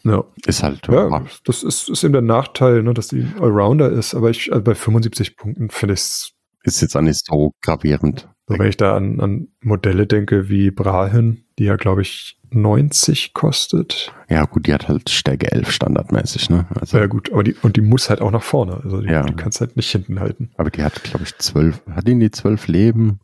Ja. 0.04 0.24
Ist 0.46 0.64
halt. 0.64 0.88
Ja, 0.88 1.10
wow. 1.10 1.42
das 1.46 1.64
ist, 1.64 1.90
ist 1.90 2.04
eben 2.04 2.14
der 2.14 2.22
Nachteil, 2.22 2.84
ne, 2.84 2.94
dass 2.94 3.08
die 3.08 3.26
Allrounder 3.40 3.90
ist. 3.90 4.16
Aber 4.16 4.30
ich, 4.30 4.52
also 4.52 4.64
bei 4.64 4.76
75 4.76 5.38
Punkten 5.38 5.70
finde 5.70 5.94
ich 5.94 6.02
es. 6.02 6.33
Ist 6.64 6.82
jetzt 6.82 6.96
auch 6.96 7.02
nicht 7.02 7.26
so 7.26 7.52
gravierend. 7.62 8.30
So, 8.48 8.60
wenn 8.60 8.68
ich 8.68 8.78
da 8.78 8.96
an, 8.96 9.20
an 9.22 9.48
Modelle 9.62 10.06
denke 10.06 10.50
wie 10.50 10.70
Brahin, 10.72 11.46
die 11.58 11.66
ja, 11.66 11.76
glaube 11.78 12.02
ich, 12.02 12.38
90 12.52 13.34
kostet. 13.34 14.14
Ja, 14.30 14.46
gut, 14.46 14.68
die 14.68 14.74
hat 14.74 14.88
halt 14.88 15.10
Stärke 15.10 15.52
11 15.52 15.72
standardmäßig, 15.72 16.50
ne? 16.50 16.68
Also, 16.80 16.98
ja, 16.98 17.08
gut, 17.08 17.32
aber 17.32 17.44
die, 17.44 17.56
und 17.62 17.78
die 17.78 17.82
muss 17.82 18.10
halt 18.10 18.22
auch 18.22 18.32
nach 18.32 18.44
vorne. 18.44 18.82
Also 18.84 19.02
die, 19.02 19.10
ja. 19.10 19.24
die 19.24 19.34
kannst 19.34 19.60
halt 19.62 19.76
nicht 19.76 19.90
hinten 19.90 20.20
halten. 20.20 20.52
Aber 20.58 20.70
die 20.70 20.84
hat, 20.84 21.04
glaube 21.04 21.24
ich, 21.24 21.38
12, 21.38 21.82
hat 21.92 22.08
die 22.08 22.20
die 22.20 22.32
12 22.32 22.68
Leben 22.68 23.20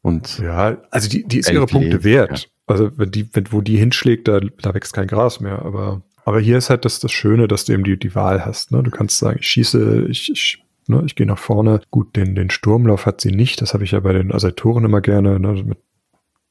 und. 0.00 0.38
Ja, 0.38 0.78
also 0.90 1.08
die, 1.08 1.24
die 1.24 1.38
ist 1.38 1.50
ihre 1.50 1.66
Punkte 1.66 1.90
Leben, 1.90 2.04
wert. 2.04 2.38
Ja. 2.38 2.46
Also 2.66 2.90
wenn 2.96 3.10
die, 3.10 3.28
wenn, 3.34 3.52
wo 3.52 3.60
die 3.60 3.76
hinschlägt, 3.76 4.28
da, 4.28 4.40
da 4.40 4.74
wächst 4.74 4.94
kein 4.94 5.06
Gras 5.06 5.40
mehr, 5.40 5.60
aber 5.62 6.02
aber 6.24 6.40
hier 6.40 6.56
ist 6.56 6.70
halt 6.70 6.84
das, 6.84 7.00
das 7.00 7.10
Schöne, 7.10 7.48
dass 7.48 7.64
du 7.64 7.72
eben 7.72 7.84
die, 7.84 7.98
die 7.98 8.14
Wahl 8.14 8.44
hast. 8.44 8.70
Ne? 8.70 8.82
Du 8.82 8.90
kannst 8.90 9.18
sagen, 9.18 9.38
ich 9.40 9.48
schieße, 9.48 10.06
ich, 10.08 10.30
ich, 10.30 10.64
ne, 10.88 11.02
ich 11.06 11.14
gehe 11.14 11.26
nach 11.26 11.38
vorne. 11.38 11.80
Gut, 11.90 12.16
den, 12.16 12.34
den 12.34 12.50
Sturmlauf 12.50 13.06
hat 13.06 13.20
sie 13.20 13.32
nicht. 13.32 13.60
Das 13.62 13.74
habe 13.74 13.84
ich 13.84 13.92
ja 13.92 14.00
bei 14.00 14.12
den 14.12 14.32
Assaitoren 14.32 14.84
immer 14.84 15.00
gerne. 15.00 15.38
Ne? 15.38 15.62
Mit 15.64 15.78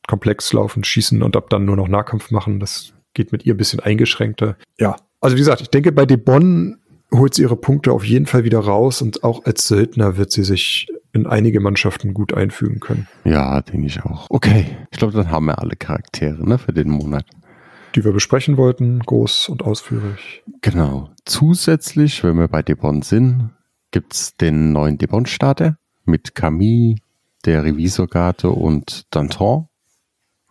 komplex 0.07 0.51
laufen, 0.53 0.83
schießen 0.83 1.21
und 1.21 1.35
ab 1.35 1.49
dann 1.49 1.65
nur 1.65 1.75
noch 1.75 1.87
Nahkampf 1.87 2.31
machen. 2.31 2.59
Das 2.59 2.93
geht 3.13 3.31
mit 3.31 3.45
ihr 3.45 3.53
ein 3.53 3.57
bisschen 3.57 3.79
eingeschränkter. 3.79 4.57
Ja, 4.79 4.95
also 5.19 5.35
wie 5.35 5.41
gesagt, 5.41 5.61
ich 5.61 5.69
denke, 5.69 5.91
bei 5.91 6.05
Debon 6.05 6.77
holt 7.13 7.33
sie 7.33 7.43
ihre 7.43 7.57
Punkte 7.57 7.91
auf 7.91 8.05
jeden 8.05 8.25
Fall 8.25 8.43
wieder 8.43 8.59
raus 8.59 9.01
und 9.01 9.23
auch 9.23 9.45
als 9.45 9.67
Söldner 9.67 10.17
wird 10.17 10.31
sie 10.31 10.43
sich 10.43 10.87
in 11.13 11.27
einige 11.27 11.59
Mannschaften 11.59 12.13
gut 12.13 12.33
einfügen 12.33 12.79
können. 12.79 13.07
Ja, 13.25 13.61
denke 13.61 13.87
ich 13.87 14.03
auch. 14.03 14.27
Okay, 14.29 14.65
ich 14.91 14.97
glaube, 14.97 15.13
dann 15.13 15.29
haben 15.29 15.45
wir 15.45 15.59
alle 15.59 15.75
Charaktere 15.75 16.47
ne, 16.47 16.57
für 16.57 16.73
den 16.73 16.89
Monat 16.89 17.25
die 17.95 18.03
wir 18.03 18.11
besprechen 18.11 18.57
wollten, 18.57 18.99
groß 18.99 19.49
und 19.49 19.63
ausführlich. 19.63 20.43
Genau. 20.61 21.09
Zusätzlich, 21.25 22.23
wenn 22.23 22.37
wir 22.37 22.47
bei 22.47 22.61
Debon 22.61 23.01
sind, 23.01 23.49
gibt 23.91 24.13
es 24.13 24.35
den 24.35 24.71
neuen 24.71 24.97
Debon-Starter 24.97 25.77
mit 26.05 26.35
Camille, 26.35 26.95
der 27.45 27.63
Revisorgate 27.63 28.49
und 28.49 29.05
Danton. 29.11 29.67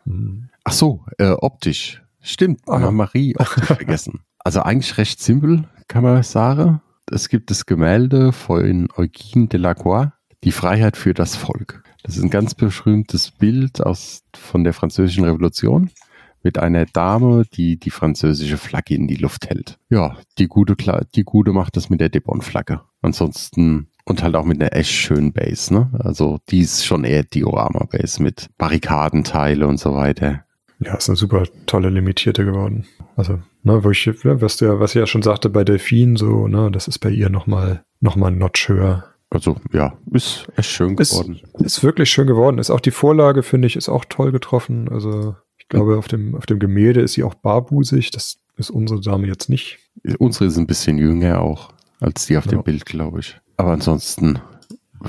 Hm. 0.05 0.49
Ach 0.65 0.73
so, 0.73 1.05
äh, 1.19 1.31
optisch. 1.31 2.03
Stimmt, 2.21 2.61
Anna 2.69 2.91
Marie 2.91 3.35
optisch 3.37 3.65
vergessen. 3.77 4.21
Also 4.39 4.63
eigentlich 4.63 4.99
recht 4.99 5.21
simpel, 5.21 5.65
kann 5.89 6.03
man 6.03 6.23
sagen. 6.23 6.81
Es 7.11 7.29
gibt 7.29 7.51
das 7.51 7.67
Gemälde 7.67 8.33
von 8.33 8.89
Eugène 8.89 9.49
Delacroix, 9.49 10.13
Die 10.45 10.53
Freiheit 10.53 10.97
für 10.97 11.13
das 11.13 11.37
Volk. 11.37 11.83
Das 12.03 12.17
ist 12.17 12.23
ein 12.23 12.31
ganz 12.31 12.55
berühmtes 12.55 13.31
Bild 13.31 13.83
aus, 13.83 14.23
von 14.35 14.65
der 14.65 14.73
Französischen 14.73 15.25
Revolution 15.25 15.91
mit 16.43 16.59
einer 16.59 16.87
Dame, 16.87 17.45
die 17.53 17.79
die 17.79 17.91
französische 17.91 18.57
Flagge 18.57 18.95
in 18.95 19.09
die 19.09 19.17
Luft 19.17 19.49
hält. 19.49 19.79
Ja, 19.89 20.17
die 20.39 20.49
gute, 20.49 20.77
die 21.15 21.25
gute 21.25 21.53
macht 21.53 21.77
das 21.77 21.91
mit 21.91 22.01
der 22.01 22.09
Debon-Flagge. 22.09 22.81
Ansonsten 23.03 23.89
und 24.05 24.23
halt 24.23 24.35
auch 24.35 24.45
mit 24.45 24.61
einer 24.61 24.75
echt 24.75 24.91
schönen 24.91 25.33
Base, 25.33 25.73
ne? 25.73 25.91
Also 25.99 26.39
die 26.49 26.61
ist 26.61 26.85
schon 26.85 27.05
eher 27.05 27.23
Diorama-Base 27.23 28.23
mit 28.23 28.49
Barrikadenteile 28.59 29.67
und 29.67 29.79
so 29.79 29.95
weiter. 29.95 30.45
Ja, 30.81 30.95
ist 30.95 31.09
eine 31.09 31.17
super 31.17 31.45
tolle 31.67 31.91
limitierte 31.91 32.45
geworden. 32.45 32.87
Also, 33.15 33.41
ne, 33.63 33.85
wo 33.85 33.91
ich, 33.91 34.07
was 34.25 34.57
du 34.57 34.65
ja, 34.65 34.81
was 34.81 34.95
ich 34.95 35.01
ja 35.01 35.07
schon 35.07 35.23
sagte 35.23 35.51
bei 35.51 35.63
Delfin, 35.63 36.17
so, 36.17 36.49
ne, 36.49 36.71
das 36.71 36.89
ist 36.89 36.99
bei 36.99 37.11
ihr 37.11 37.29
nochmal, 37.29 37.85
noch 38.01 38.17
mal 38.17 38.29
ein 38.29 38.39
Notch 38.39 38.69
höher. 38.69 39.05
Also, 39.29 39.57
ja, 39.73 39.93
ist 40.11 40.49
echt 40.57 40.71
schön 40.71 40.97
geworden. 40.97 41.41
Ist, 41.55 41.65
ist 41.65 41.85
wirklich 41.85 42.11
schön 42.11 42.27
geworden. 42.27 42.59
Ist 42.59 42.71
auch 42.71 42.81
die 42.81 42.91
Vorlage, 42.91 43.43
finde 43.43 43.69
ich, 43.69 43.77
ist 43.77 43.91
auch 43.91 44.07
toll 44.07 44.33
getroffen. 44.33 44.89
Also, 44.89 45.37
glaube, 45.71 45.97
auf 45.97 46.09
dem, 46.09 46.35
auf 46.35 46.45
dem 46.45 46.59
Gemälde 46.59 47.01
ist 47.01 47.15
sie 47.15 47.25
auch 47.25 47.35
barbusig. 47.35 48.11
Das 48.11 48.37
ist 48.57 48.71
unsere 48.71 49.01
Dame 49.01 49.27
jetzt 49.27 49.49
nicht. 49.49 49.79
Unsere 50.19 50.45
ist 50.45 50.59
ein 50.59 50.67
bisschen 50.67 50.99
jünger 50.99 51.41
auch 51.41 51.73
als 52.01 52.27
die 52.27 52.37
auf 52.37 52.47
ja. 52.47 52.53
dem 52.53 52.63
Bild, 52.63 52.85
glaube 52.85 53.21
ich. 53.21 53.41
Aber 53.57 53.73
ansonsten, 53.73 54.39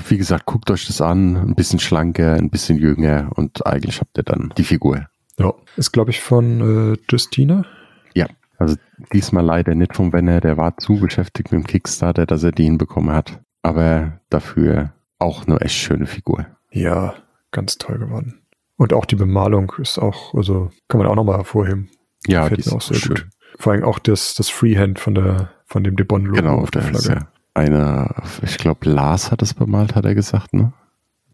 wie 0.08 0.18
gesagt, 0.18 0.46
guckt 0.46 0.70
euch 0.70 0.86
das 0.86 1.00
an. 1.00 1.36
Ein 1.36 1.54
bisschen 1.54 1.78
schlanker, 1.78 2.34
ein 2.34 2.50
bisschen 2.50 2.78
jünger 2.78 3.30
und 3.34 3.66
eigentlich 3.66 4.00
habt 4.00 4.16
ihr 4.16 4.24
dann 4.24 4.52
die 4.56 4.64
Figur. 4.64 5.06
Ja, 5.38 5.52
ist, 5.76 5.92
glaube 5.92 6.10
ich, 6.10 6.20
von 6.20 6.94
äh, 6.94 6.98
Justina. 7.10 7.64
Ja, 8.14 8.26
also 8.58 8.76
diesmal 9.12 9.44
leider 9.44 9.74
nicht 9.74 9.94
vom 9.94 10.12
Wenner. 10.12 10.40
Der 10.40 10.56
war 10.56 10.76
zu 10.76 11.00
beschäftigt 11.00 11.52
mit 11.52 11.62
dem 11.62 11.66
Kickstarter, 11.66 12.26
dass 12.26 12.42
er 12.42 12.52
die 12.52 12.64
hinbekommen 12.64 13.14
hat. 13.14 13.40
Aber 13.62 14.20
dafür 14.28 14.92
auch 15.18 15.46
eine 15.46 15.60
echt 15.60 15.76
schöne 15.76 16.06
Figur. 16.06 16.46
Ja, 16.70 17.14
ganz 17.50 17.78
toll 17.78 17.98
geworden. 17.98 18.41
Und 18.76 18.92
auch 18.92 19.04
die 19.04 19.16
Bemalung 19.16 19.72
ist 19.78 19.98
auch, 19.98 20.34
also 20.34 20.70
kann 20.88 20.98
man 20.98 21.06
auch 21.06 21.14
nochmal 21.14 21.36
hervorheben. 21.36 21.90
Ja, 22.26 22.44
Gefällt 22.44 22.58
die 22.60 22.66
ist 22.66 22.72
auch 22.72 22.80
sehr 22.80 22.96
schön. 22.96 23.14
gut. 23.14 23.28
Vor 23.58 23.72
allem 23.72 23.84
auch 23.84 23.98
das, 23.98 24.34
das 24.34 24.48
Freehand 24.48 24.98
von 24.98 25.14
der, 25.14 25.50
von 25.66 25.84
dem 25.84 25.96
Debon-Logo 25.96 26.36
genau, 26.36 26.58
auf 26.58 26.70
der 26.70 26.82
Flagge. 26.82 27.20
Ja 27.20 27.32
eine, 27.54 28.14
ich 28.42 28.56
glaube, 28.58 28.88
Lars 28.88 29.30
hat 29.30 29.42
es 29.42 29.54
bemalt, 29.54 29.94
hat 29.94 30.04
er 30.04 30.14
gesagt, 30.14 30.52
ne? 30.54 30.72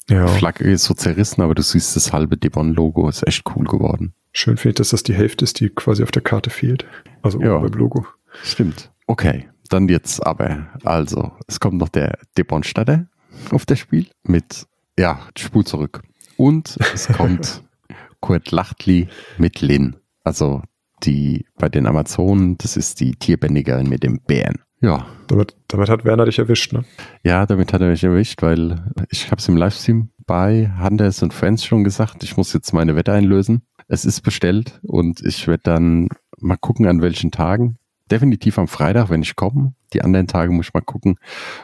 Ja. 0.09 0.24
Die 0.24 0.39
Flagge 0.39 0.64
ist 0.64 0.84
so 0.84 0.95
zerrissen, 0.95 1.43
aber 1.43 1.55
du 1.55 1.62
siehst 1.62 1.95
das 1.95 2.12
halbe 2.12 2.36
Debon-Logo, 2.36 3.09
ist 3.09 3.26
echt 3.26 3.45
cool 3.55 3.66
geworden. 3.66 4.14
Schön 4.32 4.57
finde 4.57 4.70
ich, 4.70 4.76
dass 4.76 4.91
das 4.91 5.03
die 5.03 5.14
Hälfte 5.14 5.45
ist, 5.45 5.61
die 5.61 5.68
quasi 5.68 6.03
auf 6.03 6.11
der 6.11 6.22
Karte 6.22 6.51
fehlt. 6.51 6.86
Also 7.22 7.41
ja, 7.41 7.59
beim 7.59 7.72
Logo. 7.72 8.07
Stimmt. 8.43 8.91
Okay, 9.07 9.49
dann 9.68 9.89
jetzt 9.89 10.26
aber, 10.26 10.66
also, 10.84 11.32
es 11.47 11.61
kommt 11.61 11.76
noch 11.76 11.89
der 11.89 12.18
Debon-Statter 12.36 13.07
auf 13.51 13.66
das 13.66 13.78
Spiel 13.78 14.07
mit, 14.22 14.66
ja, 14.99 15.20
Spul 15.36 15.64
zurück. 15.64 16.03
Und 16.39 16.78
es 16.95 17.09
kommt 17.09 17.62
Kurt 18.20 18.51
Lachtli 18.53 19.09
mit 19.36 19.61
Lin. 19.61 19.97
Also 20.24 20.62
die 21.03 21.47
bei 21.59 21.68
den 21.68 21.86
Amazonen, 21.86 22.57
das 22.59 22.76
ist 22.76 23.01
die 23.01 23.12
Tierbändigerin 23.12 23.89
mit 23.89 24.03
dem 24.03 24.20
Bären. 24.20 24.61
Ja. 24.80 25.07
Damit, 25.26 25.57
damit 25.66 25.89
hat 25.89 26.05
Werner 26.05 26.24
dich 26.24 26.39
erwischt, 26.39 26.72
ne? 26.72 26.84
Ja, 27.24 27.45
damit 27.45 27.72
hat 27.72 27.80
er 27.80 27.89
mich 27.89 28.05
erwischt, 28.05 28.41
weil 28.43 28.80
ich 29.11 29.30
habe 29.30 29.41
es 29.41 29.49
im 29.49 29.57
Livestream 29.57 30.11
bei 30.26 30.70
Handels 30.78 31.22
und 31.22 31.34
Friends 31.34 31.64
schon 31.64 31.84
gesagt, 31.84 32.22
ich 32.22 32.36
muss 32.36 32.53
jetzt 32.53 32.72
meine 32.72 32.95
Wette 32.95 33.12
einlösen. 33.12 33.62
Es 33.89 34.05
ist 34.05 34.20
bestellt 34.20 34.78
und 34.82 35.20
ich 35.24 35.49
werde 35.49 35.62
dann 35.64 36.09
mal 36.39 36.57
gucken, 36.57 36.86
an 36.86 37.03
welchen 37.03 37.30
Tagen. 37.30 37.78
Definitiv 38.11 38.59
am 38.59 38.68
Freitag, 38.68 39.11
wenn 39.11 39.22
ich 39.22 39.36
komme. 39.36 39.74
Die 39.93 40.03
anderen 40.03 40.28
Tage 40.28 40.53
muss 40.53 40.68
ich 40.68 40.74
mal 40.74 40.80
gucken, 40.80 41.16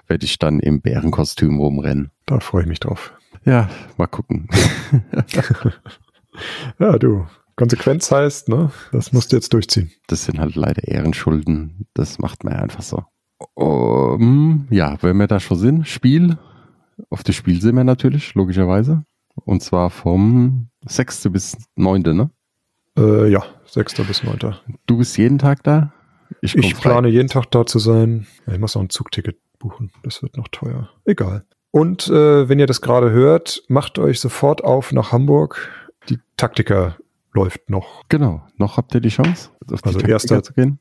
werde 0.09 0.25
ich 0.25 0.39
dann 0.39 0.61
im 0.61 0.83
Bärenkostüm 0.83 1.59
rumrennen. 1.59 2.11
Da 2.27 2.41
freue 2.41 2.63
ich 2.63 2.69
mich 2.69 2.81
drauf. 2.81 3.13
Ja, 3.45 3.69
mal 3.97 4.07
gucken. 4.07 4.49
ja, 6.79 6.99
du. 6.99 7.27
Konsequenz 7.57 8.11
heißt, 8.11 8.49
ne, 8.49 8.73
das 8.91 9.13
musst 9.13 9.31
du 9.31 9.37
jetzt 9.37 9.53
durchziehen. 9.53 9.93
Das 10.09 10.25
sind 10.25 10.41
halt 10.41 10.57
leider 10.57 10.89
Ehrenschulden. 10.89 11.87
Das 11.95 12.19
macht 12.19 12.43
man 12.43 12.55
einfach 12.55 12.83
so. 12.83 13.05
Um, 13.55 14.67
ja, 14.71 14.97
wenn 15.03 15.17
wir 15.19 15.29
da 15.29 15.39
schon 15.39 15.59
sind, 15.59 15.89
Spiel. 15.89 16.37
Auf 17.11 17.23
das 17.23 17.35
Spiel 17.37 17.61
sind 17.61 17.77
wir 17.77 17.85
natürlich, 17.85 18.35
logischerweise. 18.35 19.05
Und 19.35 19.63
zwar 19.63 19.91
vom 19.91 20.69
6. 20.87 21.29
bis 21.31 21.57
9. 21.77 22.03
ne? 22.03 22.31
Äh, 22.97 23.31
ja, 23.31 23.45
6. 23.67 23.95
bis 24.07 24.23
9. 24.23 24.57
Du 24.87 24.99
bist 24.99 25.17
jeden 25.17 25.39
Tag 25.39 25.63
da? 25.63 25.93
Ich, 26.41 26.57
ich 26.57 26.75
plane 26.77 27.09
jeden 27.09 27.29
Tag 27.29 27.51
da 27.51 27.67
zu 27.67 27.79
sein. 27.79 28.27
Ich 28.47 28.59
muss 28.59 28.75
noch 28.75 28.83
ein 28.83 28.91
Zugticket 28.91 29.39
buchen. 29.59 29.91
Das 30.03 30.23
wird 30.23 30.37
noch 30.37 30.49
teuer. 30.49 30.91
Egal. 31.05 31.45
Und 31.75 32.07
äh, 32.07 32.49
wenn 32.49 32.61
ihr 32.61 32.69
das 32.69 32.83
gerade 32.83 33.11
hört, 33.11 33.65
macht 33.67 33.99
euch 33.99 34.21
sofort 34.21 34.63
auf 34.63 34.93
nach 34.93 35.11
Hamburg. 35.11 35.73
Die 36.09 36.21
Taktiker 36.37 36.99
läuft 37.33 37.69
noch. 37.69 38.05
Genau, 38.09 38.47
noch 38.57 38.77
habt 38.77 38.95
ihr 38.95 39.01
die 39.01 39.09
Chance, 39.09 39.51
auf 39.73 39.83
die 39.83 39.89
also 39.89 39.99
erster, 39.99 40.41
zu 40.45 40.53
gehen. 40.53 40.79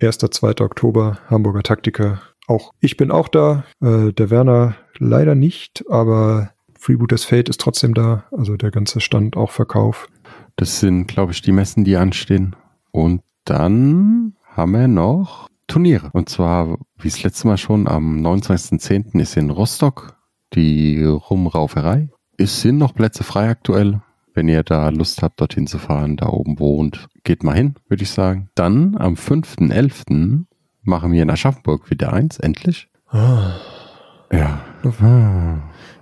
1. 0.00 0.18
2. 0.18 0.60
Oktober, 0.60 1.18
Hamburger 1.26 1.64
Taktiker. 1.64 2.20
Auch 2.46 2.72
ich 2.78 2.96
bin 2.96 3.10
auch 3.10 3.26
da. 3.26 3.64
Äh, 3.80 4.12
der 4.12 4.30
Werner 4.30 4.76
leider 4.98 5.34
nicht, 5.34 5.84
aber 5.90 6.52
Freebooters 6.78 7.24
Fate 7.24 7.48
ist 7.48 7.60
trotzdem 7.60 7.92
da. 7.92 8.22
Also 8.30 8.56
der 8.56 8.70
ganze 8.70 9.00
Stand 9.00 9.36
auch 9.36 9.50
Verkauf. 9.50 10.06
Das 10.54 10.78
sind, 10.78 11.08
glaube 11.08 11.32
ich, 11.32 11.42
die 11.42 11.50
Messen, 11.50 11.82
die 11.82 11.96
anstehen. 11.96 12.54
Und 12.92 13.22
dann 13.44 14.36
haben 14.54 14.70
wir 14.70 14.86
noch 14.86 15.48
Turniere. 15.66 16.10
Und 16.12 16.28
zwar, 16.28 16.78
wie 16.96 17.08
das 17.08 17.24
letzte 17.24 17.48
Mal 17.48 17.58
schon, 17.58 17.88
am 17.88 18.24
29.10. 18.24 19.20
ist 19.20 19.36
in 19.36 19.50
Rostock 19.50 20.16
die 20.54 21.02
Rumrauferei. 21.04 22.08
Es 22.36 22.60
sind 22.62 22.78
noch 22.78 22.94
Plätze 22.94 23.24
frei 23.24 23.48
aktuell. 23.50 24.00
Wenn 24.34 24.48
ihr 24.48 24.62
da 24.62 24.88
Lust 24.90 25.22
habt, 25.22 25.40
dorthin 25.40 25.66
zu 25.66 25.78
fahren, 25.78 26.16
da 26.16 26.26
oben 26.28 26.58
wohnt, 26.60 27.08
geht 27.24 27.42
mal 27.42 27.54
hin, 27.56 27.74
würde 27.88 28.04
ich 28.04 28.10
sagen. 28.10 28.48
Dann 28.54 28.96
am 28.96 29.14
5.11. 29.14 30.44
machen 30.82 31.12
wir 31.12 31.22
in 31.22 31.30
Aschaffenburg 31.30 31.90
wieder 31.90 32.12
eins, 32.12 32.38
endlich. 32.38 32.88
Ah, 33.08 33.54
Ja. 34.30 34.60
Ah. 35.00 35.56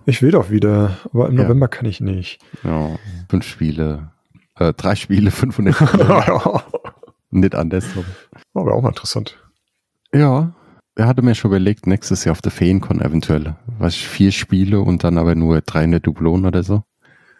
ich 0.04 0.20
will 0.20 0.32
doch 0.32 0.50
wieder, 0.50 0.96
aber 1.12 1.28
im 1.28 1.36
Ja. 1.38 1.44
November 1.44 1.68
kann 1.68 1.86
ich 1.86 2.00
nicht. 2.00 2.40
ja. 2.62 2.90
Fünf 3.30 3.44
Spiele. 3.46 4.10
Äh, 4.56 4.72
drei 4.74 4.94
Spiele, 4.96 5.30
500 5.30 5.74
Spiele. 5.74 6.62
Nicht 7.30 7.54
anders. 7.54 7.86
aber- 8.54 8.74
auch 8.74 8.82
mal 8.82 8.88
interessant. 8.90 9.38
Ja. 10.14 10.52
Er 10.98 11.06
hatte 11.06 11.20
mir 11.20 11.34
schon 11.34 11.50
überlegt, 11.50 11.86
nächstes 11.86 12.24
Jahr 12.24 12.32
auf 12.32 12.40
der 12.40 12.50
Feencon 12.50 13.02
eventuell. 13.02 13.54
Was 13.78 13.94
ich 13.94 14.08
vier 14.08 14.32
Spiele 14.32 14.80
und 14.80 15.04
dann 15.04 15.18
aber 15.18 15.34
nur 15.34 15.60
300 15.60 16.04
Dublonen 16.04 16.46
oder 16.46 16.62
so. 16.62 16.84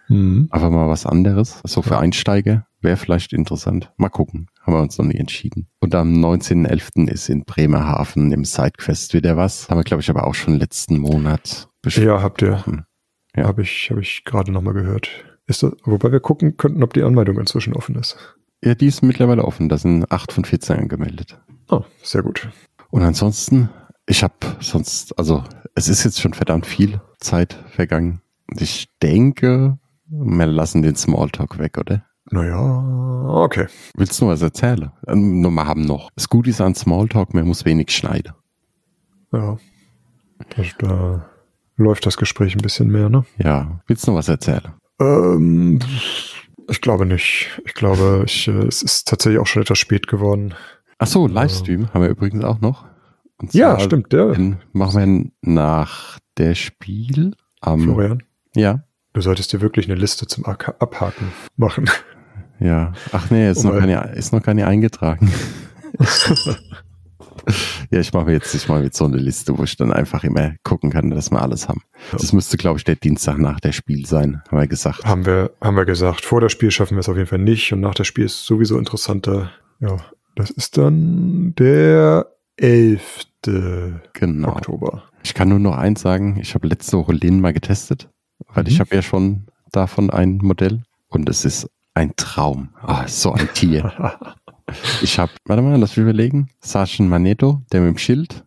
Mhm. 0.08 0.48
Einfach 0.50 0.70
mal 0.70 0.88
was 0.88 1.06
anderes. 1.06 1.60
So 1.64 1.80
für 1.80 1.98
Einsteiger 1.98 2.66
wäre 2.82 2.98
vielleicht 2.98 3.32
interessant. 3.32 3.90
Mal 3.96 4.10
gucken. 4.10 4.48
Haben 4.60 4.74
wir 4.74 4.82
uns 4.82 4.98
noch 4.98 5.06
nie 5.06 5.16
entschieden. 5.16 5.68
Und 5.80 5.94
am 5.94 6.12
19.11. 6.12 7.08
ist 7.08 7.30
in 7.30 7.44
Bremerhaven 7.44 8.30
im 8.30 8.44
Sidequest 8.44 9.14
wieder 9.14 9.38
was. 9.38 9.70
Haben 9.70 9.78
wir, 9.78 9.84
glaube 9.84 10.02
ich, 10.02 10.10
aber 10.10 10.26
auch 10.26 10.34
schon 10.34 10.58
letzten 10.58 10.98
Monat 10.98 11.68
besprochen. 11.80 12.08
Ja, 12.08 12.22
habt 12.22 12.42
ihr. 12.42 12.62
Ja. 13.34 13.44
Habe 13.44 13.62
ich, 13.62 13.90
hab 13.90 13.98
ich 13.98 14.24
gerade 14.24 14.52
nochmal 14.52 14.74
gehört. 14.74 15.08
Ist 15.46 15.62
das, 15.62 15.72
wobei 15.84 16.12
wir 16.12 16.20
gucken 16.20 16.58
könnten, 16.58 16.82
ob 16.82 16.92
die 16.92 17.02
Anmeldung 17.02 17.38
inzwischen 17.38 17.72
offen 17.72 17.94
ist. 17.96 18.18
Ja, 18.62 18.74
die 18.74 18.86
ist 18.86 19.02
mittlerweile 19.02 19.44
offen. 19.44 19.70
Da 19.70 19.78
sind 19.78 20.10
8 20.12 20.32
von 20.32 20.44
14 20.44 20.76
angemeldet. 20.76 21.40
Oh, 21.70 21.84
sehr 22.02 22.22
gut. 22.22 22.48
Und 22.90 23.02
ansonsten, 23.02 23.68
ich 24.06 24.22
habe 24.22 24.34
sonst, 24.60 25.18
also 25.18 25.44
es 25.74 25.88
ist 25.88 26.04
jetzt 26.04 26.20
schon 26.20 26.34
verdammt 26.34 26.66
viel 26.66 27.00
Zeit 27.20 27.54
vergangen. 27.70 28.20
Und 28.50 28.60
ich 28.60 28.88
denke, 29.02 29.78
wir 30.06 30.46
lassen 30.46 30.82
den 30.82 30.96
Smalltalk 30.96 31.58
weg, 31.58 31.78
oder? 31.78 32.04
Naja, 32.30 32.58
okay. 33.28 33.66
Willst 33.94 34.20
du 34.20 34.24
noch 34.24 34.32
was 34.32 34.42
erzählen? 34.42 34.90
Ähm, 35.06 35.40
nur 35.40 35.52
wir 35.52 35.66
haben 35.66 35.82
noch. 35.82 36.10
Das 36.16 36.28
Gute 36.28 36.50
ist 36.50 36.60
an 36.60 36.74
Smalltalk, 36.74 37.34
man 37.34 37.46
muss 37.46 37.64
wenig 37.64 37.90
schneiden. 37.90 38.32
Ja. 39.32 39.58
Also 40.56 40.70
da 40.78 41.28
läuft 41.76 42.06
das 42.06 42.16
Gespräch 42.16 42.54
ein 42.54 42.62
bisschen 42.62 42.88
mehr, 42.88 43.08
ne? 43.08 43.24
Ja. 43.38 43.80
Willst 43.86 44.06
du 44.06 44.10
noch 44.10 44.18
was 44.18 44.28
erzählen? 44.28 44.72
Ähm, 45.00 45.78
ich 46.68 46.80
glaube 46.80 47.06
nicht. 47.06 47.60
Ich 47.64 47.74
glaube, 47.74 48.24
ich, 48.26 48.48
äh, 48.48 48.66
es 48.66 48.82
ist 48.82 49.08
tatsächlich 49.08 49.40
auch 49.40 49.46
schon 49.46 49.62
etwas 49.62 49.78
spät 49.78 50.06
geworden. 50.06 50.54
Ach 50.98 51.06
so, 51.06 51.26
Livestream 51.26 51.92
haben 51.92 52.02
wir 52.02 52.08
übrigens 52.08 52.44
auch 52.44 52.60
noch. 52.60 52.84
Ja, 53.52 53.78
stimmt, 53.80 54.12
Den 54.12 54.56
machen 54.72 55.30
wir 55.44 55.52
nach 55.52 56.18
der 56.38 56.54
Spiel 56.54 57.34
am, 57.60 57.80
Florian. 57.82 58.22
ja, 58.54 58.82
Du 59.12 59.20
solltest 59.22 59.52
dir 59.52 59.60
wirklich 59.62 59.86
eine 59.90 59.98
Liste 59.98 60.26
zum 60.26 60.44
Ak- 60.46 60.76
Abhaken 60.78 61.32
machen. 61.56 61.88
ja. 62.60 62.92
Ach 63.12 63.30
nee, 63.30 63.50
ist, 63.50 63.64
Oh 63.64 63.68
noch, 63.72 63.80
nicht, 63.84 63.98
ist 64.14 64.32
noch 64.32 64.44
nicht 64.46 64.64
eingetragen. 64.64 65.30
ja, 67.90 68.00
ich 68.00 68.12
mache 68.12 68.26
mir 68.26 68.32
jetzt, 68.32 68.54
ich 68.54 68.68
mache 68.68 68.82
jetzt 68.82 68.96
so 68.98 69.04
eine 69.04 69.16
Liste, 69.18 69.56
wo 69.56 69.62
ich 69.64 69.76
dann 69.76 69.92
einfach 69.92 70.24
immer 70.24 70.54
gucken 70.64 70.90
kann, 70.90 71.10
dass 71.10 71.30
wir 71.30 71.40
alles 71.40 71.68
haben. 71.68 71.82
Ja. 72.12 72.18
Das 72.18 72.32
müsste, 72.32 72.56
glaube 72.56 72.78
ich, 72.78 72.84
der 72.84 72.96
Dienstag 72.96 73.38
nach 73.38 73.60
der 73.60 73.72
Spiel 73.72 74.04
sein, 74.06 74.42
haben 74.50 74.58
wir 74.58 74.66
gesagt. 74.66 75.04
haben 75.04 75.24
wir, 75.26 75.50
haben 75.60 75.76
wir 75.76 75.84
gesagt. 75.84 76.24
Vor 76.24 76.40
der 76.40 76.48
Spiel 76.48 76.70
schaffen 76.70 76.96
wir 76.96 77.00
es 77.00 77.08
auf 77.08 77.16
jeden 77.16 77.28
Fall 77.28 77.38
nicht 77.38 77.72
und 77.72 77.80
nach 77.80 77.94
der 77.94 78.04
Spiel 78.04 78.24
ist 78.24 78.34
es 78.40 78.46
sowieso 78.46 78.78
interessanter. 78.78 79.50
Ja, 79.80 79.96
das 80.36 80.50
ist 80.50 80.78
dann 80.78 81.54
der 81.58 82.26
11. 82.56 83.26
Genau. 84.12 84.48
Oktober. 84.48 85.04
Ich 85.22 85.34
kann 85.34 85.48
nur 85.48 85.58
noch 85.58 85.76
eins 85.76 86.00
sagen, 86.00 86.38
ich 86.40 86.54
habe 86.54 86.66
letzte 86.68 86.98
Woche 86.98 87.12
Lin 87.12 87.40
mal 87.40 87.52
getestet, 87.52 88.08
weil 88.54 88.64
Mhm. 88.64 88.68
ich 88.70 88.80
habe 88.80 88.94
ja 88.94 89.02
schon 89.02 89.46
davon 89.72 90.10
ein 90.10 90.38
Modell 90.38 90.82
und 91.08 91.28
es 91.28 91.44
ist 91.44 91.70
ein 91.94 92.12
Traum. 92.16 92.70
Ah, 92.82 93.06
so 93.08 93.32
ein 93.32 93.48
Tier. 93.54 93.92
Ich 95.00 95.20
habe, 95.20 95.30
warte 95.44 95.62
mal, 95.62 95.78
lass 95.78 95.90
mich 95.96 96.02
überlegen, 96.02 96.48
Sergeant 96.58 97.08
Magneto, 97.08 97.62
der 97.70 97.82
mit 97.82 97.90
dem 97.90 97.98
Schild, 97.98 98.44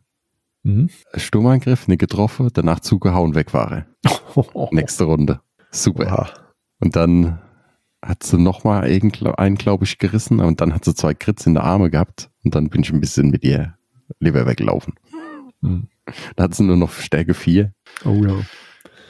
mhm. 0.63 0.89
Sturmangriff, 1.15 1.87
nicht 1.87 1.99
getroffen, 1.99 2.49
danach 2.51 2.81
zugehauen, 2.81 3.35
weg 3.35 3.53
war 3.53 3.71
er. 3.71 3.85
Nächste 4.71 5.05
Runde. 5.05 5.39
Super. 5.71 6.07
Oha. 6.07 6.29
Und 6.81 6.97
dann 6.97 7.39
hat 8.03 8.23
sie 8.23 8.37
nochmal 8.37 8.83
einen, 8.83 9.55
glaube 9.55 9.83
ich, 9.85 9.97
gerissen 9.97 10.39
und 10.39 10.61
dann 10.61 10.73
hat 10.73 10.85
sie 10.85 10.95
zwei 10.95 11.13
Krits 11.13 11.45
in 11.45 11.53
der 11.55 11.63
Arme 11.63 11.89
gehabt 11.89 12.29
und 12.43 12.55
dann 12.55 12.69
bin 12.69 12.81
ich 12.81 12.91
ein 12.93 13.01
bisschen 13.01 13.29
mit 13.29 13.43
ihr 13.43 13.75
lieber 14.19 14.45
weggelaufen. 14.45 14.93
Mhm. 15.61 15.87
Da 16.35 16.43
hat 16.45 16.55
sie 16.55 16.63
nur 16.63 16.77
noch 16.77 16.91
Stärke 16.93 17.33
4 17.33 17.71
Oh 18.05 18.13
ja. 18.23 18.33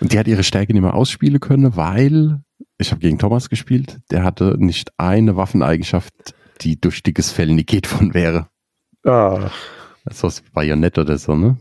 und 0.02 0.12
die 0.12 0.20
hat 0.20 0.28
ihre 0.28 0.44
Stärke 0.44 0.74
nicht 0.74 0.82
mehr 0.82 0.96
ausspielen 0.96 1.40
können, 1.40 1.76
weil 1.76 2.42
ich 2.78 2.92
habe 2.92 3.00
gegen 3.02 3.20
Thomas 3.20 3.50
gespielt, 3.50 4.00
der 4.12 4.24
hatte 4.24 4.56
nicht 4.58 4.92
eine 4.98 5.36
Waffeneigenschaft, 5.36 6.14
die 6.62 6.80
durch 6.80 7.04
dickes 7.04 7.32
Fell 7.32 7.54
negiert 7.54 7.88
von 7.88 8.14
wäre. 8.14 8.48
Ah, 9.06 9.50
Also 10.06 10.28
das 10.28 10.44
war 10.54 10.64
ja 10.64 10.76
nett 10.76 10.98
oder 10.98 11.18
so, 11.18 11.36
ne? 11.36 11.58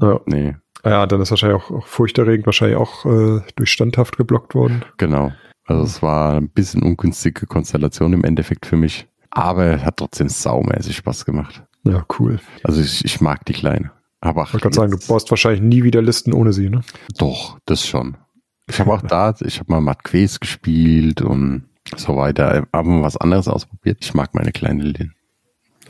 ja. 0.00 0.18
Nee, 0.26 0.56
ja, 0.84 1.06
dann 1.06 1.20
ist 1.20 1.30
wahrscheinlich 1.30 1.62
auch, 1.62 1.70
auch 1.70 1.86
furchterregend, 1.86 2.46
wahrscheinlich 2.46 2.76
auch 2.76 3.04
äh, 3.04 3.40
durch 3.54 3.70
standhaft 3.70 4.16
geblockt 4.16 4.54
worden. 4.56 4.84
genau. 4.96 5.32
Also 5.64 5.84
es 5.84 6.02
war 6.02 6.34
ein 6.34 6.48
bisschen 6.48 6.82
ungünstige 6.82 7.46
Konstellation 7.46 8.12
im 8.12 8.24
Endeffekt 8.24 8.66
für 8.66 8.76
mich. 8.76 9.06
Aber 9.30 9.80
hat 9.82 9.96
trotzdem 9.96 10.28
saumäßig 10.28 10.96
Spaß 10.96 11.24
gemacht. 11.24 11.64
Ja, 11.84 12.04
cool. 12.18 12.40
Also 12.64 12.80
ich, 12.80 13.04
ich 13.04 13.20
mag 13.20 13.44
die 13.46 13.52
Kleine. 13.54 13.90
Aber 14.20 14.44
Ich 14.44 14.52
wollte 14.52 14.64
gerade 14.64 14.76
sagen, 14.76 14.92
du 14.92 14.98
baust 15.06 15.30
wahrscheinlich 15.30 15.62
nie 15.62 15.82
wieder 15.82 16.00
Listen 16.02 16.32
ohne 16.32 16.52
sie, 16.52 16.68
ne? 16.68 16.82
Doch, 17.18 17.58
das 17.66 17.84
schon. 17.86 18.16
Ich 18.68 18.78
habe 18.78 18.92
auch 18.92 19.02
da, 19.02 19.34
ich 19.40 19.58
habe 19.58 19.72
mal 19.72 19.80
Matquez 19.80 20.38
gespielt 20.38 21.22
und 21.22 21.64
so 21.96 22.16
weiter. 22.16 22.66
Aber 22.70 22.88
mal 22.88 23.02
was 23.02 23.16
anderes 23.16 23.48
ausprobiert. 23.48 23.98
Ich 24.00 24.14
mag 24.14 24.34
meine 24.34 24.52
kleine 24.52 24.84
Lin. 24.84 25.12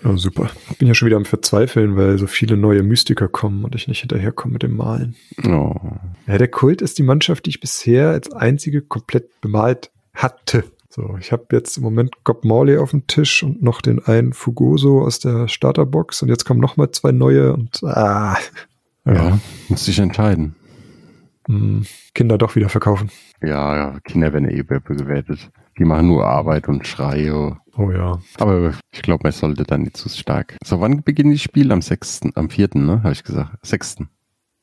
Ja, 0.04 0.16
super. 0.16 0.50
Ich 0.70 0.78
bin 0.78 0.88
ja 0.88 0.94
schon 0.94 1.06
wieder 1.06 1.16
am 1.16 1.24
Verzweifeln, 1.24 1.96
weil 1.96 2.18
so 2.18 2.26
viele 2.26 2.56
neue 2.56 2.82
Mystiker 2.82 3.28
kommen 3.28 3.64
und 3.64 3.74
ich 3.74 3.88
nicht 3.88 4.00
hinterherkomme 4.00 4.54
mit 4.54 4.62
dem 4.62 4.76
Malen. 4.76 5.14
Oh. 5.46 5.74
Ja, 6.26 6.38
der 6.38 6.48
Kult 6.48 6.82
ist 6.82 6.98
die 6.98 7.02
Mannschaft, 7.02 7.46
die 7.46 7.50
ich 7.50 7.60
bisher 7.60 8.10
als 8.10 8.32
einzige 8.32 8.82
komplett 8.82 9.40
bemalt 9.40 9.90
hatte. 10.14 10.64
So, 10.88 11.16
ich 11.18 11.32
habe 11.32 11.46
jetzt 11.52 11.78
im 11.78 11.84
Moment 11.84 12.22
Gob 12.24 12.44
Morley 12.44 12.76
auf 12.76 12.90
dem 12.90 13.06
Tisch 13.06 13.42
und 13.42 13.62
noch 13.62 13.80
den 13.80 14.04
einen 14.04 14.34
Fugoso 14.34 15.02
aus 15.02 15.20
der 15.20 15.48
Starterbox 15.48 16.22
und 16.22 16.28
jetzt 16.28 16.44
kommen 16.44 16.60
noch 16.60 16.76
mal 16.76 16.90
zwei 16.90 17.12
neue 17.12 17.54
und 17.54 17.82
ah, 17.84 18.36
Ja, 19.04 19.12
ja, 19.14 19.40
muss 19.68 19.88
ich 19.88 19.98
entscheiden. 19.98 20.54
Hm, 21.46 21.84
Kinder 22.14 22.38
doch 22.38 22.54
wieder 22.56 22.68
verkaufen. 22.68 23.10
Ja, 23.42 23.76
ja, 23.76 24.00
Kinder 24.04 24.32
werden 24.32 24.48
eh 24.48 24.56
überbewertet. 24.58 25.50
Die 25.78 25.84
machen 25.84 26.08
nur 26.08 26.26
Arbeit 26.26 26.68
und 26.68 26.86
Schreie. 26.86 27.56
Oh 27.76 27.90
ja. 27.90 28.18
Aber 28.38 28.74
ich 28.92 29.02
glaube, 29.02 29.22
man 29.24 29.32
sollte 29.32 29.64
dann 29.64 29.82
nicht 29.82 29.96
zu 29.96 30.08
stark. 30.08 30.56
So, 30.64 30.80
wann 30.80 31.02
beginnt 31.02 31.34
das 31.34 31.40
Spiel? 31.40 31.72
Am 31.72 31.80
6., 31.82 32.20
am 32.34 32.50
4., 32.50 32.68
ne? 32.74 33.02
Habe 33.02 33.12
ich 33.12 33.24
gesagt. 33.24 33.56
6. 33.62 33.96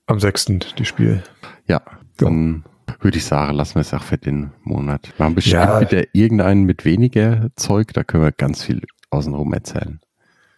Am 0.05 0.19
6. 0.19 0.45
die 0.77 0.86
Spiel. 0.86 1.23
Ja, 1.67 1.82
dann 2.17 2.63
würde 3.01 3.17
ich 3.17 3.25
sagen, 3.25 3.55
lassen 3.55 3.75
wir 3.75 3.82
es 3.82 3.93
auch 3.93 4.03
für 4.03 4.17
den 4.17 4.51
Monat. 4.63 5.11
Wir 5.17 5.25
haben 5.25 5.36
bestimmt 5.36 5.63
Ja. 5.63 5.82
wieder 5.82 6.03
irgendeinen 6.13 6.63
mit 6.63 6.86
weniger 6.86 7.49
Zeug, 7.55 7.93
da 7.93 8.03
können 8.03 8.23
wir 8.23 8.32
ganz 8.32 8.63
viel 8.63 8.82
außenrum 9.09 9.53
erzählen. 9.53 9.99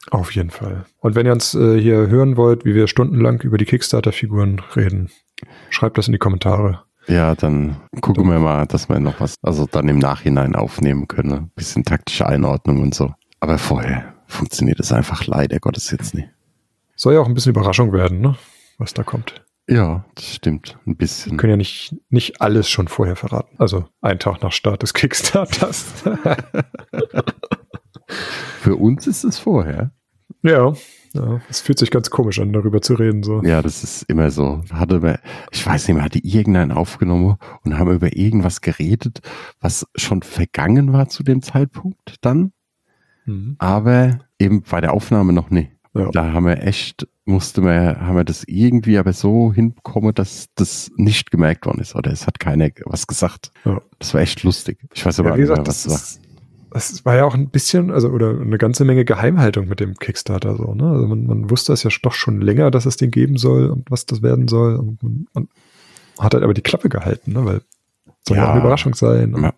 Auf 0.09 0.34
jeden 0.34 0.49
Fall. 0.49 0.86
Und 0.99 1.15
wenn 1.15 1.26
ihr 1.26 1.32
uns 1.32 1.53
äh, 1.53 1.80
hier 1.80 2.07
hören 2.07 2.36
wollt, 2.36 2.65
wie 2.65 2.74
wir 2.74 2.88
stundenlang 2.88 3.41
über 3.41 3.57
die 3.57 3.65
Kickstarter-Figuren 3.65 4.61
reden, 4.76 5.09
schreibt 5.69 5.97
das 5.97 6.07
in 6.07 6.13
die 6.13 6.19
Kommentare. 6.19 6.81
Ja, 7.07 7.33
dann 7.35 7.77
gucken 8.01 8.29
wir 8.29 8.39
mal, 8.39 8.65
dass 8.67 8.87
wir 8.87 8.99
noch 8.99 9.19
was, 9.19 9.35
also 9.41 9.65
dann 9.65 9.87
im 9.87 9.97
Nachhinein 9.99 10.55
aufnehmen 10.55 11.07
können. 11.07 11.51
Bisschen 11.55 11.83
taktische 11.83 12.27
Einordnung 12.27 12.81
und 12.81 12.93
so. 12.93 13.13
Aber 13.39 13.57
vorher 13.57 14.13
funktioniert 14.27 14.79
es 14.79 14.91
einfach 14.91 15.25
leider 15.25 15.59
Gottes 15.59 15.89
jetzt 15.91 16.13
nicht. 16.13 16.29
Soll 16.95 17.15
ja 17.15 17.19
auch 17.21 17.27
ein 17.27 17.33
bisschen 17.33 17.51
Überraschung 17.53 17.91
werden, 17.91 18.21
ne? 18.21 18.35
Was 18.77 18.93
da 18.93 19.03
kommt. 19.03 19.43
Ja, 19.67 20.05
das 20.15 20.35
stimmt. 20.35 20.77
Ein 20.85 20.91
Wir 20.91 20.95
bisschen. 20.95 21.37
können 21.37 21.51
ja 21.51 21.57
nicht, 21.57 21.95
nicht 22.09 22.41
alles 22.41 22.69
schon 22.69 22.87
vorher 22.87 23.15
verraten. 23.15 23.55
Also 23.57 23.85
einen 24.01 24.19
Tag 24.19 24.41
nach 24.43 24.51
Start 24.51 24.83
des 24.83 24.93
Kickstarters. 24.93 25.85
Für 28.59 28.75
uns 28.75 29.07
ist 29.07 29.23
es 29.23 29.39
vorher. 29.39 29.91
ja. 30.43 30.73
Ja, 31.14 31.41
es 31.49 31.59
fühlt 31.62 31.78
sich 31.78 31.91
ganz 31.91 32.09
komisch 32.09 32.39
an, 32.39 32.53
darüber 32.53 32.82
zu 32.82 32.93
reden. 32.93 33.24
So. 33.24 33.41
Ja, 33.43 33.62
das 33.62 33.84
ist 33.84 34.03
immer 34.03 34.32
so. 34.32 34.64
Hatte 34.72 35.01
wir, 35.03 35.20
ich 35.51 35.66
weiß 35.66 35.88
nicht 35.88 35.95
mehr, 35.95 36.03
hatte 36.05 36.20
irgendeinen 36.20 36.72
aufgenommen 36.72 37.36
und 37.64 37.78
haben 37.78 37.91
über 37.91 38.16
irgendwas 38.16 38.62
geredet, 38.62 39.20
was 39.59 39.86
schon 39.95 40.22
vergangen 40.22 40.93
war 40.93 41.09
zu 41.09 41.24
dem 41.24 41.41
Zeitpunkt 41.41 42.16
dann, 42.22 42.53
Mhm. 43.26 43.55
aber 43.59 44.20
eben 44.39 44.64
bei 44.64 44.82
der 44.82 44.93
Aufnahme 44.93 45.32
noch 45.34 45.49
nicht. 45.51 45.72
Ja. 45.93 46.09
Da 46.12 46.32
haben 46.34 46.45
wir 46.45 46.64
echt, 46.64 47.07
musste 47.26 47.62
man, 47.62 47.99
haben 47.99 48.16
wir 48.16 48.24
das 48.24 48.43
irgendwie 48.47 48.97
aber 48.97 49.12
so 49.14 49.51
hinbekommen, 49.53 50.14
dass 50.16 50.47
das 50.55 50.89
nicht 50.95 51.30
gemerkt 51.32 51.66
worden 51.66 51.82
ist 51.82 51.95
oder 51.95 52.12
es 52.12 52.26
hat 52.26 52.39
keiner 52.39 52.70
was 52.86 53.05
gesagt. 53.07 53.51
Ja. 53.66 53.82
Das 53.99 54.14
war 54.14 54.22
echt 54.22 54.41
lustig. 54.43 54.80
Ich 54.93 55.05
weiß 55.05 55.20
aber 55.20 55.32
Ja, 55.32 55.38
nicht 55.38 55.47
mehr, 55.49 55.57
was 55.57 55.84
das 55.84 55.88
war. 55.89 55.95
ist, 55.97 56.22
es 56.74 57.05
war 57.05 57.15
ja 57.15 57.26
auch 57.26 57.34
ein 57.34 57.49
bisschen, 57.49 57.91
also 57.91 58.09
oder 58.09 58.39
eine 58.39 58.57
ganze 58.57 58.86
Menge 58.86 59.05
Geheimhaltung 59.05 59.67
mit 59.67 59.80
dem 59.80 59.95
Kickstarter 59.95 60.55
so, 60.55 60.74
ne? 60.74 60.89
Also 60.89 61.07
man, 61.07 61.26
man 61.26 61.49
wusste 61.49 61.74
es 61.74 61.84
ja 61.84 61.89
doch 62.01 62.13
schon 62.13 62.41
länger, 62.41 62.72
dass 62.72 62.86
es 62.86 62.97
den 62.97 63.11
geben 63.11 63.38
soll 63.38 63.69
und 63.69 63.89
was 63.91 64.05
das 64.05 64.22
werden 64.22 64.47
soll. 64.47 64.76
Und, 64.76 65.03
und, 65.03 65.28
und 65.34 65.49
hat 66.19 66.34
halt 66.34 66.43
aber 66.43 66.53
die 66.53 66.61
Klappe 66.61 66.89
gehalten, 66.89 67.34
ne? 67.34 67.45
Weil 67.45 67.61
soll 68.28 68.38
ja, 68.38 68.45
auch 68.45 68.49
eine 68.51 68.59
Überraschung 68.59 68.93
sein. 68.93 69.36
Ein 69.36 69.51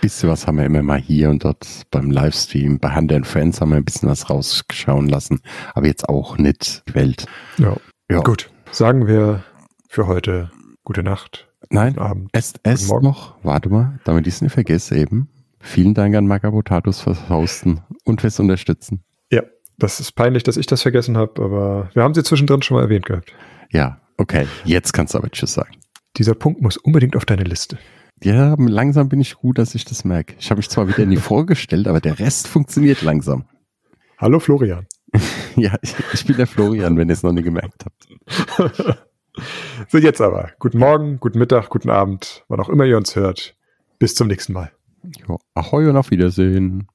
bisschen 0.00 0.28
was 0.28 0.46
haben 0.46 0.58
wir 0.58 0.66
immer 0.66 0.82
mal 0.82 1.00
hier 1.00 1.30
und 1.30 1.44
dort 1.44 1.66
beim 1.90 2.10
Livestream. 2.10 2.78
Bei 2.78 2.90
Hand 2.90 3.12
and 3.12 3.26
Friends 3.26 3.60
haben 3.60 3.70
wir 3.70 3.76
ein 3.76 3.84
bisschen 3.84 4.08
was 4.08 4.28
rausschauen 4.28 5.08
lassen, 5.08 5.40
aber 5.74 5.86
jetzt 5.86 6.08
auch 6.08 6.36
nicht 6.36 6.82
Welt. 6.92 7.26
Ja. 7.56 7.76
ja. 8.10 8.20
Gut. 8.20 8.50
Sagen 8.70 9.06
wir 9.06 9.42
für 9.88 10.06
heute 10.06 10.50
gute 10.82 11.02
Nacht. 11.02 11.48
Nein, 11.70 11.98
Abend. 11.98 12.28
Esst, 12.32 12.60
esst 12.62 12.90
noch. 12.90 13.36
Warte 13.42 13.70
mal, 13.70 13.98
damit 14.04 14.26
ich 14.26 14.34
es 14.34 14.42
nicht 14.42 14.52
vergesse 14.52 14.96
eben. 14.96 15.28
Vielen 15.64 15.94
Dank 15.94 16.14
an 16.14 16.26
Magabotatus 16.26 17.00
fürs 17.00 17.28
Hosten 17.30 17.80
und 18.04 18.20
fürs 18.20 18.38
Unterstützen. 18.38 19.02
Ja, 19.32 19.42
das 19.78 19.98
ist 19.98 20.12
peinlich, 20.12 20.42
dass 20.42 20.58
ich 20.58 20.66
das 20.66 20.82
vergessen 20.82 21.16
habe, 21.16 21.42
aber 21.42 21.90
wir 21.94 22.02
haben 22.02 22.12
sie 22.12 22.22
zwischendrin 22.22 22.60
schon 22.60 22.76
mal 22.76 22.82
erwähnt 22.82 23.06
gehabt. 23.06 23.32
Ja, 23.72 23.98
okay. 24.18 24.46
Jetzt 24.64 24.92
kannst 24.92 25.14
du 25.14 25.18
aber 25.18 25.30
Tschüss 25.30 25.54
sagen. 25.54 25.74
Dieser 26.18 26.34
Punkt 26.34 26.60
muss 26.60 26.76
unbedingt 26.76 27.16
auf 27.16 27.24
deine 27.24 27.44
Liste. 27.44 27.78
Ja, 28.22 28.54
langsam 28.58 29.08
bin 29.08 29.22
ich 29.22 29.36
gut, 29.36 29.56
dass 29.56 29.74
ich 29.74 29.86
das 29.86 30.04
merke. 30.04 30.34
Ich 30.38 30.50
habe 30.50 30.58
mich 30.58 30.68
zwar 30.68 30.86
wieder 30.86 31.06
nie 31.06 31.16
vorgestellt, 31.32 31.88
aber 31.88 32.00
der 32.00 32.18
Rest 32.18 32.46
funktioniert 32.46 33.00
langsam. 33.00 33.46
Hallo 34.18 34.40
Florian. 34.40 34.86
ja, 35.56 35.74
ich, 35.80 35.94
ich, 36.12 36.26
bin 36.26 36.36
der 36.36 36.46
Florian, 36.46 36.98
wenn 36.98 37.08
ihr 37.08 37.14
es 37.14 37.22
noch 37.22 37.32
nie 37.32 37.42
gemerkt 37.42 37.86
habt. 37.86 38.98
so, 39.88 39.96
jetzt 39.96 40.20
aber. 40.20 40.50
Guten 40.58 40.78
Morgen, 40.78 41.18
guten 41.20 41.38
Mittag, 41.38 41.70
guten 41.70 41.88
Abend, 41.88 42.44
wann 42.48 42.60
auch 42.60 42.68
immer 42.68 42.84
ihr 42.84 42.98
uns 42.98 43.16
hört. 43.16 43.56
Bis 43.98 44.14
zum 44.14 44.28
nächsten 44.28 44.52
Mal. 44.52 44.70
Jo, 45.04 45.38
ahoi 45.54 45.88
und 45.88 45.96
auf 45.96 46.10
Wiedersehen. 46.10 46.88